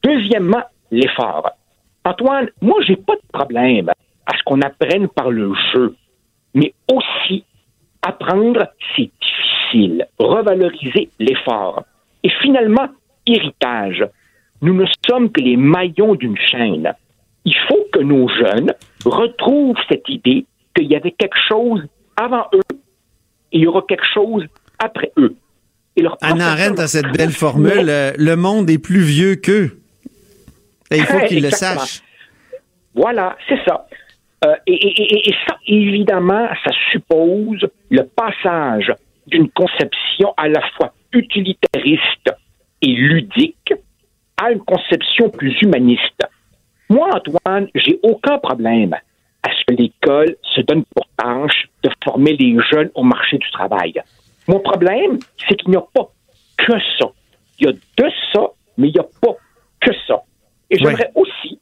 Deuxièmement, 0.03 0.63
l'effort. 0.91 1.51
Antoine, 2.05 2.49
moi, 2.61 2.77
j'ai 2.87 2.97
pas 2.97 3.17
de 3.17 3.33
problème 3.33 3.91
à 4.27 4.37
ce 4.37 4.43
qu'on 4.45 4.61
apprenne 4.61 5.09
par 5.09 5.31
le 5.31 5.53
jeu, 5.73 5.97
mais 6.55 6.75
aussi 6.93 7.45
apprendre, 8.03 8.69
c'est 8.95 9.11
difficile. 9.21 10.07
Revaloriser 10.19 11.11
l'effort. 11.19 11.85
Et 12.23 12.31
finalement, 12.43 12.89
héritage. 13.27 14.05
Nous 14.63 14.75
ne 14.75 14.87
sommes 15.09 15.31
que 15.31 15.41
les 15.41 15.57
maillons 15.57 16.15
d'une 16.15 16.39
chaîne. 16.39 16.93
Il 17.45 17.55
faut 17.69 17.87
que 17.93 18.01
nos 18.01 18.29
jeunes 18.29 18.73
retrouvent 19.05 19.77
cette 19.89 20.09
idée 20.09 20.47
qu'il 20.75 20.87
y 20.87 20.97
avait 20.97 21.13
quelque 21.13 21.39
chose 21.49 21.83
avant 22.17 22.47
eux 22.55 22.77
il 23.57 23.63
y 23.63 23.67
aura 23.67 23.83
quelque 23.89 24.07
chose 24.13 24.45
après 24.79 25.13
eux. 25.17 25.35
Et 25.97 26.03
leur 26.03 26.19
Anna 26.21 26.53
Arendt 26.53 26.81
a 26.81 26.87
cette 26.87 27.11
belle 27.17 27.33
formule, 27.33 27.89
euh, 27.89 28.13
le 28.19 28.37
monde 28.37 28.69
est 28.69 28.79
plus 28.79 29.01
vieux 29.01 29.37
qu'eux. 29.37 29.79
Et 30.91 30.99
il 30.99 31.05
faut 31.05 31.21
qu'il 31.27 31.43
le 31.43 31.51
sache. 31.51 32.03
Voilà, 32.95 33.37
c'est 33.49 33.59
ça. 33.67 33.87
Euh, 34.45 34.55
et, 34.67 35.33
ça, 35.47 35.57
évidemment, 35.67 36.49
ça 36.65 36.71
suppose 36.93 37.67
le 37.91 38.03
passage 38.05 38.93
d'une 39.27 39.49
conception 39.51 40.35
à 40.37 40.49
la 40.49 40.61
fois 40.77 40.93
utilitariste 41.13 42.31
et 42.83 42.89
ludique 42.89 43.73
à 44.37 44.53
une 44.53 44.61
conception 44.61 45.31
plus 45.31 45.57
humaniste. 45.63 46.23
Moi, 46.91 47.09
Antoine, 47.13 47.69
j'ai 47.75 47.99
aucun 48.03 48.39
problème 48.39 48.95
l'école 49.73 50.37
se 50.55 50.61
donne 50.63 50.85
pour 50.95 51.07
tâche 51.17 51.69
de 51.83 51.91
former 52.05 52.37
les 52.37 52.57
jeunes 52.71 52.91
au 52.95 53.03
marché 53.03 53.39
du 53.39 53.51
travail. 53.51 53.95
Mon 54.49 54.61
problème, 54.61 55.19
c'est 55.49 55.57
qu'il 55.57 55.71
n'y 55.71 55.77
a 55.77 55.85
pas 55.93 56.09
que 56.57 56.73
ça. 56.99 57.07
Il 57.59 57.67
y 57.67 57.69
a 57.69 57.73
de 57.73 58.11
ça, 58.33 58.51
mais 58.79 58.89
il 58.89 58.93
n'y 58.93 59.01
a 59.01 59.07
pas 59.21 59.35
que 59.81 59.91
ça. 60.07 60.23
Et 60.71 60.79
j'aimerais 60.79 61.11
aussi 61.15 61.59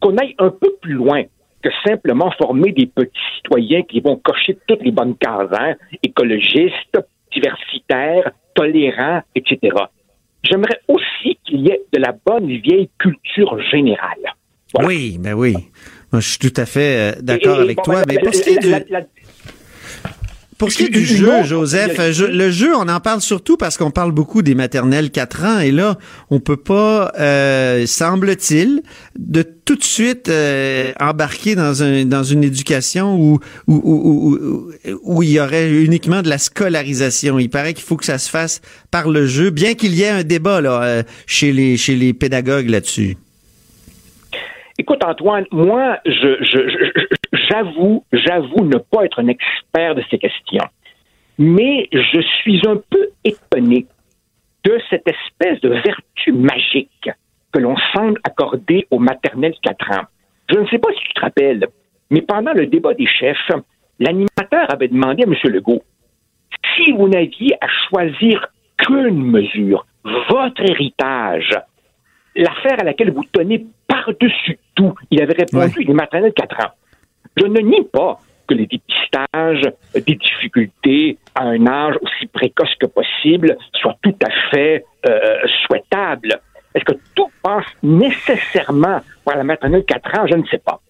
qu'on 0.00 0.16
aille 0.16 0.34
un 0.38 0.50
peu 0.50 0.74
plus 0.80 0.94
loin 0.94 1.22
que 1.62 1.70
simplement 1.86 2.30
former 2.32 2.72
des 2.72 2.86
petits 2.86 3.20
citoyens 3.36 3.82
qui 3.82 4.00
vont 4.00 4.16
cocher 4.16 4.58
toutes 4.66 4.82
les 4.82 4.90
bonnes 4.90 5.16
cases, 5.16 5.48
hein, 5.52 5.74
écologistes, 6.02 6.98
diversitaires, 7.32 8.32
tolérants, 8.54 9.22
etc. 9.34 9.76
J'aimerais 10.42 10.80
aussi 10.88 11.38
qu'il 11.44 11.62
y 11.62 11.70
ait 11.70 11.82
de 11.92 12.00
la 12.00 12.12
bonne 12.12 12.48
vieille 12.48 12.90
culture 12.98 13.58
générale. 13.70 14.34
Oui, 14.82 15.18
ben 15.18 15.34
oui. 15.34 15.54
Moi, 16.14 16.20
je 16.20 16.28
suis 16.28 16.38
tout 16.38 16.52
à 16.56 16.64
fait 16.64 17.18
d'accord 17.22 17.58
avec 17.58 17.82
toi. 17.82 18.04
Ben, 18.04 18.14
mais 18.14 18.18
pour 20.58 20.70
ce 20.70 20.76
qui 20.76 20.84
est 20.84 20.88
du 20.88 21.04
jeu, 21.04 21.42
Joseph, 21.42 21.98
le 21.98 22.50
jeu, 22.52 22.72
on 22.76 22.88
en 22.88 23.00
parle 23.00 23.20
surtout 23.20 23.56
parce 23.56 23.76
qu'on 23.76 23.90
parle 23.90 24.12
beaucoup 24.12 24.40
des 24.40 24.54
maternelles 24.54 25.10
4 25.10 25.44
ans 25.44 25.58
et 25.58 25.72
là, 25.72 25.98
on 26.30 26.38
peut 26.38 26.56
pas, 26.56 27.10
euh, 27.18 27.84
semble-t-il, 27.86 28.82
de 29.18 29.42
tout 29.42 29.74
de 29.74 29.82
suite 29.82 30.28
euh, 30.28 30.92
embarquer 31.00 31.56
dans 31.56 31.82
un 31.82 32.04
dans 32.04 32.22
une 32.22 32.44
éducation 32.44 33.16
où 33.16 33.40
où, 33.66 33.74
où 33.74 34.70
où, 35.02 35.22
il 35.24 35.30
y 35.30 35.40
aurait 35.40 35.68
uniquement 35.68 36.22
de 36.22 36.28
la 36.28 36.38
scolarisation. 36.38 37.40
Il 37.40 37.50
paraît 37.50 37.74
qu'il 37.74 37.84
faut 37.84 37.96
que 37.96 38.04
ça 38.04 38.18
se 38.18 38.30
fasse 38.30 38.60
par 38.92 39.08
le 39.08 39.26
jeu, 39.26 39.50
bien 39.50 39.74
qu'il 39.74 39.94
y 39.96 40.02
ait 40.02 40.10
un 40.10 40.22
débat 40.22 40.60
là 40.60 40.80
euh, 40.84 41.02
chez 41.26 41.50
les 41.50 41.76
chez 41.76 41.96
les 41.96 42.12
pédagogues 42.12 42.68
là-dessus. 42.68 43.16
Écoute, 44.78 45.04
Antoine, 45.04 45.46
moi, 45.52 45.98
je, 46.04 46.78
j'avoue, 47.32 48.04
j'avoue 48.12 48.64
ne 48.64 48.78
pas 48.78 49.04
être 49.04 49.20
un 49.20 49.28
expert 49.28 49.94
de 49.94 50.02
ces 50.10 50.18
questions. 50.18 50.64
Mais 51.38 51.88
je 51.92 52.20
suis 52.20 52.60
un 52.66 52.76
peu 52.90 53.08
étonné 53.24 53.86
de 54.64 54.80
cette 54.90 55.06
espèce 55.06 55.60
de 55.60 55.68
vertu 55.68 56.32
magique 56.32 57.10
que 57.52 57.58
l'on 57.60 57.76
semble 57.94 58.20
accorder 58.24 58.86
aux 58.90 58.98
maternelles 58.98 59.54
4 59.62 59.92
ans. 59.92 60.04
Je 60.50 60.58
ne 60.58 60.66
sais 60.66 60.78
pas 60.78 60.92
si 60.92 61.00
tu 61.00 61.12
te 61.14 61.20
rappelles, 61.20 61.66
mais 62.10 62.22
pendant 62.22 62.52
le 62.52 62.66
débat 62.66 62.94
des 62.94 63.06
chefs, 63.06 63.50
l'animateur 63.98 64.72
avait 64.72 64.88
demandé 64.88 65.22
à 65.22 65.26
M. 65.26 65.34
Legault 65.44 65.82
si 66.76 66.92
vous 66.92 67.08
n'aviez 67.08 67.54
à 67.60 67.68
choisir 67.88 68.46
qu'une 68.78 69.22
mesure, 69.22 69.86
votre 70.28 70.62
héritage, 70.62 71.50
l'affaire 72.36 72.80
à 72.80 72.84
laquelle 72.84 73.12
vous 73.12 73.24
tenez 73.32 73.66
par-dessus 73.86 74.58
tout, 74.74 74.94
il 75.10 75.22
avait 75.22 75.34
répondu 75.34 75.84
les 75.84 75.94
maternelles 75.94 76.32
4 76.32 76.66
ans. 76.66 76.72
Je 77.36 77.46
ne 77.46 77.60
nie 77.60 77.84
pas 77.84 78.20
que 78.46 78.54
les 78.54 78.66
dépistages 78.66 79.72
des 79.94 80.14
difficultés 80.14 81.18
à 81.34 81.44
un 81.44 81.66
âge 81.66 81.94
aussi 82.02 82.26
précoce 82.26 82.74
que 82.78 82.86
possible 82.86 83.56
soient 83.72 83.96
tout 84.02 84.16
à 84.24 84.50
fait 84.50 84.84
euh, 85.06 85.38
souhaitables. 85.66 86.40
Est-ce 86.74 86.84
que 86.84 86.98
tout 87.14 87.30
passe 87.42 87.66
nécessairement 87.82 89.00
par 89.24 89.36
la 89.36 89.44
maternelle 89.44 89.84
4 89.86 90.18
ans? 90.18 90.26
Je 90.26 90.36
ne 90.36 90.46
sais 90.46 90.58
pas. 90.58 90.80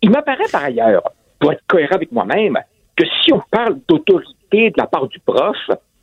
Il 0.00 0.10
m'apparaît 0.10 0.48
par 0.50 0.64
ailleurs, 0.64 1.02
pour 1.38 1.52
être 1.52 1.62
cohérent 1.66 1.96
avec 1.96 2.10
moi-même, 2.12 2.58
que 2.96 3.04
si 3.22 3.32
on 3.32 3.40
parle 3.50 3.78
d'autorité 3.88 4.70
de 4.70 4.74
la 4.76 4.86
part 4.86 5.06
du 5.08 5.18
prof, 5.20 5.56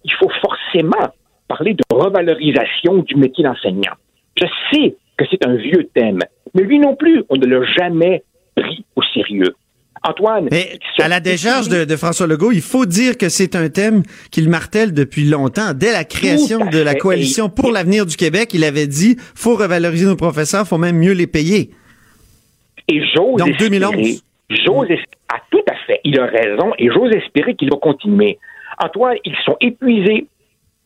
il 0.04 0.13
faut 0.13 0.30
forcément 0.41 1.10
parler 1.48 1.74
de 1.74 1.84
revalorisation 1.91 3.00
du 3.00 3.15
métier 3.15 3.43
d'enseignant. 3.43 3.93
Je 4.39 4.45
sais 4.71 4.95
que 5.17 5.25
c'est 5.30 5.45
un 5.45 5.56
vieux 5.56 5.89
thème, 5.93 6.19
mais 6.54 6.63
lui 6.63 6.80
non 6.80 6.95
plus, 6.95 7.23
on 7.30 7.36
ne 7.36 7.45
l'a 7.45 7.65
jamais 7.78 8.23
pris 8.56 8.86
au 8.95 9.02
sérieux. 9.13 9.56
Antoine. 10.02 10.47
Mais 10.49 10.80
à 10.99 11.10
la 11.10 11.19
décharge 11.19 11.67
de, 11.67 11.95
François 11.97 12.25
Legault, 12.25 12.54
il 12.54 12.62
faut 12.62 12.86
dire 12.86 13.17
que 13.17 13.28
c'est 13.28 13.56
un 13.56 13.67
thème 13.67 14.04
qu'il 14.32 14.49
martèle 14.49 14.93
depuis 14.93 15.25
longtemps. 15.25 15.73
Dès 15.73 15.91
la 15.91 16.06
création 16.06 16.69
de 16.69 16.80
la 16.80 16.95
coalition 16.95 17.49
pour 17.49 17.71
l'avenir 17.71 18.06
du 18.06 18.15
Québec, 18.15 18.52
il 18.54 18.63
avait 18.63 18.88
dit 18.88 19.17
faut 19.36 19.56
revaloriser 19.56 20.06
nos 20.06 20.15
professeurs, 20.15 20.65
faut 20.65 20.78
même 20.78 20.97
mieux 20.97 21.12
les 21.12 21.28
payer. 21.28 21.71
Et 22.88 23.02
j'ose 23.13 23.38
Donc 23.38 23.58
2011. 23.58 24.23
J'ose 24.49 24.88
ah, 25.32 25.41
tout 25.52 25.63
à 25.69 25.75
fait. 25.86 25.99
Il 26.04 26.19
a 26.19 26.25
raison 26.25 26.71
et 26.80 26.89
j'ose 26.91 27.12
espérer 27.13 27.56
qu'il 27.56 27.69
va 27.69 27.78
continuer. 27.78 28.39
Antoine, 28.82 29.17
ils 29.25 29.36
sont 29.45 29.58
épuisés. 29.62 30.28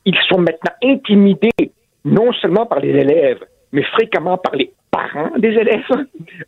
Ils 0.05 0.17
sont 0.27 0.39
maintenant 0.39 0.73
intimidés, 0.83 1.71
non 2.05 2.31
seulement 2.33 2.65
par 2.65 2.79
les 2.79 2.89
élèves, 2.89 3.43
mais 3.71 3.83
fréquemment 3.83 4.37
par 4.37 4.55
les 4.55 4.71
parents 4.91 5.31
des 5.37 5.49
élèves. 5.49 5.83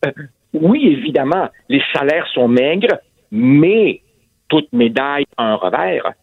Euh, 0.06 0.12
oui, 0.54 0.88
évidemment, 0.88 1.50
les 1.70 1.82
salaires 1.94 2.28
sont 2.28 2.48
maigres, 2.48 2.98
mais 3.32 4.02
toute 4.48 4.72
médaille 4.74 5.26
a 5.38 5.44
un 5.44 5.56
revers. 5.56 6.14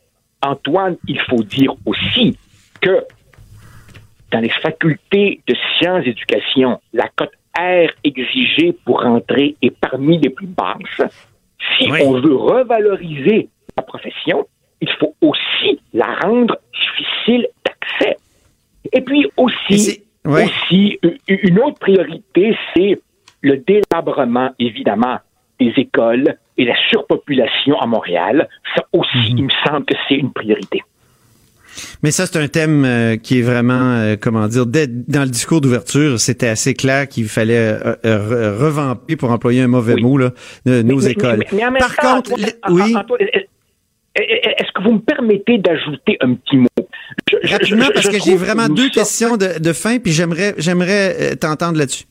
Antoine, 0.42 0.96
il 1.06 1.20
faut 1.20 1.42
dire 1.42 1.74
aussi 1.86 2.36
que 2.80 3.04
dans 4.30 4.40
les 4.40 4.48
facultés 4.48 5.40
de 5.46 5.54
sciences 5.78 6.04
d'éducation, 6.04 6.80
la 6.92 7.08
cote 7.14 7.32
R 7.56 7.90
exigée 8.02 8.72
pour 8.84 9.02
rentrer 9.02 9.56
est 9.60 9.76
parmi 9.78 10.18
les 10.18 10.30
plus 10.30 10.46
basses. 10.46 11.10
Si 11.76 11.90
on 11.92 12.12
veut 12.20 12.34
revaloriser 12.34 13.48
la 13.76 13.82
profession, 13.82 14.46
il 14.80 14.90
faut 14.98 15.14
aussi 15.20 15.80
la 15.92 16.14
rendre 16.22 16.56
difficile. 16.72 17.46
Et 18.92 19.00
puis 19.00 19.30
aussi, 19.36 20.02
aussi 20.24 20.98
une 21.28 21.58
autre 21.60 21.78
priorité, 21.78 22.56
c'est 22.74 23.00
le 23.42 23.56
délabrement, 23.56 24.50
évidemment, 24.58 25.18
des 25.58 25.72
écoles 25.76 26.36
et 26.58 26.64
la 26.64 26.74
surpopulation 26.90 27.78
à 27.80 27.86
Montréal. 27.86 28.48
Ça 28.76 28.84
aussi, 28.92 29.32
mhm. 29.32 29.38
il 29.38 29.44
me 29.44 29.50
semble 29.64 29.84
que 29.84 29.94
c'est 30.08 30.16
une 30.16 30.32
priorité. 30.32 30.82
Mais 32.02 32.10
ça, 32.10 32.26
c'est 32.26 32.38
un 32.38 32.48
thème 32.48 32.84
euh, 32.84 33.16
qui 33.16 33.38
est 33.38 33.42
vraiment, 33.42 33.94
euh, 33.94 34.16
comment 34.20 34.46
dire, 34.46 34.66
dès, 34.66 34.86
dans 34.86 35.22
le 35.22 35.30
discours 35.30 35.60
d'ouverture, 35.60 36.20
c'était 36.20 36.48
assez 36.48 36.74
clair 36.74 37.08
qu'il 37.08 37.28
fallait 37.28 37.78
euh, 38.04 38.56
revamper, 38.58 39.16
pour 39.16 39.30
employer 39.30 39.62
un 39.62 39.68
mauvais 39.68 39.96
mot, 39.96 40.18
là, 40.18 40.32
nos 40.66 41.00
écoles. 41.00 41.44
Par 41.78 41.96
contre, 41.96 42.32
oui. 42.68 42.94
Est-ce 44.14 44.70
que 44.72 44.82
vous 44.82 44.94
me 44.94 45.00
permettez 45.00 45.58
d'ajouter 45.58 46.18
un 46.20 46.34
petit 46.34 46.56
mot? 46.56 46.68
Rapidement, 47.44 47.86
parce 47.94 48.08
que 48.08 48.18
j'ai 48.18 48.36
vraiment 48.36 48.68
deux 48.68 48.90
questions 48.90 49.36
de, 49.36 49.58
de, 49.58 49.72
fin, 49.72 49.98
puis 49.98 50.12
j'aimerais, 50.12 50.54
j'aimerais 50.58 51.34
t'entendre 51.36 51.78
là-dessus. 51.78 52.04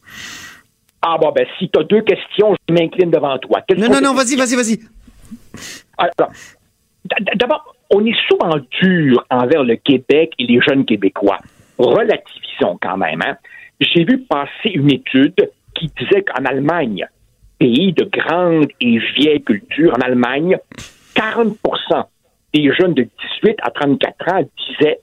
Ah 1.04 1.18
bon, 1.20 1.32
ben 1.32 1.46
si 1.58 1.70
tu 1.70 1.80
as 1.80 1.84
deux 1.84 2.02
questions, 2.02 2.56
je 2.68 2.74
m'incline 2.74 3.12
devant 3.12 3.38
toi. 3.38 3.62
non, 3.78 3.90
non, 3.90 4.02
non, 4.02 4.14
vas-y, 4.14 4.36
vas-y, 4.36 4.56
vas-y. 4.56 4.80
Alors, 5.98 6.32
d'abord, 7.36 7.76
on 7.90 8.06
est 8.06 8.16
souvent 8.30 8.58
dur 8.82 9.24
envers 9.30 9.64
le 9.64 9.76
Québec 9.76 10.34
et 10.40 10.46
les 10.46 10.60
jeunes 10.62 10.86
Québécois. 10.86 11.40
Relativisons 11.78 12.78
quand 12.82 12.98
même. 12.98 13.22
Hein? 13.26 13.36
J'ai 13.80 14.04
vu 14.04 14.20
passer 14.20 14.70
une 14.74 14.92
étude 14.92 15.50
qui 15.76 15.92
disait 16.00 16.24
qu'en 16.24 16.46
Allemagne, 16.46 17.08
pays 17.58 17.94
de 17.94 18.04
grande 18.06 18.68
et 18.80 19.00
vieille 19.18 19.44
culture, 19.44 19.94
en 19.98 20.02
Allemagne, 20.02 20.58
40% 21.16 22.06
des 22.54 22.72
jeunes 22.74 22.94
de 22.94 23.08
18 23.44 23.58
à 23.62 23.72
34 23.72 24.34
ans 24.34 24.44
disaient 24.70 25.00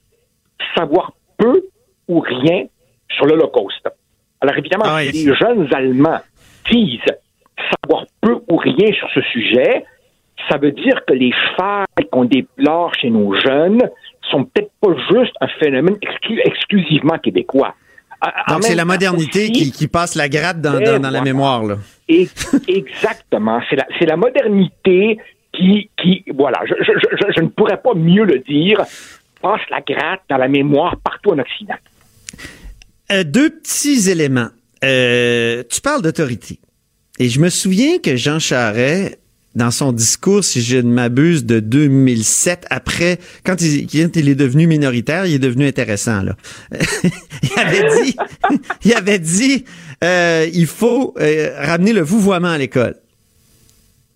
savoir 0.76 1.12
peu 1.36 1.62
ou 2.08 2.20
rien 2.20 2.64
sur 3.10 3.26
l'Holocauste. 3.26 3.88
Alors 4.40 4.56
évidemment, 4.56 4.84
ah 4.86 5.02
si 5.02 5.26
les 5.26 5.34
jeunes 5.34 5.68
Allemands 5.72 6.20
disent 6.70 7.00
savoir 7.82 8.06
peu 8.20 8.38
ou 8.48 8.56
rien 8.56 8.92
sur 8.92 9.08
ce 9.14 9.20
sujet, 9.32 9.84
ça 10.48 10.58
veut 10.58 10.72
dire 10.72 11.00
que 11.06 11.14
les 11.14 11.32
failles 11.56 12.08
qu'on 12.10 12.24
déplore 12.24 12.94
chez 12.94 13.10
nos 13.10 13.34
jeunes 13.34 13.82
sont 14.30 14.44
peut-être 14.44 14.70
pas 14.80 14.94
juste 15.10 15.34
un 15.40 15.48
phénomène 15.60 15.96
exclusivement 16.44 17.18
québécois. 17.18 17.74
Donc 18.48 18.64
c'est 18.64 18.74
la 18.74 18.84
modernité 18.84 19.50
qui, 19.50 19.88
passe 19.88 20.16
la 20.16 20.28
gratte 20.28 20.60
dans, 20.60 20.78
la 21.10 21.20
mémoire. 21.20 21.64
Là. 21.64 21.76
exactement. 22.08 23.60
C'est 23.70 23.76
la, 23.76 23.86
la, 24.00 24.16
modernité 24.16 25.18
qui, 25.58 26.24
voilà, 26.34 26.60
je, 26.66 27.40
ne 27.40 27.48
pourrais 27.48 27.80
pas 27.80 27.94
mieux 27.94 28.24
le 28.24 28.38
dire, 28.40 28.84
passe 29.42 29.60
la 29.70 29.80
gratte 29.80 30.22
dans 30.28 30.36
la 30.36 30.48
mémoire 30.48 30.96
partout 31.02 31.30
en 31.30 31.38
Occident. 31.38 31.74
Euh, 33.10 33.24
deux 33.24 33.50
petits 33.50 34.10
éléments. 34.10 34.48
Euh, 34.84 35.62
tu 35.68 35.80
parles 35.80 36.02
d'autorité. 36.02 36.60
Et 37.18 37.28
je 37.28 37.40
me 37.40 37.48
souviens 37.48 37.98
que 37.98 38.16
Jean 38.16 38.38
Charest 38.38 39.18
dans 39.54 39.70
son 39.72 39.92
discours, 39.92 40.44
si 40.44 40.60
je 40.60 40.76
ne 40.76 40.92
m'abuse, 40.92 41.44
de 41.44 41.58
2007, 41.58 42.66
après, 42.70 43.18
quand 43.44 43.60
il, 43.60 43.88
est 43.98 44.34
devenu 44.34 44.68
minoritaire, 44.68 45.26
il 45.26 45.34
est 45.34 45.38
devenu 45.40 45.66
intéressant, 45.66 46.22
il 47.42 47.58
avait 47.58 48.02
dit, 48.02 48.16
il 48.84 48.94
avait 48.94 49.18
dit, 49.18 49.64
euh, 50.04 50.46
il 50.52 50.66
faut 50.66 51.14
ramener 51.58 51.92
le 51.92 52.02
vouvoiement 52.02 52.50
à 52.50 52.58
l'école. 52.58 52.94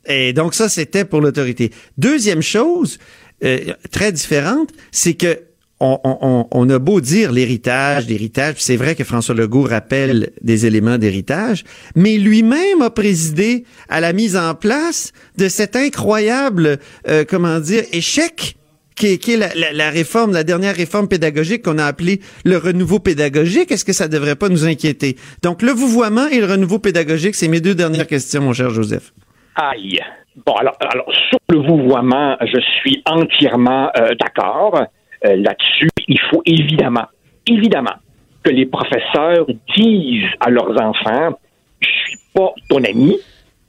Et 0.06 0.32
donc 0.32 0.54
ça, 0.54 0.68
c'était 0.68 1.04
pour 1.04 1.20
l'autorité. 1.20 1.70
Deuxième 1.98 2.42
chose, 2.42 2.98
euh, 3.44 3.72
très 3.90 4.12
différente, 4.12 4.70
c'est 4.90 5.14
que 5.14 5.38
on, 5.84 6.70
a 6.70 6.78
beau 6.78 7.00
dire 7.00 7.32
l'héritage, 7.32 8.06
l'héritage, 8.06 8.54
c'est 8.58 8.76
vrai 8.76 8.94
que 8.94 9.02
François 9.02 9.34
Legault 9.34 9.62
rappelle 9.62 10.30
des 10.40 10.64
éléments 10.64 10.96
d'héritage, 10.96 11.64
mais 11.96 12.18
lui-même 12.18 12.82
a 12.82 12.90
présidé 12.90 13.64
à 13.88 14.00
la 14.00 14.12
mise 14.12 14.36
en 14.36 14.54
place 14.54 15.12
de 15.38 15.48
cet 15.48 15.74
incroyable, 15.74 16.78
euh, 17.08 17.24
comment 17.28 17.58
dire, 17.58 17.82
échec 17.92 18.56
qui 18.94 19.06
est, 19.32 19.72
la, 19.72 19.90
réforme, 19.90 20.32
la 20.32 20.44
dernière 20.44 20.76
réforme 20.76 21.08
pédagogique 21.08 21.62
qu'on 21.62 21.78
a 21.78 21.86
appelée 21.86 22.20
le 22.44 22.58
renouveau 22.58 23.00
pédagogique. 23.00 23.72
Est-ce 23.72 23.84
que 23.84 23.92
ça 23.92 24.06
devrait 24.06 24.36
pas 24.36 24.48
nous 24.48 24.64
inquiéter? 24.64 25.16
Donc, 25.42 25.62
le 25.62 25.72
vouvoiement 25.72 26.28
et 26.28 26.38
le 26.38 26.46
renouveau 26.46 26.78
pédagogique, 26.78 27.34
c'est 27.34 27.48
mes 27.48 27.60
deux 27.60 27.74
dernières 27.74 28.06
questions, 28.06 28.42
mon 28.42 28.52
cher 28.52 28.70
Joseph. 28.70 29.12
Aïe. 29.54 30.00
Bon, 30.46 30.54
alors, 30.54 30.76
alors 30.80 31.12
sur 31.28 31.38
le 31.50 31.58
vouvoiement, 31.58 32.36
je 32.40 32.60
suis 32.80 33.02
entièrement 33.06 33.90
euh, 33.96 34.14
d'accord. 34.14 34.82
Euh, 35.24 35.36
là-dessus. 35.36 35.88
Il 36.08 36.18
faut 36.30 36.42
évidemment, 36.44 37.06
évidemment, 37.46 37.94
que 38.42 38.50
les 38.50 38.66
professeurs 38.66 39.46
disent 39.76 40.30
à 40.40 40.50
leurs 40.50 40.80
enfants, 40.80 41.38
je 41.80 41.88
suis 41.88 42.18
pas 42.34 42.52
ton 42.68 42.82
ami, 42.82 43.16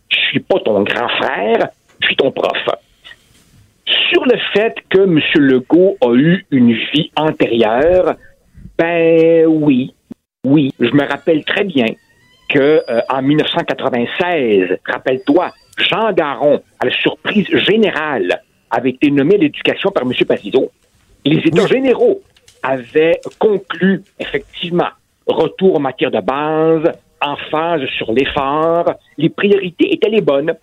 je 0.09 0.17
suis 0.17 0.39
pas 0.39 0.59
ton 0.61 0.81
grand 0.81 1.09
frère, 1.09 1.67
je 1.99 2.07
suis 2.07 2.15
ton 2.15 2.31
prof. 2.31 2.57
Sur 3.85 4.25
le 4.25 4.39
fait 4.53 4.75
que 4.89 5.03
M. 5.03 5.19
Legault 5.35 5.95
a 6.01 6.15
eu 6.15 6.43
une 6.49 6.73
vie 6.73 7.11
antérieure, 7.15 8.15
ben 8.79 9.45
oui, 9.45 9.93
oui, 10.43 10.73
je 10.79 10.89
me 10.89 11.07
rappelle 11.07 11.45
très 11.45 11.65
bien 11.65 11.85
que 12.49 12.81
euh, 12.89 13.01
en 13.09 13.21
1996, 13.21 14.79
rappelle-toi, 14.85 15.51
Jean 15.89 16.11
Garon, 16.13 16.61
à 16.79 16.85
la 16.85 16.91
surprise 16.91 17.47
générale, 17.49 18.41
avait 18.69 18.91
été 18.91 19.11
nommé 19.11 19.35
à 19.35 19.37
l'éducation 19.37 19.91
par 19.91 20.03
M. 20.03 20.11
Parizeau. 20.27 20.71
Les 21.25 21.37
États 21.37 21.67
généraux 21.67 22.21
avaient 22.61 23.19
conclu 23.39 24.01
effectivement 24.19 24.89
retour 25.27 25.77
en 25.77 25.79
matière 25.79 26.11
de 26.11 26.19
base, 26.19 26.91
en 27.21 27.35
phase 27.49 27.85
sur 27.97 28.11
l'effort, 28.11 28.93
les 29.17 29.29
priorités 29.29 29.93
étaient 29.93 30.09
les 30.09 30.21
bonnes. 30.21 30.53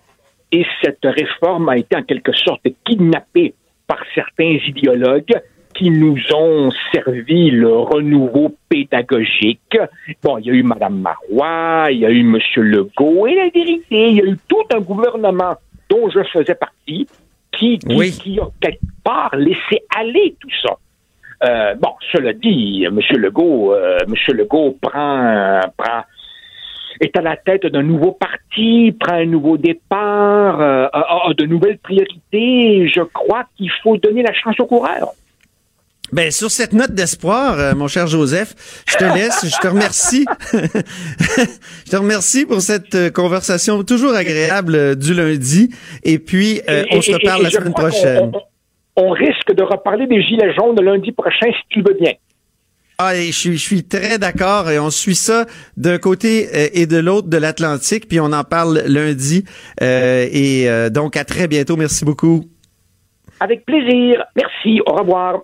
Et 0.52 0.66
cette 0.82 1.04
réforme 1.04 1.68
a 1.68 1.76
été 1.76 1.96
en 1.96 2.02
quelque 2.02 2.32
sorte 2.32 2.66
kidnappée 2.84 3.54
par 3.86 4.02
certains 4.14 4.58
idéologues 4.66 5.40
qui 5.80 5.90
nous 5.90 6.18
ont 6.34 6.70
servi 6.92 7.50
le 7.50 7.74
renouveau 7.74 8.54
pédagogique. 8.68 9.78
Bon, 10.22 10.36
il 10.36 10.46
y 10.46 10.50
a 10.50 10.52
eu 10.52 10.62
Mme 10.62 11.00
Marois, 11.00 11.86
il 11.90 12.00
y 12.00 12.04
a 12.04 12.10
eu 12.10 12.20
M. 12.20 12.38
Legault, 12.56 13.26
et 13.26 13.34
la 13.34 13.48
vérité, 13.48 14.10
il 14.10 14.16
y 14.16 14.20
a 14.20 14.24
eu 14.24 14.36
tout 14.46 14.62
un 14.74 14.80
gouvernement 14.80 15.54
dont 15.88 16.10
je 16.10 16.22
faisais 16.24 16.54
partie 16.54 17.08
qui, 17.50 17.78
qui, 17.78 18.38
a 18.38 18.48
quelque 18.60 18.78
part 19.02 19.34
laissé 19.34 19.80
aller 19.96 20.36
tout 20.38 20.50
ça. 20.62 20.76
Euh, 21.48 21.74
bon, 21.76 21.94
cela 22.12 22.34
dit, 22.34 22.84
M. 22.84 23.00
Legault, 23.16 23.72
euh, 23.72 24.00
M. 24.06 24.36
Legault 24.36 24.76
prend, 24.82 25.60
prend, 25.78 26.02
est 27.00 27.16
à 27.16 27.22
la 27.22 27.38
tête 27.38 27.64
d'un 27.64 27.82
nouveau 27.82 28.12
parti, 28.12 28.94
prend 29.00 29.14
un 29.14 29.24
nouveau 29.24 29.56
départ, 29.56 30.60
euh, 30.60 30.88
a, 30.92 31.32
de 31.34 31.46
nouvelles 31.46 31.78
priorités. 31.78 32.86
Je 32.94 33.00
crois 33.00 33.44
qu'il 33.56 33.70
faut 33.82 33.96
donner 33.96 34.22
la 34.22 34.34
chance 34.34 34.60
aux 34.60 34.66
coureurs. 34.66 35.14
Ben 36.12 36.32
sur 36.32 36.50
cette 36.50 36.72
note 36.72 36.92
d'espoir, 36.92 37.58
euh, 37.58 37.74
mon 37.74 37.86
cher 37.86 38.08
Joseph, 38.08 38.54
je 38.88 38.96
te 38.96 39.04
laisse, 39.04 39.46
je 39.46 39.56
te 39.60 39.68
remercie. 39.68 40.26
je 40.52 41.90
te 41.90 41.96
remercie 41.96 42.46
pour 42.46 42.60
cette 42.60 42.94
euh, 42.96 43.10
conversation 43.10 43.84
toujours 43.84 44.14
agréable 44.14 44.74
euh, 44.74 44.94
du 44.96 45.14
lundi. 45.14 45.70
Et 46.02 46.18
puis, 46.18 46.60
on 46.92 47.00
se 47.00 47.12
reparle 47.12 47.44
la 47.44 47.50
semaine 47.50 47.72
prochaine. 47.72 48.32
On, 48.96 49.10
risque 49.10 49.54
de 49.54 49.62
reparler 49.62 50.06
des 50.08 50.20
Gilets 50.20 50.52
jaunes 50.54 50.76
le 50.78 50.84
lundi 50.84 51.12
prochain, 51.12 51.46
si 51.46 51.62
tu 51.68 51.80
veux 51.80 51.94
bien. 51.94 52.12
Ah, 52.98 53.14
je 53.14 53.30
suis, 53.30 53.56
je 53.56 53.62
suis 53.62 53.84
très 53.84 54.18
d'accord 54.18 54.68
et 54.68 54.78
on 54.78 54.90
suit 54.90 55.14
ça 55.14 55.46
d'un 55.76 55.96
côté 55.96 56.48
et 56.78 56.86
de 56.86 56.98
l'autre 56.98 57.28
de 57.28 57.38
l'Atlantique, 57.38 58.08
puis 58.08 58.20
on 58.20 58.32
en 58.32 58.44
parle 58.44 58.82
lundi. 58.86 59.44
et 59.80 60.68
donc, 60.90 61.16
à 61.16 61.24
très 61.24 61.48
bientôt. 61.48 61.76
Merci 61.76 62.04
beaucoup. 62.04 62.44
Avec 63.38 63.64
plaisir. 63.64 64.22
Merci. 64.36 64.82
Au 64.86 64.92
revoir. 64.92 65.40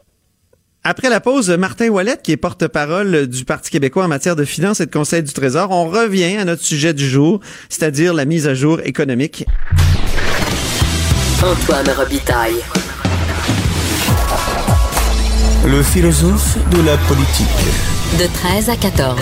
Après 0.89 1.09
la 1.11 1.18
pause, 1.18 1.51
Martin 1.51 1.89
Ouellette, 1.89 2.22
qui 2.22 2.30
est 2.30 2.37
porte-parole 2.37 3.26
du 3.26 3.45
Parti 3.45 3.72
québécois 3.72 4.05
en 4.05 4.09
matière 4.09 4.37
de 4.37 4.45
finances 4.45 4.78
et 4.78 4.87
de 4.87 4.91
conseil 4.93 5.20
du 5.20 5.32
Trésor, 5.32 5.72
on 5.72 5.89
revient 5.89 6.37
à 6.37 6.45
notre 6.45 6.62
sujet 6.62 6.95
du 6.95 7.09
jour, 7.11 7.41
c'est-à-dire 7.68 8.14
la 8.14 8.24
mise 8.24 8.47
à 8.47 8.55
jour 8.55 8.78
économique. 8.84 9.45
Antoine 11.43 11.91
Robitaille. 11.91 12.62
Le 15.66 15.82
philosophe 15.82 16.57
de 16.70 16.80
la 16.87 16.97
politique. 16.99 17.49
De 18.20 18.32
13 18.32 18.70
à 18.70 18.76
14. 18.76 19.18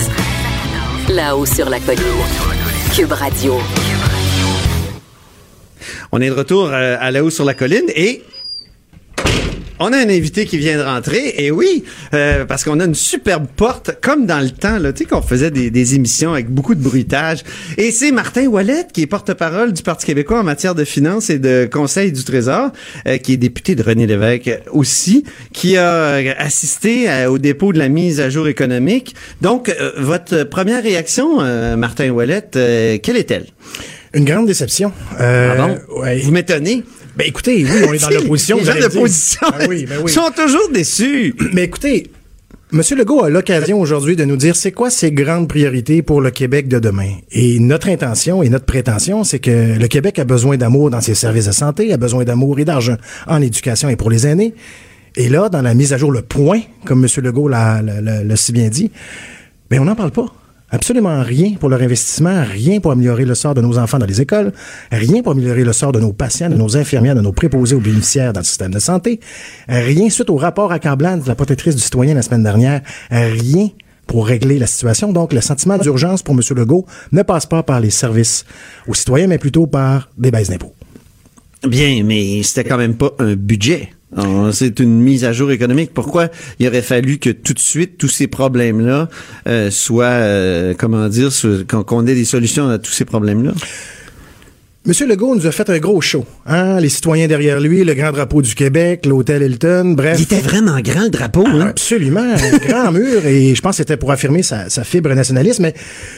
Là-haut 1.09 1.47
sur 1.47 1.71
la 1.71 1.81
colline. 1.81 2.05
Cube 2.95 3.13
Radio. 3.13 3.59
On 6.13 6.21
est 6.21 6.29
de 6.29 6.35
retour 6.35 6.67
euh, 6.67 6.99
à, 7.01 7.11
là-haut 7.11 7.31
sur 7.31 7.47
la 7.47 7.55
colline 7.55 7.87
et 7.97 8.23
on 9.81 9.93
a 9.93 9.99
un 9.99 10.09
invité 10.09 10.47
qui 10.47 10.59
vient 10.59 10.79
de 10.79 10.83
rentrer, 10.83 11.35
et 11.39 11.51
oui, 11.51 11.85
euh, 12.15 12.45
parce 12.45 12.65
qu'on 12.65 12.81
a 12.81 12.85
une 12.85 12.95
superbe 12.95 13.47
porte, 13.57 13.99
comme 14.01 14.27
dans 14.27 14.41
le 14.41 14.51
temps, 14.51 14.79
là, 14.79 14.93
tu 14.93 15.03
sais, 15.03 15.05
qu'on 15.09 15.23
faisait 15.23 15.51
des, 15.51 15.71
des, 15.71 15.95
émissions 15.95 16.33
avec 16.33 16.49
beaucoup 16.49 16.75
de 16.75 16.83
bruitage. 16.83 17.41
Et 17.77 17.91
c'est 17.91 18.13
Martin 18.13 18.47
Wallet, 18.47 18.87
qui 18.93 19.03
est 19.03 19.07
porte-parole 19.07 19.73
du 19.73 19.83
Parti 19.83 20.07
québécois 20.07 20.41
en 20.41 20.45
matière 20.45 20.75
de 20.75 20.85
finances 20.85 21.31
et 21.31 21.39
de 21.39 21.69
conseil 21.71 22.13
du 22.13 22.25
Trésor, 22.25 22.71
euh, 23.07 23.19
qui 23.19 23.33
est 23.33 23.37
député 23.37 23.75
de 23.75 23.83
René 23.83 24.07
Lévesque 24.07 24.51
aussi, 24.71 25.25
qui 25.53 25.77
a 25.77 26.15
assisté 26.39 27.09
au 27.27 27.39
dépôt 27.39 27.73
de 27.73 27.79
la 27.79 27.89
mise 27.89 28.21
à 28.21 28.31
jour 28.31 28.49
économique. 28.49 29.15
Donc, 29.41 29.75
votre 29.97 30.45
première 30.45 30.83
réaction, 30.83 31.41
Martin 31.77 32.11
Wallet, 32.11 32.49
quelle 33.03 33.17
est-elle? 33.17 33.47
Une 34.15 34.25
grande 34.25 34.47
déception. 34.47 34.93
ah 35.19 35.55
bon? 35.57 35.79
Vous 36.23 36.31
m'étonnez? 36.31 36.85
Ben 37.17 37.27
écoutez, 37.29 37.65
oui, 37.65 37.85
on 37.89 37.93
est 37.93 38.01
dans 38.01 38.11
l'opposition. 38.21 38.57
Les 38.59 38.65
gens 38.65 38.75
de 38.75 38.81
l'opposition 38.81 39.47
ben 39.59 39.67
oui, 39.69 39.87
ben 39.89 40.01
oui. 40.03 40.11
sont 40.11 40.31
toujours 40.35 40.69
déçus. 40.73 41.35
Mais 41.53 41.65
écoutez, 41.65 42.11
M. 42.73 42.83
Legault 42.97 43.23
a 43.23 43.31
l'occasion 43.31 43.81
aujourd'hui 43.81 44.17
de 44.17 44.25
nous 44.25 44.37
dire 44.37 44.57
c'est 44.57 44.73
quoi 44.73 44.91
ses 44.91 45.13
grandes 45.13 45.49
priorités 45.49 46.03
pour 46.03 46.21
le 46.21 46.31
Québec 46.31 46.67
de 46.67 46.81
demain? 46.81 47.13
Et 47.31 47.61
notre 47.61 47.89
intention 47.89 48.43
et 48.43 48.49
notre 48.49 48.65
prétention, 48.65 49.23
c'est 49.23 49.39
que 49.39 49.79
le 49.79 49.87
Québec 49.87 50.19
a 50.19 50.25
besoin 50.25 50.57
d'amour 50.57 50.91
dans 50.91 51.01
ses 51.01 51.15
services 51.15 51.47
de 51.47 51.53
santé, 51.53 51.93
a 51.93 51.97
besoin 51.97 52.25
d'amour 52.25 52.59
et 52.59 52.65
d'argent 52.65 52.97
en 53.29 53.41
éducation 53.41 53.89
et 53.89 53.97
pour 53.97 54.11
les 54.11 54.27
aînés. 54.27 54.55
Et 55.17 55.29
là, 55.29 55.49
dans 55.49 55.63
la 55.63 55.75
mise 55.75 55.93
à 55.93 55.99
jour, 55.99 56.11
le 56.11 56.23
point, 56.23 56.63
comme 56.85 57.05
M. 57.05 57.25
Legault 57.25 57.47
l'a 57.47 57.81
si 58.35 58.51
bien 58.51 58.69
dit, 58.69 58.91
ben 59.71 59.81
on 59.81 59.85
n'en 59.85 59.95
parle 59.95 60.11
pas. 60.11 60.27
Absolument 60.75 61.23
rien 61.23 61.53
pour 61.61 61.69
leur 61.69 61.81
investissement, 61.83 62.43
rien 62.51 62.81
pour 62.81 62.91
améliorer 62.91 63.25
le 63.25 63.37
sort 63.37 63.55
de 63.55 63.61
nos 63.61 63.79
enfants 63.79 64.01
dans 64.01 64.07
les 64.07 64.21
écoles, 64.21 64.51
rien 64.91 65.23
pour 65.23 65.31
améliorer 65.31 65.63
le 65.63 65.73
sort 65.73 65.93
de 65.93 66.01
nos 66.01 66.13
patients, 66.13 66.51
de 66.51 66.57
nos 66.57 66.77
infirmières, 66.77 67.15
de 67.15 67.21
nos 67.21 67.31
préposés 67.31 67.77
aux 67.77 67.81
bénéficiaires 67.81 68.33
dans 68.33 68.41
le 68.41 68.45
système 68.45 68.73
de 68.73 68.81
santé, 68.81 69.21
rien 69.69 70.11
suite 70.11 70.31
au 70.31 70.37
rapport 70.37 70.73
accablant 70.73 71.17
de 71.17 71.29
la 71.29 71.37
protectrice 71.37 71.77
du 71.77 71.81
citoyen 71.81 72.15
la 72.15 72.23
semaine 72.23 72.43
dernière, 72.43 72.81
rien 73.09 73.69
pour 74.09 74.27
régler 74.27 74.59
la 74.59 74.67
situation. 74.67 75.13
Donc, 75.13 75.33
le 75.33 75.41
sentiment 75.41 75.79
d'urgence 75.79 76.25
pour 76.25 76.35
M. 76.35 76.41
Legault 76.57 76.87
ne 77.13 77.23
passe 77.23 77.47
pas 77.47 77.63
par 77.63 77.79
les 77.79 77.91
services 77.91 78.45
aux 78.89 78.95
citoyens, 78.95 79.29
mais 79.29 79.39
plutôt 79.39 79.69
par 79.69 80.11
des 80.19 80.33
baisses 80.33 80.51
d'impôts. 80.51 80.75
Bien, 81.65 82.03
mais 82.03 82.43
c'était 82.43 82.69
quand 82.69 82.79
même 82.79 82.97
pas 82.97 83.13
un 83.21 83.37
budget. 83.37 83.91
C'est 84.53 84.81
une 84.81 85.01
mise 85.01 85.25
à 85.25 85.33
jour 85.33 85.51
économique. 85.51 85.93
Pourquoi 85.93 86.29
il 86.59 86.69
aurait 86.69 86.83
fallu 86.83 87.19
que 87.19 87.31
tout 87.31 87.55
de 87.55 87.59
suite 87.59 87.99
tous 87.99 88.09
ces 88.09 88.27
problèmes-là 88.27 89.09
euh, 89.49 89.71
soient, 89.71 90.05
euh, 90.07 90.75
comment 90.77 91.09
dire, 91.09 91.31
qu'on 91.69 92.07
ait 92.07 92.15
des 92.15 92.25
solutions 92.25 92.69
à 92.69 92.79
tous 92.79 92.93
ces 92.93 93.05
problèmes-là? 93.05 93.53
Monsieur 94.87 95.07
Legault 95.07 95.35
nous 95.35 95.47
a 95.47 95.51
fait 95.51 95.71
un 95.71 95.79
gros 95.79 96.03
show. 96.03 96.27
Hein? 96.45 96.79
Les 96.79 96.91
citoyens 96.91 97.27
derrière 97.27 97.59
lui, 97.59 97.85
le 97.85 97.95
grand 97.95 98.13
drapeau 98.13 98.43
du 98.43 98.55
Québec, 98.55 99.07
l'hôtel 99.07 99.41
Hilton, 99.41 99.95
bref. 99.97 100.19
Il 100.19 100.25
était 100.25 100.43
vraiment 100.43 100.79
grand 100.81 101.05
le 101.05 101.09
drapeau, 101.09 101.47
hein? 101.47 101.69
Absolument, 101.71 102.21
un 102.21 102.59
grand 102.69 102.93
mur. 102.93 103.25
Et 103.25 103.55
je 103.55 103.61
pense 103.63 103.71
que 103.71 103.77
c'était 103.79 103.97
pour 103.97 104.13
affirmer 104.13 104.43
sa, 104.43 104.69
fibre 104.85 105.15
nationaliste. 105.15 105.61
Mais 105.61 105.73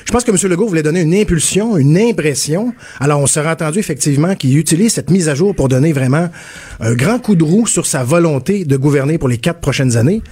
je 0.05 0.11
pense 0.11 0.25
que 0.25 0.33
Monsieur 0.33 0.49
Legault 0.49 0.67
voulait 0.67 0.83
donner 0.83 1.03
une 1.03 1.15
impulsion, 1.15 1.77
une 1.77 1.97
impression. 1.97 2.75
Alors 2.99 3.21
on 3.21 3.29
s'est 3.29 3.47
entendu 3.47 3.79
effectivement 3.79 4.35
qu'il 4.35 4.59
utilise 4.59 4.95
cette 4.95 5.11
mise 5.11 5.29
à 5.29 5.37
jour 5.37 5.55
pour 5.55 5.69
donner 5.69 5.93
vraiment 5.93 6.29
un 6.81 6.95
grand 6.95 7.21
coup 7.21 7.37
de 7.37 7.45
roue 7.45 7.69
sur 7.69 7.87
sa 7.87 8.03
volonté 8.03 8.65
de 8.65 8.77
gouverner 8.77 9.17
pour 9.17 9.29
les 9.29 9.39
quatre 9.39 9.61
prochaines 9.61 9.97
années. 9.97 10.23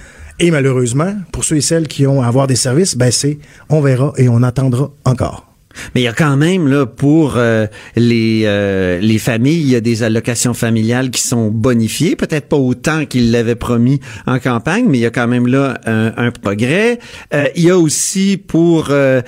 Et 0.41 0.51
malheureusement, 0.51 1.15
pour 1.31 1.45
ceux 1.45 1.55
et 1.55 1.61
celles 1.61 1.87
qui 1.87 2.05
ont 2.05 2.21
à 2.21 2.27
avoir 2.27 2.47
des 2.47 2.57
services, 2.57 2.97
ben 2.97 3.11
c'est 3.11 3.37
on 3.69 3.79
verra 3.79 4.11
et 4.17 4.27
on 4.27 4.43
attendra 4.43 4.91
encore. 5.05 5.54
Mais 5.93 6.01
il 6.01 6.03
y 6.03 6.07
a 6.07 6.13
quand 6.13 6.37
même 6.37 6.67
là 6.67 6.85
pour 6.85 7.35
euh, 7.37 7.67
les 7.95 8.43
euh, 8.45 8.99
les 8.99 9.17
familles, 9.17 9.61
il 9.61 9.69
y 9.69 9.75
a 9.75 9.81
des 9.81 10.03
allocations 10.03 10.53
familiales 10.53 11.09
qui 11.09 11.21
sont 11.21 11.49
bonifiées, 11.49 12.15
peut-être 12.15 12.47
pas 12.47 12.57
autant 12.57 13.05
qu'il 13.05 13.31
l'avait 13.31 13.55
promis 13.55 13.99
en 14.25 14.39
campagne, 14.39 14.85
mais 14.87 14.97
il 14.97 15.01
y 15.01 15.05
a 15.05 15.11
quand 15.11 15.27
même 15.27 15.47
là 15.47 15.79
un, 15.85 16.31
progrès. 16.31 16.99
Euh, 17.33 17.45
il 17.55 17.63
y 17.63 17.69
a 17.69 17.77
aussi 17.77 18.37
pour 18.37 18.89
les, 18.89 19.23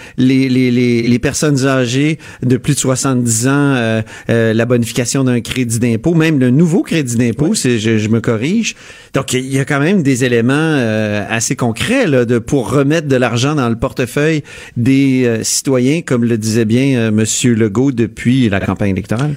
les, 0.49 0.71
les, 0.71 1.01
les, 1.03 1.19
personnes 1.19 1.65
âgées 1.65 2.17
de 2.43 2.57
plus 2.57 2.73
de 2.73 2.79
70 2.79 3.47
ans 3.47 4.01
la 4.27 4.65
bonification 4.65 5.23
d'un 5.23 5.41
crédit 5.41 5.79
d'impôt, 5.79 6.13
même 6.13 6.39
le 6.39 6.49
nouveau 6.49 6.83
crédit 6.83 7.15
d'impôt, 7.15 7.53
c'est 7.53 7.79
je, 7.79 7.97
je, 7.97 8.09
me 8.09 8.19
corrige. 8.19 8.75
Donc 9.13 9.33
il 9.33 9.45
y 9.45 9.59
a 9.59 9.65
quand 9.65 9.79
même 9.79 10.03
des 10.03 10.25
éléments 10.25 10.75
assez 11.29 11.55
concrets 11.55 12.07
là, 12.07 12.25
de 12.25 12.39
pour 12.39 12.71
remettre 12.71 13.07
de 13.07 13.15
l'argent 13.15 13.55
dans 13.55 13.69
le 13.69 13.77
portefeuille 13.77 14.43
des 14.75 15.39
citoyens 15.43 16.01
comme 16.01 16.23
le 16.23 16.36
disait 16.37 16.65
bien 16.65 16.97
euh, 16.97 17.07
M. 17.09 17.53
Legault 17.53 17.91
depuis 17.91 18.49
la 18.49 18.59
campagne 18.59 18.91
électorale? 18.91 19.35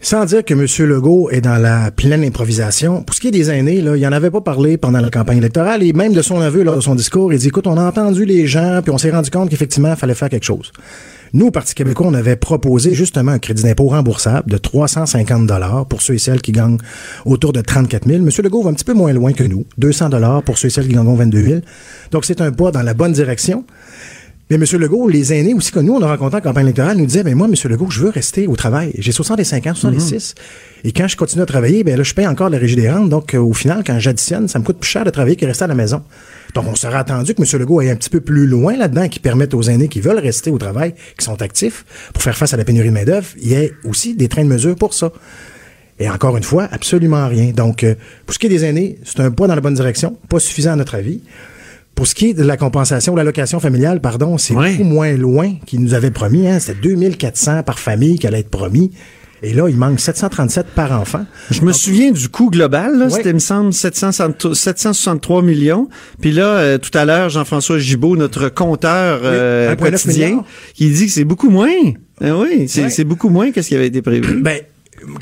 Sans 0.00 0.24
dire 0.24 0.44
que 0.44 0.52
M. 0.52 0.88
Legault 0.88 1.30
est 1.30 1.40
dans 1.40 1.58
la 1.58 1.92
pleine 1.92 2.24
improvisation. 2.24 3.04
Pour 3.04 3.14
ce 3.14 3.20
qui 3.20 3.28
est 3.28 3.32
des 3.32 3.50
aînés, 3.50 3.80
là, 3.80 3.96
il 3.96 4.04
en 4.04 4.10
avait 4.10 4.32
pas 4.32 4.40
parlé 4.40 4.76
pendant 4.76 5.00
la 5.00 5.10
campagne 5.10 5.38
électorale 5.38 5.84
et 5.84 5.92
même 5.92 6.12
de 6.12 6.22
son 6.22 6.40
aveu 6.40 6.64
lors 6.64 6.74
de 6.74 6.80
son 6.80 6.96
discours, 6.96 7.32
il 7.32 7.38
dit 7.38 7.48
écoute, 7.48 7.68
on 7.68 7.76
a 7.76 7.84
entendu 7.84 8.24
les 8.24 8.48
gens 8.48 8.80
puis 8.82 8.92
on 8.92 8.98
s'est 8.98 9.12
rendu 9.12 9.30
compte 9.30 9.48
qu'effectivement, 9.48 9.90
il 9.90 9.96
fallait 9.96 10.14
faire 10.14 10.28
quelque 10.28 10.44
chose. 10.44 10.72
Nous, 11.34 11.46
au 11.46 11.50
Parti 11.50 11.74
québécois, 11.74 12.08
on 12.08 12.14
avait 12.14 12.36
proposé 12.36 12.94
justement 12.94 13.32
un 13.32 13.38
crédit 13.38 13.62
d'impôt 13.62 13.86
remboursable 13.86 14.50
de 14.50 14.58
350 14.58 15.46
dollars 15.46 15.86
pour 15.86 16.02
ceux 16.02 16.14
et 16.14 16.18
celles 16.18 16.42
qui 16.42 16.52
gagnent 16.52 16.76
autour 17.24 17.54
de 17.54 17.62
34 17.62 18.06
000. 18.06 18.18
M. 18.18 18.28
Legault 18.42 18.62
va 18.62 18.70
un 18.70 18.74
petit 18.74 18.84
peu 18.84 18.92
moins 18.92 19.12
loin 19.14 19.32
que 19.32 19.44
nous, 19.44 19.64
200 19.78 20.10
dollars 20.10 20.42
pour 20.42 20.58
ceux 20.58 20.66
et 20.66 20.70
celles 20.70 20.88
qui 20.88 20.94
gagnent 20.94 21.16
22 21.16 21.42
000. 21.42 21.60
Donc, 22.10 22.26
c'est 22.26 22.42
un 22.42 22.52
pas 22.52 22.70
dans 22.70 22.82
la 22.82 22.92
bonne 22.92 23.12
direction. 23.12 23.64
Mais 24.52 24.66
M. 24.70 24.80
Legault, 24.80 25.08
les 25.08 25.32
aînés 25.32 25.54
aussi 25.54 25.72
que 25.72 25.78
nous, 25.78 25.94
on 25.94 26.02
a 26.02 26.06
rencontré 26.06 26.36
en 26.36 26.40
campagne 26.42 26.66
électorale, 26.66 26.98
nous 26.98 27.06
disaient, 27.06 27.22
mais 27.22 27.34
moi, 27.34 27.48
M. 27.48 27.54
Legault, 27.70 27.88
je 27.88 28.00
veux 28.00 28.10
rester 28.10 28.46
au 28.46 28.54
travail. 28.54 28.92
J'ai 28.98 29.10
65 29.10 29.66
ans, 29.66 29.74
66. 29.74 30.34
Mhm. 30.36 30.88
Et 30.90 30.92
quand 30.92 31.08
je 31.08 31.16
continue 31.16 31.42
à 31.42 31.46
travailler, 31.46 31.82
ben 31.84 31.96
là, 31.96 32.02
je 32.02 32.12
paye 32.12 32.26
encore 32.26 32.50
la 32.50 32.58
régie 32.58 32.76
des 32.76 32.90
rentes. 32.90 33.08
Donc, 33.08 33.32
euh, 33.32 33.38
au 33.38 33.54
final, 33.54 33.82
quand 33.86 33.98
j'additionne, 33.98 34.48
ça 34.48 34.58
me 34.58 34.64
coûte 34.64 34.76
plus 34.76 34.90
cher 34.90 35.04
de 35.04 35.10
travailler 35.10 35.36
que 35.36 35.40
de 35.42 35.46
rester 35.46 35.64
à 35.64 35.68
la 35.68 35.74
maison. 35.74 36.02
Donc, 36.54 36.66
on 36.68 36.74
serait 36.74 36.98
attendu 36.98 37.34
que 37.34 37.40
M. 37.40 37.60
Legault 37.60 37.80
aille 37.80 37.88
un 37.88 37.96
petit 37.96 38.10
peu 38.10 38.20
plus 38.20 38.46
loin 38.46 38.76
là-dedans, 38.76 39.08
qui 39.08 39.20
permette 39.20 39.54
aux 39.54 39.62
aînés 39.62 39.88
qui 39.88 40.00
veulent 40.00 40.18
rester 40.18 40.50
au 40.50 40.58
travail, 40.58 40.92
qui 41.16 41.24
sont 41.24 41.40
actifs, 41.40 41.86
pour 42.12 42.22
faire 42.22 42.36
face 42.36 42.52
à 42.52 42.58
la 42.58 42.64
pénurie 42.64 42.88
de 42.88 42.94
main-d'œuvre, 42.94 43.28
il 43.40 43.48
y 43.48 43.54
ait 43.54 43.72
aussi 43.84 44.14
des 44.14 44.28
trains 44.28 44.44
de 44.44 44.50
mesure 44.50 44.76
pour 44.76 44.92
ça. 44.92 45.12
Et 45.98 46.10
encore 46.10 46.36
une 46.36 46.42
fois, 46.42 46.68
absolument 46.70 47.26
rien. 47.26 47.52
Donc, 47.52 47.84
euh, 47.84 47.94
pour 48.26 48.34
ce 48.34 48.38
qui 48.38 48.48
est 48.48 48.50
des 48.50 48.66
aînés, 48.66 48.98
c'est 49.04 49.20
un 49.20 49.30
pas 49.30 49.46
dans 49.46 49.54
la 49.54 49.62
bonne 49.62 49.72
direction, 49.72 50.18
pas 50.28 50.40
suffisant 50.40 50.72
à 50.72 50.76
notre 50.76 50.94
avis. 50.94 51.22
Pour 51.94 52.06
ce 52.06 52.14
qui 52.14 52.30
est 52.30 52.34
de 52.34 52.42
la 52.42 52.56
compensation, 52.56 53.14
l'allocation 53.14 53.60
familiale, 53.60 54.00
pardon, 54.00 54.38
c'est 54.38 54.54
beaucoup 54.54 54.84
moins 54.84 55.12
loin 55.12 55.54
qu'il 55.66 55.80
nous 55.80 55.94
avait 55.94 56.10
promis. 56.10 56.48
Hein. 56.48 56.58
C'était 56.58 56.80
2400 56.80 57.62
par 57.62 57.78
famille 57.78 58.18
qui 58.18 58.26
allait 58.26 58.40
être 58.40 58.50
promis. 58.50 58.92
Et 59.44 59.52
là, 59.54 59.68
il 59.68 59.76
manque 59.76 59.98
737 59.98 60.66
par 60.66 60.92
enfant. 60.92 61.26
Je 61.50 61.62
me 61.62 61.72
souviens 61.72 62.12
du 62.12 62.28
coût 62.28 62.48
global. 62.48 63.08
C'était, 63.10 63.30
il 63.30 63.34
me 63.34 63.38
semble, 63.40 63.72
763 63.72 65.42
millions. 65.42 65.88
Puis 66.20 66.30
là, 66.30 66.46
euh, 66.46 66.78
tout 66.78 66.96
à 66.96 67.04
l'heure, 67.04 67.28
Jean-François 67.28 67.78
Gibault, 67.78 68.16
notre 68.16 68.48
compteur 68.48 69.20
euh, 69.24 69.74
quotidien, 69.74 70.44
qui 70.74 70.90
dit 70.90 71.06
que 71.06 71.12
c'est 71.12 71.24
beaucoup 71.24 71.50
moins. 71.50 71.70
Eh 72.24 72.30
oui, 72.30 72.68
c'est, 72.68 73.04
beaucoup 73.04 73.30
moins 73.30 73.50
que 73.50 73.62
ce 73.62 73.68
qui 73.68 73.74
avait 73.74 73.88
été 73.88 74.00
prévu. 74.00 74.40
Ben, 74.42 74.60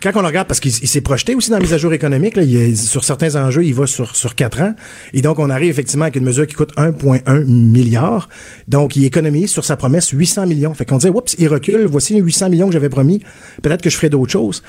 quand 0.02 0.12
on 0.14 0.20
le 0.20 0.26
regarde, 0.26 0.46
parce 0.48 0.60
qu'il 0.60 0.72
s'est 0.72 1.00
projeté 1.00 1.34
aussi 1.34 1.50
dans 1.50 1.56
la 1.56 1.62
mise 1.62 1.72
à 1.72 1.78
jour 1.78 1.92
économique, 1.92 2.38
sur 2.76 3.04
certains 3.04 3.36
enjeux, 3.36 3.64
il 3.64 3.74
va 3.74 3.86
sur, 3.86 4.14
sur 4.14 4.34
4 4.34 4.60
ans. 4.62 4.74
Et 5.12 5.22
donc, 5.22 5.38
on 5.38 5.50
arrive 5.50 5.70
effectivement 5.70 6.04
avec 6.04 6.16
une 6.16 6.24
mesure 6.24 6.46
qui 6.46 6.54
coûte 6.54 6.74
1,1 6.76 7.44
milliard. 7.44 8.28
Donc, 8.68 8.96
il 8.96 9.04
économise 9.04 9.50
sur 9.50 9.64
sa 9.64 9.76
promesse 9.76 10.08
800 10.10 10.46
millions. 10.46 10.74
Fait 10.74 10.84
qu'on 10.84 10.98
dit, 10.98 11.08
oups, 11.08 11.34
il 11.38 11.48
recule, 11.48 11.86
voici 11.86 12.14
les 12.14 12.20
800 12.20 12.50
millions 12.50 12.66
que 12.66 12.72
j'avais 12.72 12.88
promis. 12.88 13.22
Peut-être 13.62 13.82
que 13.82 13.90
je 13.90 13.96
ferai 13.96 14.10
d'autres 14.10 14.32
choses. 14.32 14.62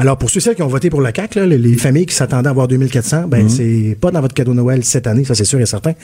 Alors, 0.00 0.16
pour 0.16 0.30
ceux 0.30 0.38
et 0.38 0.40
celles 0.40 0.54
qui 0.54 0.62
ont 0.62 0.68
voté 0.68 0.90
pour 0.90 1.00
la 1.00 1.12
CAQ, 1.12 1.44
les, 1.44 1.74
familles 1.74 2.06
qui 2.06 2.14
s'attendaient 2.14 2.46
à 2.46 2.50
avoir 2.50 2.68
2400, 2.68 3.24
ben, 3.26 3.42
mhm. 3.42 3.48
c'est 3.48 3.96
pas 4.00 4.12
dans 4.12 4.20
votre 4.20 4.32
cadeau 4.32 4.54
Noël 4.54 4.84
cette 4.84 5.08
année, 5.08 5.24
ça 5.24 5.34
c'est 5.34 5.44
sûr 5.44 5.60
et 5.60 5.66
certain. 5.66 5.94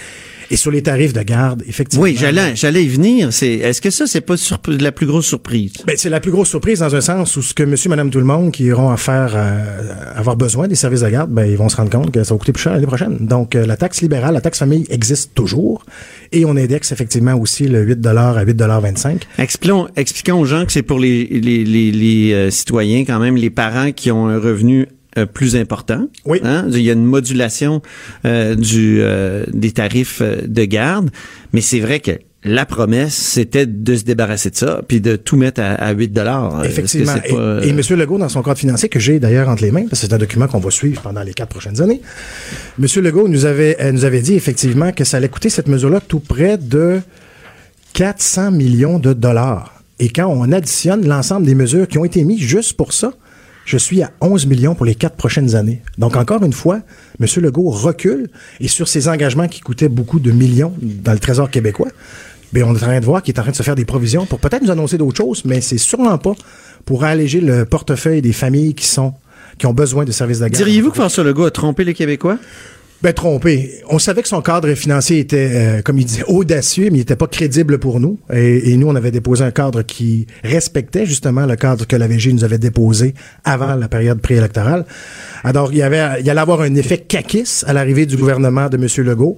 Et 0.51 0.57
sur 0.57 0.73
les 0.73 0.83
tarifs 0.83 1.13
de 1.13 1.23
garde, 1.23 1.63
effectivement. 1.69 2.03
Oui, 2.03 2.17
j'allais, 2.19 2.57
j'allais 2.57 2.85
y 2.85 2.89
venir. 2.89 3.33
C'est, 3.33 3.53
est-ce 3.53 3.81
que 3.81 3.91
ça, 3.91 4.09
c'est 4.09 4.21
pas 4.21 4.35
la 4.67 4.91
plus 4.91 5.07
grosse 5.07 5.27
surprise? 5.27 5.75
Ben, 5.87 5.95
c'est 5.97 6.11
la 6.11 6.19
plus 6.19 6.33
grosse 6.33 6.49
surprise 6.49 6.81
dans 6.81 6.93
un 6.93 7.01
sens 7.01 7.37
où 7.37 7.43
ce 7.43 7.55
que 7.55 7.63
monsieur, 7.63 7.89
madame, 7.89 8.11
tout 8.11 8.19
le 8.19 8.25
monde 8.25 8.51
qui 8.51 8.65
iront 8.65 8.91
à 8.91 8.97
faire, 8.97 9.33
euh, 9.37 9.93
avoir 10.17 10.37
besoin 10.37 10.67
des 10.67 10.75
services 10.75 11.03
de 11.03 11.09
garde, 11.11 11.31
ben, 11.31 11.45
ils 11.45 11.57
vont 11.57 11.69
se 11.69 11.77
rendre 11.77 11.91
compte 11.91 12.11
que 12.11 12.25
ça 12.25 12.35
va 12.35 12.39
coûter 12.39 12.53
plus 12.53 12.63
cher 12.63 12.73
l'année 12.73 12.87
prochaine. 12.89 13.17
Donc, 13.21 13.55
euh, 13.55 13.65
la 13.65 13.77
taxe 13.77 14.03
libérale, 14.03 14.35
la 14.35 14.41
taxe 14.41 14.59
famille 14.59 14.87
existe 14.91 15.35
toujours. 15.37 15.85
Et 16.33 16.45
on 16.45 16.57
indexe 16.57 16.91
effectivement 16.91 17.35
aussi 17.35 17.69
le 17.69 17.83
8 17.83 18.05
à 18.09 18.45
8,25 18.45 19.21
Expliquons, 19.39 19.87
expliquons 19.95 20.41
aux 20.41 20.47
gens 20.47 20.67
que 20.67 20.73
c'est 20.73 20.83
pour 20.83 20.99
les, 20.99 21.27
les, 21.27 21.65
les, 21.65 21.93
les 21.93 22.33
euh, 22.33 22.51
citoyens, 22.51 23.05
quand 23.05 23.21
même, 23.21 23.37
les 23.37 23.51
parents 23.51 23.84
qui 23.93 24.11
ont 24.11 24.29
un 24.29 24.39
revenu 24.39 24.89
euh, 25.17 25.27
plus 25.27 25.57
important. 25.57 26.09
Oui. 26.25 26.41
Hein? 26.43 26.67
Il 26.71 26.81
y 26.81 26.91
a 26.91 26.93
une 26.93 27.05
modulation 27.05 27.83
euh, 28.25 28.55
du, 28.55 29.03
des 29.53 29.73
tarifs 29.73 30.23
de 30.23 30.65
garde, 30.65 31.11
mais 31.53 31.61
c'est 31.61 31.81
vrai 31.81 32.01
que 32.01 32.13
la 32.45 32.67
promesse, 32.67 33.15
c'était 33.15 33.65
de 33.65 33.97
se 33.97 34.05
débarrasser 34.05 34.51
de 34.51 34.57
ça, 34.57 34.83
puis 34.87 35.01
de 35.01 35.17
tout 35.17 35.37
mettre 35.37 35.63
à, 35.63 35.91
8 35.93 36.09
dollars. 36.09 36.63
Effectivement. 36.65 37.15
Et, 37.63 37.71
M. 37.71 37.81
Legault, 37.91 38.19
dans 38.19 38.29
son 38.29 38.43
cadre 38.43 38.59
financier, 38.59 38.91
que 38.91 39.01
j'ai 39.01 39.19
d'ailleurs 39.19 39.49
entre 39.49 39.63
les 39.63 39.71
mains, 39.71 39.87
parce 39.89 40.03
que 40.03 40.07
c'est 40.07 40.13
un 40.13 40.19
document 40.19 40.47
qu'on 40.47 40.59
va 40.59 40.71
suivre 40.71 41.01
pendant 41.01 41.23
les 41.23 41.33
quatre 41.33 41.49
prochaines 41.49 41.81
années, 41.81 42.03
M. 42.79 42.87
Legault 43.03 43.29
nous 43.29 43.47
avait, 43.47 43.91
nous 43.93 44.05
avait 44.05 44.21
dit 44.21 44.35
effectivement 44.35 44.93
que 44.93 45.05
ça 45.05 45.17
allait 45.17 45.31
coûter 45.31 45.49
cette 45.49 45.69
mesure-là 45.69 46.01
tout 46.01 46.21
près 46.21 46.59
de 46.59 47.01
400 47.95 48.51
millions 48.51 48.99
de 48.99 49.15
dollars. 49.15 49.73
Et 49.99 50.11
quand 50.11 50.27
on 50.27 50.53
additionne 50.53 51.07
l'ensemble 51.07 51.47
des 51.47 51.55
mesures 51.55 51.89
qui 51.89 51.97
ont 51.97 52.05
été 52.05 52.25
mises 52.25 52.41
juste 52.41 52.75
pour 52.75 52.93
ça, 52.93 53.13
Je 53.65 53.79
suis 53.79 54.03
à 54.03 54.11
11 54.21 54.47
millions 54.47 54.75
pour 54.75 54.85
les 54.85 54.95
quatre 54.95 55.17
prochaines 55.17 55.55
années. 55.55 55.83
Donc, 55.99 56.17
encore 56.17 56.43
une 56.43 56.53
fois, 56.53 56.81
M. 57.21 57.27
Legault 57.37 57.71
recule 57.71 58.29
et 58.61 58.69
sur 58.69 58.89
ses 58.89 59.09
engagements 59.09 59.49
qui 59.49 59.61
coûtaient 59.61 59.89
beaucoup 59.89 60.21
de 60.21 60.31
millions 60.31 60.75
dans 60.81 61.13
le 61.13 61.19
Trésor 61.19 61.51
québécois, 61.51 61.89
bien, 62.53 62.67
on 62.67 62.75
est 62.75 62.77
en 62.77 62.81
train 62.81 63.01
de 63.01 63.05
voir 63.05 63.23
qu'il 63.23 63.35
est 63.35 63.39
en 63.39 63.43
train 63.43 63.53
de 63.53 63.57
se 63.57 63.63
faire 63.63 63.75
des 63.75 63.85
provisions 63.85 64.27
pour 64.27 64.39
peut-être 64.39 64.63
nous 64.63 64.71
annoncer 64.71 64.99
d'autres 64.99 65.17
choses, 65.17 65.45
mais 65.45 65.61
c'est 65.61 65.79
sûrement 65.79 66.19
pas 66.19 66.35
pour 66.85 67.05
alléger 67.05 67.41
le 67.41 67.65
portefeuille 67.65 68.23
des 68.23 68.33
familles 68.33 68.75
qui 68.75 68.87
sont 68.87 69.15
qui 69.59 69.67
ont 69.67 69.73
besoin 69.73 70.05
de 70.05 70.13
services 70.13 70.41
de 70.41 70.45
garde. 70.47 70.57
Diriez-vous 70.57 70.91
que 70.91 70.97
François 70.97 71.23
Legault 71.23 71.45
a 71.45 71.51
trompé 71.51 71.85
les 71.85 71.95
Québécois? 71.95 72.39
Ben, 73.05 73.13
trompé. 73.13 73.83
On 73.91 73.99
savait 73.99 74.23
que 74.23 74.29
son 74.29 74.41
cadre 74.41 74.73
financier 74.73 75.19
était, 75.19 75.51
euh, 75.53 75.83
comme 75.83 75.99
il 75.99 76.07
disait, 76.07 76.25
audacieux, 76.27 76.85
mais 76.85 76.97
il 76.97 77.01
n'était 77.01 77.17
pas 77.17 77.27
crédible 77.27 77.79
pour 77.79 78.01
nous. 78.01 78.19
Et, 78.33 78.75
nous, 78.79 78.87
on 78.87 78.95
avait 78.95 79.11
déposé 79.11 79.45
un 79.45 79.51
cadre 79.51 79.83
qui 79.83 80.27
respectait 80.43 81.05
justement 81.05 81.45
le 81.45 81.55
cadre 81.57 81.87
que 81.87 81.97
la 81.97 82.09
VG 82.09 82.33
nous 82.33 82.45
avait 82.45 82.57
déposé 82.57 83.13
avant 83.45 83.75
la 83.75 83.89
période 83.89 84.23
préélectorale. 84.23 84.87
Alors, 85.43 85.71
il 85.71 85.81
y 85.81 85.83
avait, 85.83 85.99
allait 85.99 86.31
avoir 86.31 86.63
un 86.63 86.75
effet 86.77 86.97
caquis 86.97 87.61
à 87.67 87.75
l'arrivée 87.75 88.07
du 88.07 88.17
gouvernement 88.17 88.71
de 88.71 88.79
M. 88.79 88.87
Legault. 89.05 89.37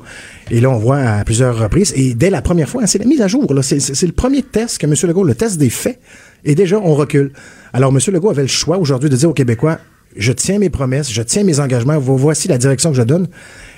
Et 0.53 0.61
là, 0.61 0.71
on 0.71 0.79
voit 0.79 0.99
à 0.99 1.25
plusieurs 1.25 1.59
reprises. 1.59 1.93
Et 1.97 2.15
dès 2.15 2.31
la 2.31 2.43
première 2.43 2.69
fois, 2.69 2.87
c'est 2.87 3.01
la 3.01 3.05
mise 3.05 3.21
à 3.21 3.27
jour. 3.27 3.53
C'est 3.63 4.07
le 4.07 4.13
premier 4.13 4.45
test 4.45 4.79
que 4.79 4.87
M. 4.87 4.95
Legault, 5.09 5.25
le 5.25 5.35
test 5.35 5.59
des 5.59 5.71
faits. 5.71 5.99
Et 6.45 6.55
déjà, 6.55 6.79
on 6.79 6.95
recule. 6.95 7.33
Alors, 7.73 7.91
M. 7.91 7.99
Legault 8.15 8.31
avait 8.31 8.43
le 8.43 8.47
choix 8.47 8.79
aujourd'hui 8.79 9.11
de 9.11 9.17
dire 9.17 9.29
aux 9.29 9.35
Québécois, 9.35 9.81
je 10.17 10.33
tiens 10.33 10.59
mes 10.59 10.71
promesses, 10.71 11.13
je 11.13 11.23
tiens 11.23 11.45
mes 11.45 11.61
engagements, 11.61 11.99
voici 11.99 12.49
la 12.49 12.59
direction 12.59 12.91
que 12.91 12.97
je 12.97 13.03
donne. 13.03 13.29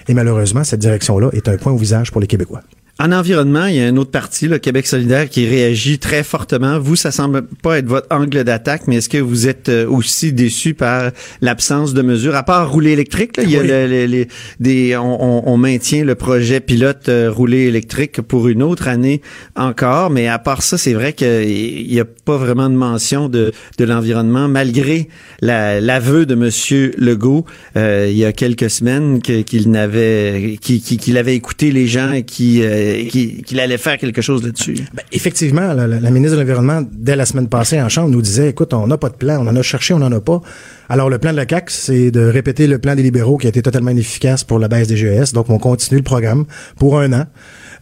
Et 0.09 0.14
malheureusement, 0.14 0.64
cette 0.64 0.80
direction-là 0.80 1.30
est 1.32 1.49
un 1.49 1.57
point 1.57 1.72
au 1.72 1.76
visage 1.76 2.11
pour 2.11 2.20
les 2.20 2.26
Québécois. 2.26 2.62
En 3.01 3.12
environnement, 3.12 3.66
il 3.66 3.76
y 3.76 3.80
a 3.80 3.86
une 3.86 3.99
autre 4.01 4.11
partie, 4.11 4.49
le 4.49 4.59
Québec 4.59 4.88
solidaire, 4.88 5.28
qui 5.28 5.46
réagit 5.46 6.01
très 6.01 6.24
fortement. 6.24 6.80
Vous, 6.80 6.96
ça 6.96 7.12
semble 7.12 7.42
pas 7.42 7.78
être 7.78 7.86
votre 7.86 8.09
angle 8.11 8.42
d'attaque, 8.42 8.88
mais 8.88 8.96
est-ce 8.96 9.09
que 9.09 9.18
vous 9.18 9.46
êtes 9.46 9.68
euh, 9.68 9.86
aussi 9.88 10.32
déçu 10.32 10.74
par 10.74 11.12
l'absence 11.40 11.94
de 11.94 12.03
mesures, 12.03 12.34
à 12.34 12.42
part 12.42 12.68
rouler 12.72 12.90
électrique? 12.90 13.36
Là, 13.36 13.44
il 13.44 13.51
y 13.51 13.57
a 13.57 13.86
les, 13.86 14.26
des, 14.59 14.96
on, 14.96 15.57
maintient 15.57 16.05
le 16.05 16.16
projet 16.16 16.59
pilote 16.59 17.09
euh, 17.09 17.30
rouler 17.30 17.66
électrique 17.66 18.20
pour 18.20 18.49
une 18.49 18.64
autre 18.64 18.88
année 18.88 19.22
encore, 19.55 20.11
mais 20.11 20.26
à 20.26 20.40
part 20.40 20.62
ça, 20.62 20.76
c'est 20.76 20.94
vrai 20.94 21.12
qu'il 21.12 21.86
n'y 21.88 22.01
a 22.01 22.05
pas 22.05 22.36
vraiment 22.36 22.68
de 22.68 22.74
mention 22.74 23.28
de, 23.28 23.53
de 23.78 23.84
l'environnement, 23.84 24.49
malgré 24.49 25.09
l'aveu 25.40 26.26
de 26.26 26.34
Monsieur 26.34 26.94
Legault 26.99 27.44
euh, 27.76 28.09
il 28.11 28.16
y 28.16 28.24
a 28.24 28.32
quelques 28.32 28.70
semaines 28.70 29.22
qu'il 29.22 29.70
n'avait, 29.70 30.59
qu'il 30.61 31.16
avait 31.16 31.36
écouté 31.36 31.70
les 31.70 31.86
gens 31.86 32.11
et 32.11 32.24
qui 32.24 32.61
qu'il 33.09 33.61
allait 33.61 33.78
faire 33.78 33.99
quelque 33.99 34.22
chose 34.22 34.45
là-dessus. 34.45 34.76
Ben, 34.95 35.03
effectivement, 35.12 35.72
la, 35.72 36.11
ministre 36.11 36.36
de 36.36 36.41
l'Environnement, 36.41 36.82
dès 36.93 37.16
la 37.16 37.26
semaine 37.26 37.49
passée 37.49 37.80
en 37.80 37.89
Chambre, 37.89 38.11
nous 38.11 38.22
disait, 38.22 38.51
écoute, 38.51 38.72
on 38.74 38.86
n'a 38.86 38.99
pas 38.99 39.09
de 39.09 39.16
plan, 39.16 39.45
on 39.45 39.49
en 39.49 39.57
a 39.57 39.62
cherché, 39.62 39.95
on 39.95 39.99
n'en 39.99 40.12
a 40.12 40.20
pas. 40.20 40.41
Alors, 40.89 41.11
le 41.11 41.18
plan 41.18 41.32
de 41.32 41.36
la 41.36 41.47
CAQ, 41.49 41.72
c'est 41.72 42.11
de 42.11 42.20
répéter 42.20 42.66
le 42.66 42.78
plan 42.78 42.95
des 42.95 43.03
libéraux 43.03 43.36
qui 43.36 43.47
a 43.47 43.51
été 43.51 43.62
totalement 43.62 43.91
inefficace 43.91 44.45
pour 44.45 44.59
la 44.59 44.68
baisse 44.68 44.89
des 44.89 44.97
GES. 44.97 45.32
Donc, 45.32 45.51
on 45.51 45.59
continue 45.59 45.99
le 45.99 46.05
programme 46.05 46.47
pour 46.78 46.99
un 46.99 47.12
an. 47.12 47.26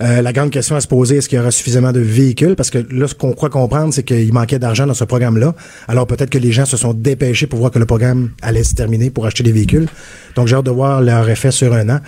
Euh, 0.02 0.20
la 0.20 0.32
grande 0.32 0.50
question 0.50 0.76
à 0.76 0.80
se 0.80 0.88
poser, 0.88 1.16
est-ce 1.16 1.28
qu'il 1.28 1.38
y 1.38 1.40
aura 1.40 1.50
suffisamment 1.50 1.92
de 1.92 2.00
véhicules? 2.00 2.54
Parce 2.54 2.70
que 2.70 2.78
là, 2.90 3.08
ce 3.08 3.14
qu'on 3.14 3.32
croit 3.32 3.50
comprendre, 3.50 3.94
c'est 3.94 4.02
qu'il 4.02 4.32
manquait 4.32 4.58
d'argent 4.58 4.86
dans 4.86 4.94
ce 4.94 5.04
programme-là. 5.04 5.54
Alors 5.88 6.06
peut-être 6.06 6.30
que 6.30 6.38
les 6.38 6.52
gens 6.52 6.66
se 6.66 6.76
sont 6.76 6.92
dépêchés 6.92 7.46
pour 7.46 7.60
voir 7.60 7.70
que 7.70 7.78
le 7.78 7.86
programme 7.86 8.30
allait 8.42 8.64
se 8.64 8.74
terminer 8.74 9.10
pour 9.10 9.26
acheter 9.26 9.42
des 9.42 9.52
véhicules. 9.52 9.88
Donc 10.34 10.48
j'ai 10.48 10.56
hâte 10.56 10.66
de 10.66 10.70
voir 10.70 11.00
leur 11.00 11.28
effet 11.28 11.50
sur 11.50 11.72
un 11.72 11.88
an. 11.88 12.00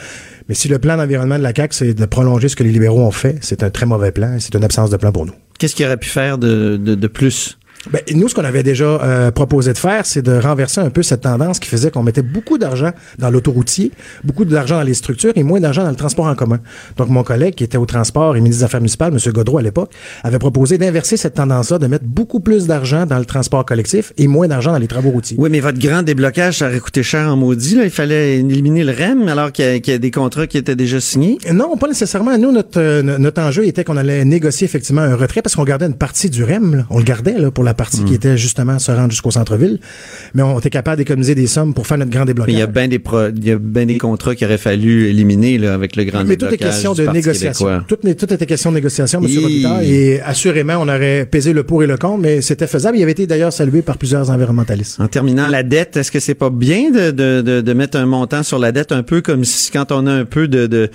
Mais 0.48 0.54
si 0.54 0.68
le 0.68 0.78
plan 0.78 0.96
d'environnement 0.96 1.38
de 1.38 1.42
la 1.42 1.54
CAQ, 1.54 1.74
c'est 1.74 1.94
de 1.94 2.06
prolonger 2.06 2.48
ce 2.48 2.56
que 2.56 2.62
les 2.62 2.72
libéraux 2.72 3.02
ont 3.02 3.10
fait, 3.10 3.36
c'est 3.42 3.62
un 3.62 3.70
très 3.70 3.86
mauvais 3.86 4.12
plan 4.12 4.36
c'est 4.40 4.54
une 4.54 4.64
absence 4.64 4.90
de 4.90 4.96
plan 4.96 5.12
pour 5.12 5.26
nous. 5.26 5.34
Qu'est-ce 5.58 5.74
qu'il 5.74 5.84
aurait 5.86 5.96
pu 5.96 6.08
faire 6.08 6.38
de, 6.38 6.76
de, 6.76 6.94
de 6.94 7.06
plus? 7.06 7.57
Ben, 7.90 8.02
nous, 8.14 8.28
ce 8.28 8.34
qu'on 8.34 8.44
avait 8.44 8.62
déjà 8.62 8.84
euh, 8.84 9.30
proposé 9.30 9.72
de 9.72 9.78
faire, 9.78 10.04
c'est 10.04 10.22
de 10.22 10.32
renverser 10.32 10.80
un 10.80 10.90
peu 10.90 11.02
cette 11.02 11.22
tendance 11.22 11.58
qui 11.58 11.68
faisait 11.68 11.90
qu'on 11.90 12.02
mettait 12.02 12.22
beaucoup 12.22 12.58
d'argent 12.58 12.90
dans 13.18 13.30
l'autoroutier, 13.30 13.92
beaucoup 14.24 14.44
d'argent 14.44 14.76
dans 14.76 14.82
les 14.82 14.94
structures 14.94 15.32
et 15.36 15.42
moins 15.42 15.60
d'argent 15.60 15.84
dans 15.84 15.90
le 15.90 15.96
transport 15.96 16.26
en 16.26 16.34
commun. 16.34 16.58
Donc, 16.96 17.08
mon 17.08 17.22
collègue 17.22 17.54
qui 17.54 17.64
était 17.64 17.78
au 17.78 17.86
transport 17.86 18.36
et 18.36 18.40
ministre 18.40 18.60
des 18.60 18.64
Affaires 18.64 18.80
municipales, 18.80 19.12
M. 19.12 19.32
Godreau 19.32 19.58
à 19.58 19.62
l'époque, 19.62 19.92
avait 20.24 20.38
proposé 20.38 20.76
d'inverser 20.76 21.16
cette 21.16 21.34
tendance-là, 21.34 21.78
de 21.78 21.86
mettre 21.86 22.04
beaucoup 22.04 22.40
plus 22.40 22.66
d'argent 22.66 23.06
dans 23.06 23.18
le 23.18 23.24
transport 23.24 23.64
collectif 23.64 24.12
et 24.18 24.26
moins 24.26 24.48
d'argent 24.48 24.72
dans 24.72 24.78
les 24.78 24.88
travaux 24.88 25.10
routiers. 25.10 25.36
Oui, 25.38 25.48
mais 25.50 25.60
votre 25.60 25.78
grand 25.78 26.02
déblocage, 26.02 26.58
ça 26.58 26.66
aurait 26.66 26.80
coûté 26.80 27.02
cher 27.02 27.28
en 27.28 27.36
maudit. 27.36 27.76
Là. 27.76 27.84
Il 27.84 27.90
fallait 27.90 28.38
éliminer 28.38 28.84
le 28.84 28.92
REM 28.92 29.28
alors 29.28 29.52
qu'il 29.52 29.82
y, 29.86 29.90
a 29.92 29.98
des 29.98 30.10
contrats 30.10 30.46
qui 30.46 30.58
étaient 30.58 30.76
déjà 30.76 31.00
signés. 31.00 31.38
Non, 31.52 31.76
pas 31.76 31.88
nécessairement. 31.88 32.36
Nous, 32.38 32.52
notre, 32.52 32.80
euh, 32.80 33.02
notre 33.02 33.40
enjeu 33.40 33.66
était 33.66 33.84
qu'on 33.84 33.96
allait 33.96 34.24
négocier 34.24 34.64
effectivement 34.64 35.02
un 35.02 35.14
retrait 35.14 35.42
parce 35.42 35.54
qu'on 35.54 35.64
gardait 35.64 35.86
une 35.86 35.94
partie 35.94 36.28
du 36.28 36.44
REM. 36.44 36.86
On 36.90 36.98
le 36.98 37.04
gardait 37.04 37.38
là, 37.38 37.50
pour 37.50 37.64
la 37.68 37.74
partie 37.74 38.02
qui 38.02 38.12
hmm. 38.12 38.16
était 38.16 38.38
justement 38.38 38.78
se 38.78 38.90
rendre 38.90 39.10
jusqu'au 39.10 39.30
centre-ville. 39.30 39.78
Mais 40.34 40.42
on 40.42 40.58
était 40.58 40.70
capable 40.70 40.96
d'économiser 40.96 41.34
des 41.34 41.46
sommes 41.46 41.74
pour 41.74 41.86
faire 41.86 41.98
notre 41.98 42.10
grand 42.10 42.24
déblocage. 42.24 42.54
il 42.54 42.58
y 42.58 42.62
a 42.62 42.66
bien 42.66 42.88
des, 42.88 43.00
il 43.36 43.44
y 43.44 43.50
a 43.50 43.58
bien 43.58 43.84
des 43.84 43.98
contrats 43.98 44.34
qu'il 44.34 44.46
aurait 44.46 44.56
fallu 44.56 45.08
éliminer 45.08 45.58
là, 45.58 45.74
avec 45.74 45.94
le 45.96 46.04
grand 46.04 46.24
Mais 46.24 46.36
déblocage. 46.36 46.50
Mais 46.52 46.56
tout 46.56 46.64
est 46.64 46.66
question 46.66 46.94
de 46.94 47.06
négociation. 47.12 47.82
Tout, 47.86 47.96
tout 47.96 48.32
était 48.32 48.46
question 48.46 48.70
de 48.70 48.76
négociation, 48.76 49.20
M. 49.22 49.26
Robitaille. 49.42 49.92
Et 49.92 50.20
assurément, 50.22 50.76
on 50.80 50.88
aurait 50.88 51.26
pesé 51.30 51.52
le 51.52 51.62
pour 51.62 51.82
et 51.82 51.86
le 51.86 51.98
contre, 51.98 52.22
mais 52.22 52.40
c'était 52.40 52.66
faisable. 52.66 52.96
Il 52.96 53.02
avait 53.02 53.12
été 53.12 53.26
d'ailleurs 53.26 53.52
salué 53.52 53.82
par 53.82 53.98
plusieurs 53.98 54.30
environnementalistes. 54.30 54.98
En 54.98 55.08
terminant, 55.08 55.48
la 55.48 55.62
dette, 55.62 55.98
est-ce 55.98 56.10
que 56.10 56.20
c'est 56.20 56.34
pas 56.34 56.50
bien 56.50 56.90
de, 56.90 57.10
de, 57.10 57.42
de, 57.42 57.60
de, 57.60 57.72
mettre 57.74 57.98
un 57.98 58.06
montant 58.06 58.42
sur 58.42 58.58
la 58.58 58.72
dette 58.72 58.92
un 58.92 59.02
peu 59.02 59.20
comme 59.20 59.44
si 59.44 59.70
quand 59.70 59.92
on 59.92 60.06
a 60.06 60.12
un 60.12 60.24
peu 60.24 60.48
de 60.48 60.90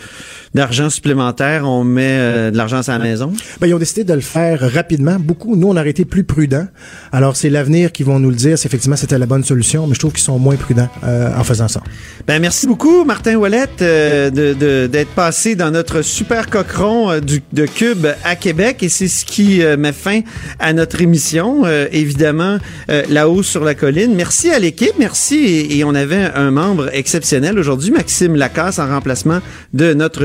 d'argent 0.55 0.89
supplémentaire, 0.89 1.67
on 1.67 1.83
met 1.83 2.17
euh, 2.19 2.51
de 2.51 2.57
l'argent 2.57 2.77
à 2.77 2.83
sa 2.83 2.97
maison? 2.99 3.31
Ben, 3.59 3.67
ils 3.67 3.73
ont 3.73 3.79
décidé 3.79 4.03
de 4.03 4.13
le 4.13 4.21
faire 4.21 4.59
rapidement. 4.73 5.17
Beaucoup, 5.19 5.55
nous, 5.55 5.67
on 5.67 5.77
aurait 5.77 5.89
été 5.89 6.05
plus 6.05 6.23
prudents. 6.23 6.62
Alors, 7.11 7.35
c'est 7.35 7.49
l'avenir 7.49 7.91
qui 7.91 8.03
vont 8.03 8.19
nous 8.19 8.29
le 8.29 8.35
dire 8.35 8.57
si 8.57 8.67
effectivement 8.67 8.95
c'était 8.95 9.17
la 9.17 9.25
bonne 9.25 9.43
solution, 9.43 9.87
mais 9.87 9.93
je 9.93 9.99
trouve 9.99 10.11
qu'ils 10.11 10.23
sont 10.23 10.37
moins 10.39 10.55
prudents 10.55 10.89
euh, 11.03 11.29
en 11.37 11.43
faisant 11.43 11.67
ça. 11.67 11.81
Ben, 12.27 12.39
merci 12.39 12.67
beaucoup, 12.67 13.05
Martin 13.05 13.35
Ouellet, 13.35 13.69
euh, 13.81 14.29
de, 14.29 14.87
d'être 14.87 15.11
passé 15.11 15.55
dans 15.55 15.71
notre 15.71 16.01
super 16.01 16.49
cochon 16.49 17.19
du, 17.19 17.41
de 17.53 17.65
Cube 17.65 18.07
à 18.23 18.35
Québec. 18.35 18.83
Et 18.83 18.89
c'est 18.89 19.07
ce 19.07 19.25
qui 19.25 19.61
met 19.77 19.93
fin 19.93 20.21
à 20.59 20.73
notre 20.73 21.01
émission. 21.01 21.65
évidemment, 21.91 22.57
la 22.87 23.29
hausse 23.29 23.47
sur 23.47 23.63
la 23.63 23.75
colline. 23.75 24.13
Merci 24.15 24.49
à 24.49 24.59
l'équipe. 24.59 24.93
Merci. 24.99 25.35
Et, 25.35 25.77
et, 25.77 25.83
on 25.83 25.95
avait 25.95 26.31
un 26.35 26.51
membre 26.51 26.89
exceptionnel 26.93 27.57
aujourd'hui, 27.57 27.91
Maxime 27.91 28.35
Lacasse, 28.35 28.79
en 28.79 28.87
remplacement 28.87 29.39
de 29.73 29.93
notre 29.93 30.23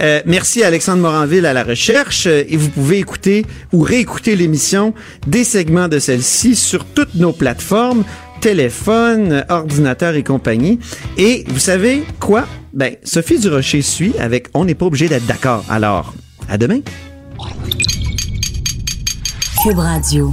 euh, 0.00 0.20
merci 0.26 0.62
à 0.62 0.66
Alexandre 0.68 1.02
Moranville 1.02 1.46
à 1.46 1.52
la 1.52 1.64
recherche 1.64 2.26
euh, 2.26 2.44
et 2.48 2.56
vous 2.56 2.68
pouvez 2.68 2.98
écouter 2.98 3.44
ou 3.72 3.80
réécouter 3.80 4.36
l'émission 4.36 4.94
des 5.28 5.44
segments 5.44 5.88
de 5.88 5.98
celle-ci 5.98 6.56
sur 6.56 6.84
toutes 6.84 7.14
nos 7.14 7.32
plateformes 7.32 8.04
téléphone, 8.40 9.44
ordinateur 9.48 10.14
et 10.14 10.22
compagnie. 10.22 10.78
Et 11.16 11.44
vous 11.48 11.58
savez 11.58 12.04
quoi? 12.20 12.46
Ben, 12.72 12.94
Sophie 13.02 13.38
Durocher 13.38 13.82
suit 13.82 14.14
avec 14.18 14.48
On 14.54 14.64
n'est 14.64 14.74
pas 14.74 14.86
obligé 14.86 15.08
d'être 15.08 15.26
d'accord. 15.26 15.64
Alors, 15.68 16.14
à 16.48 16.56
demain. 16.56 16.80
Cube 19.62 19.78
Radio. 19.78 20.32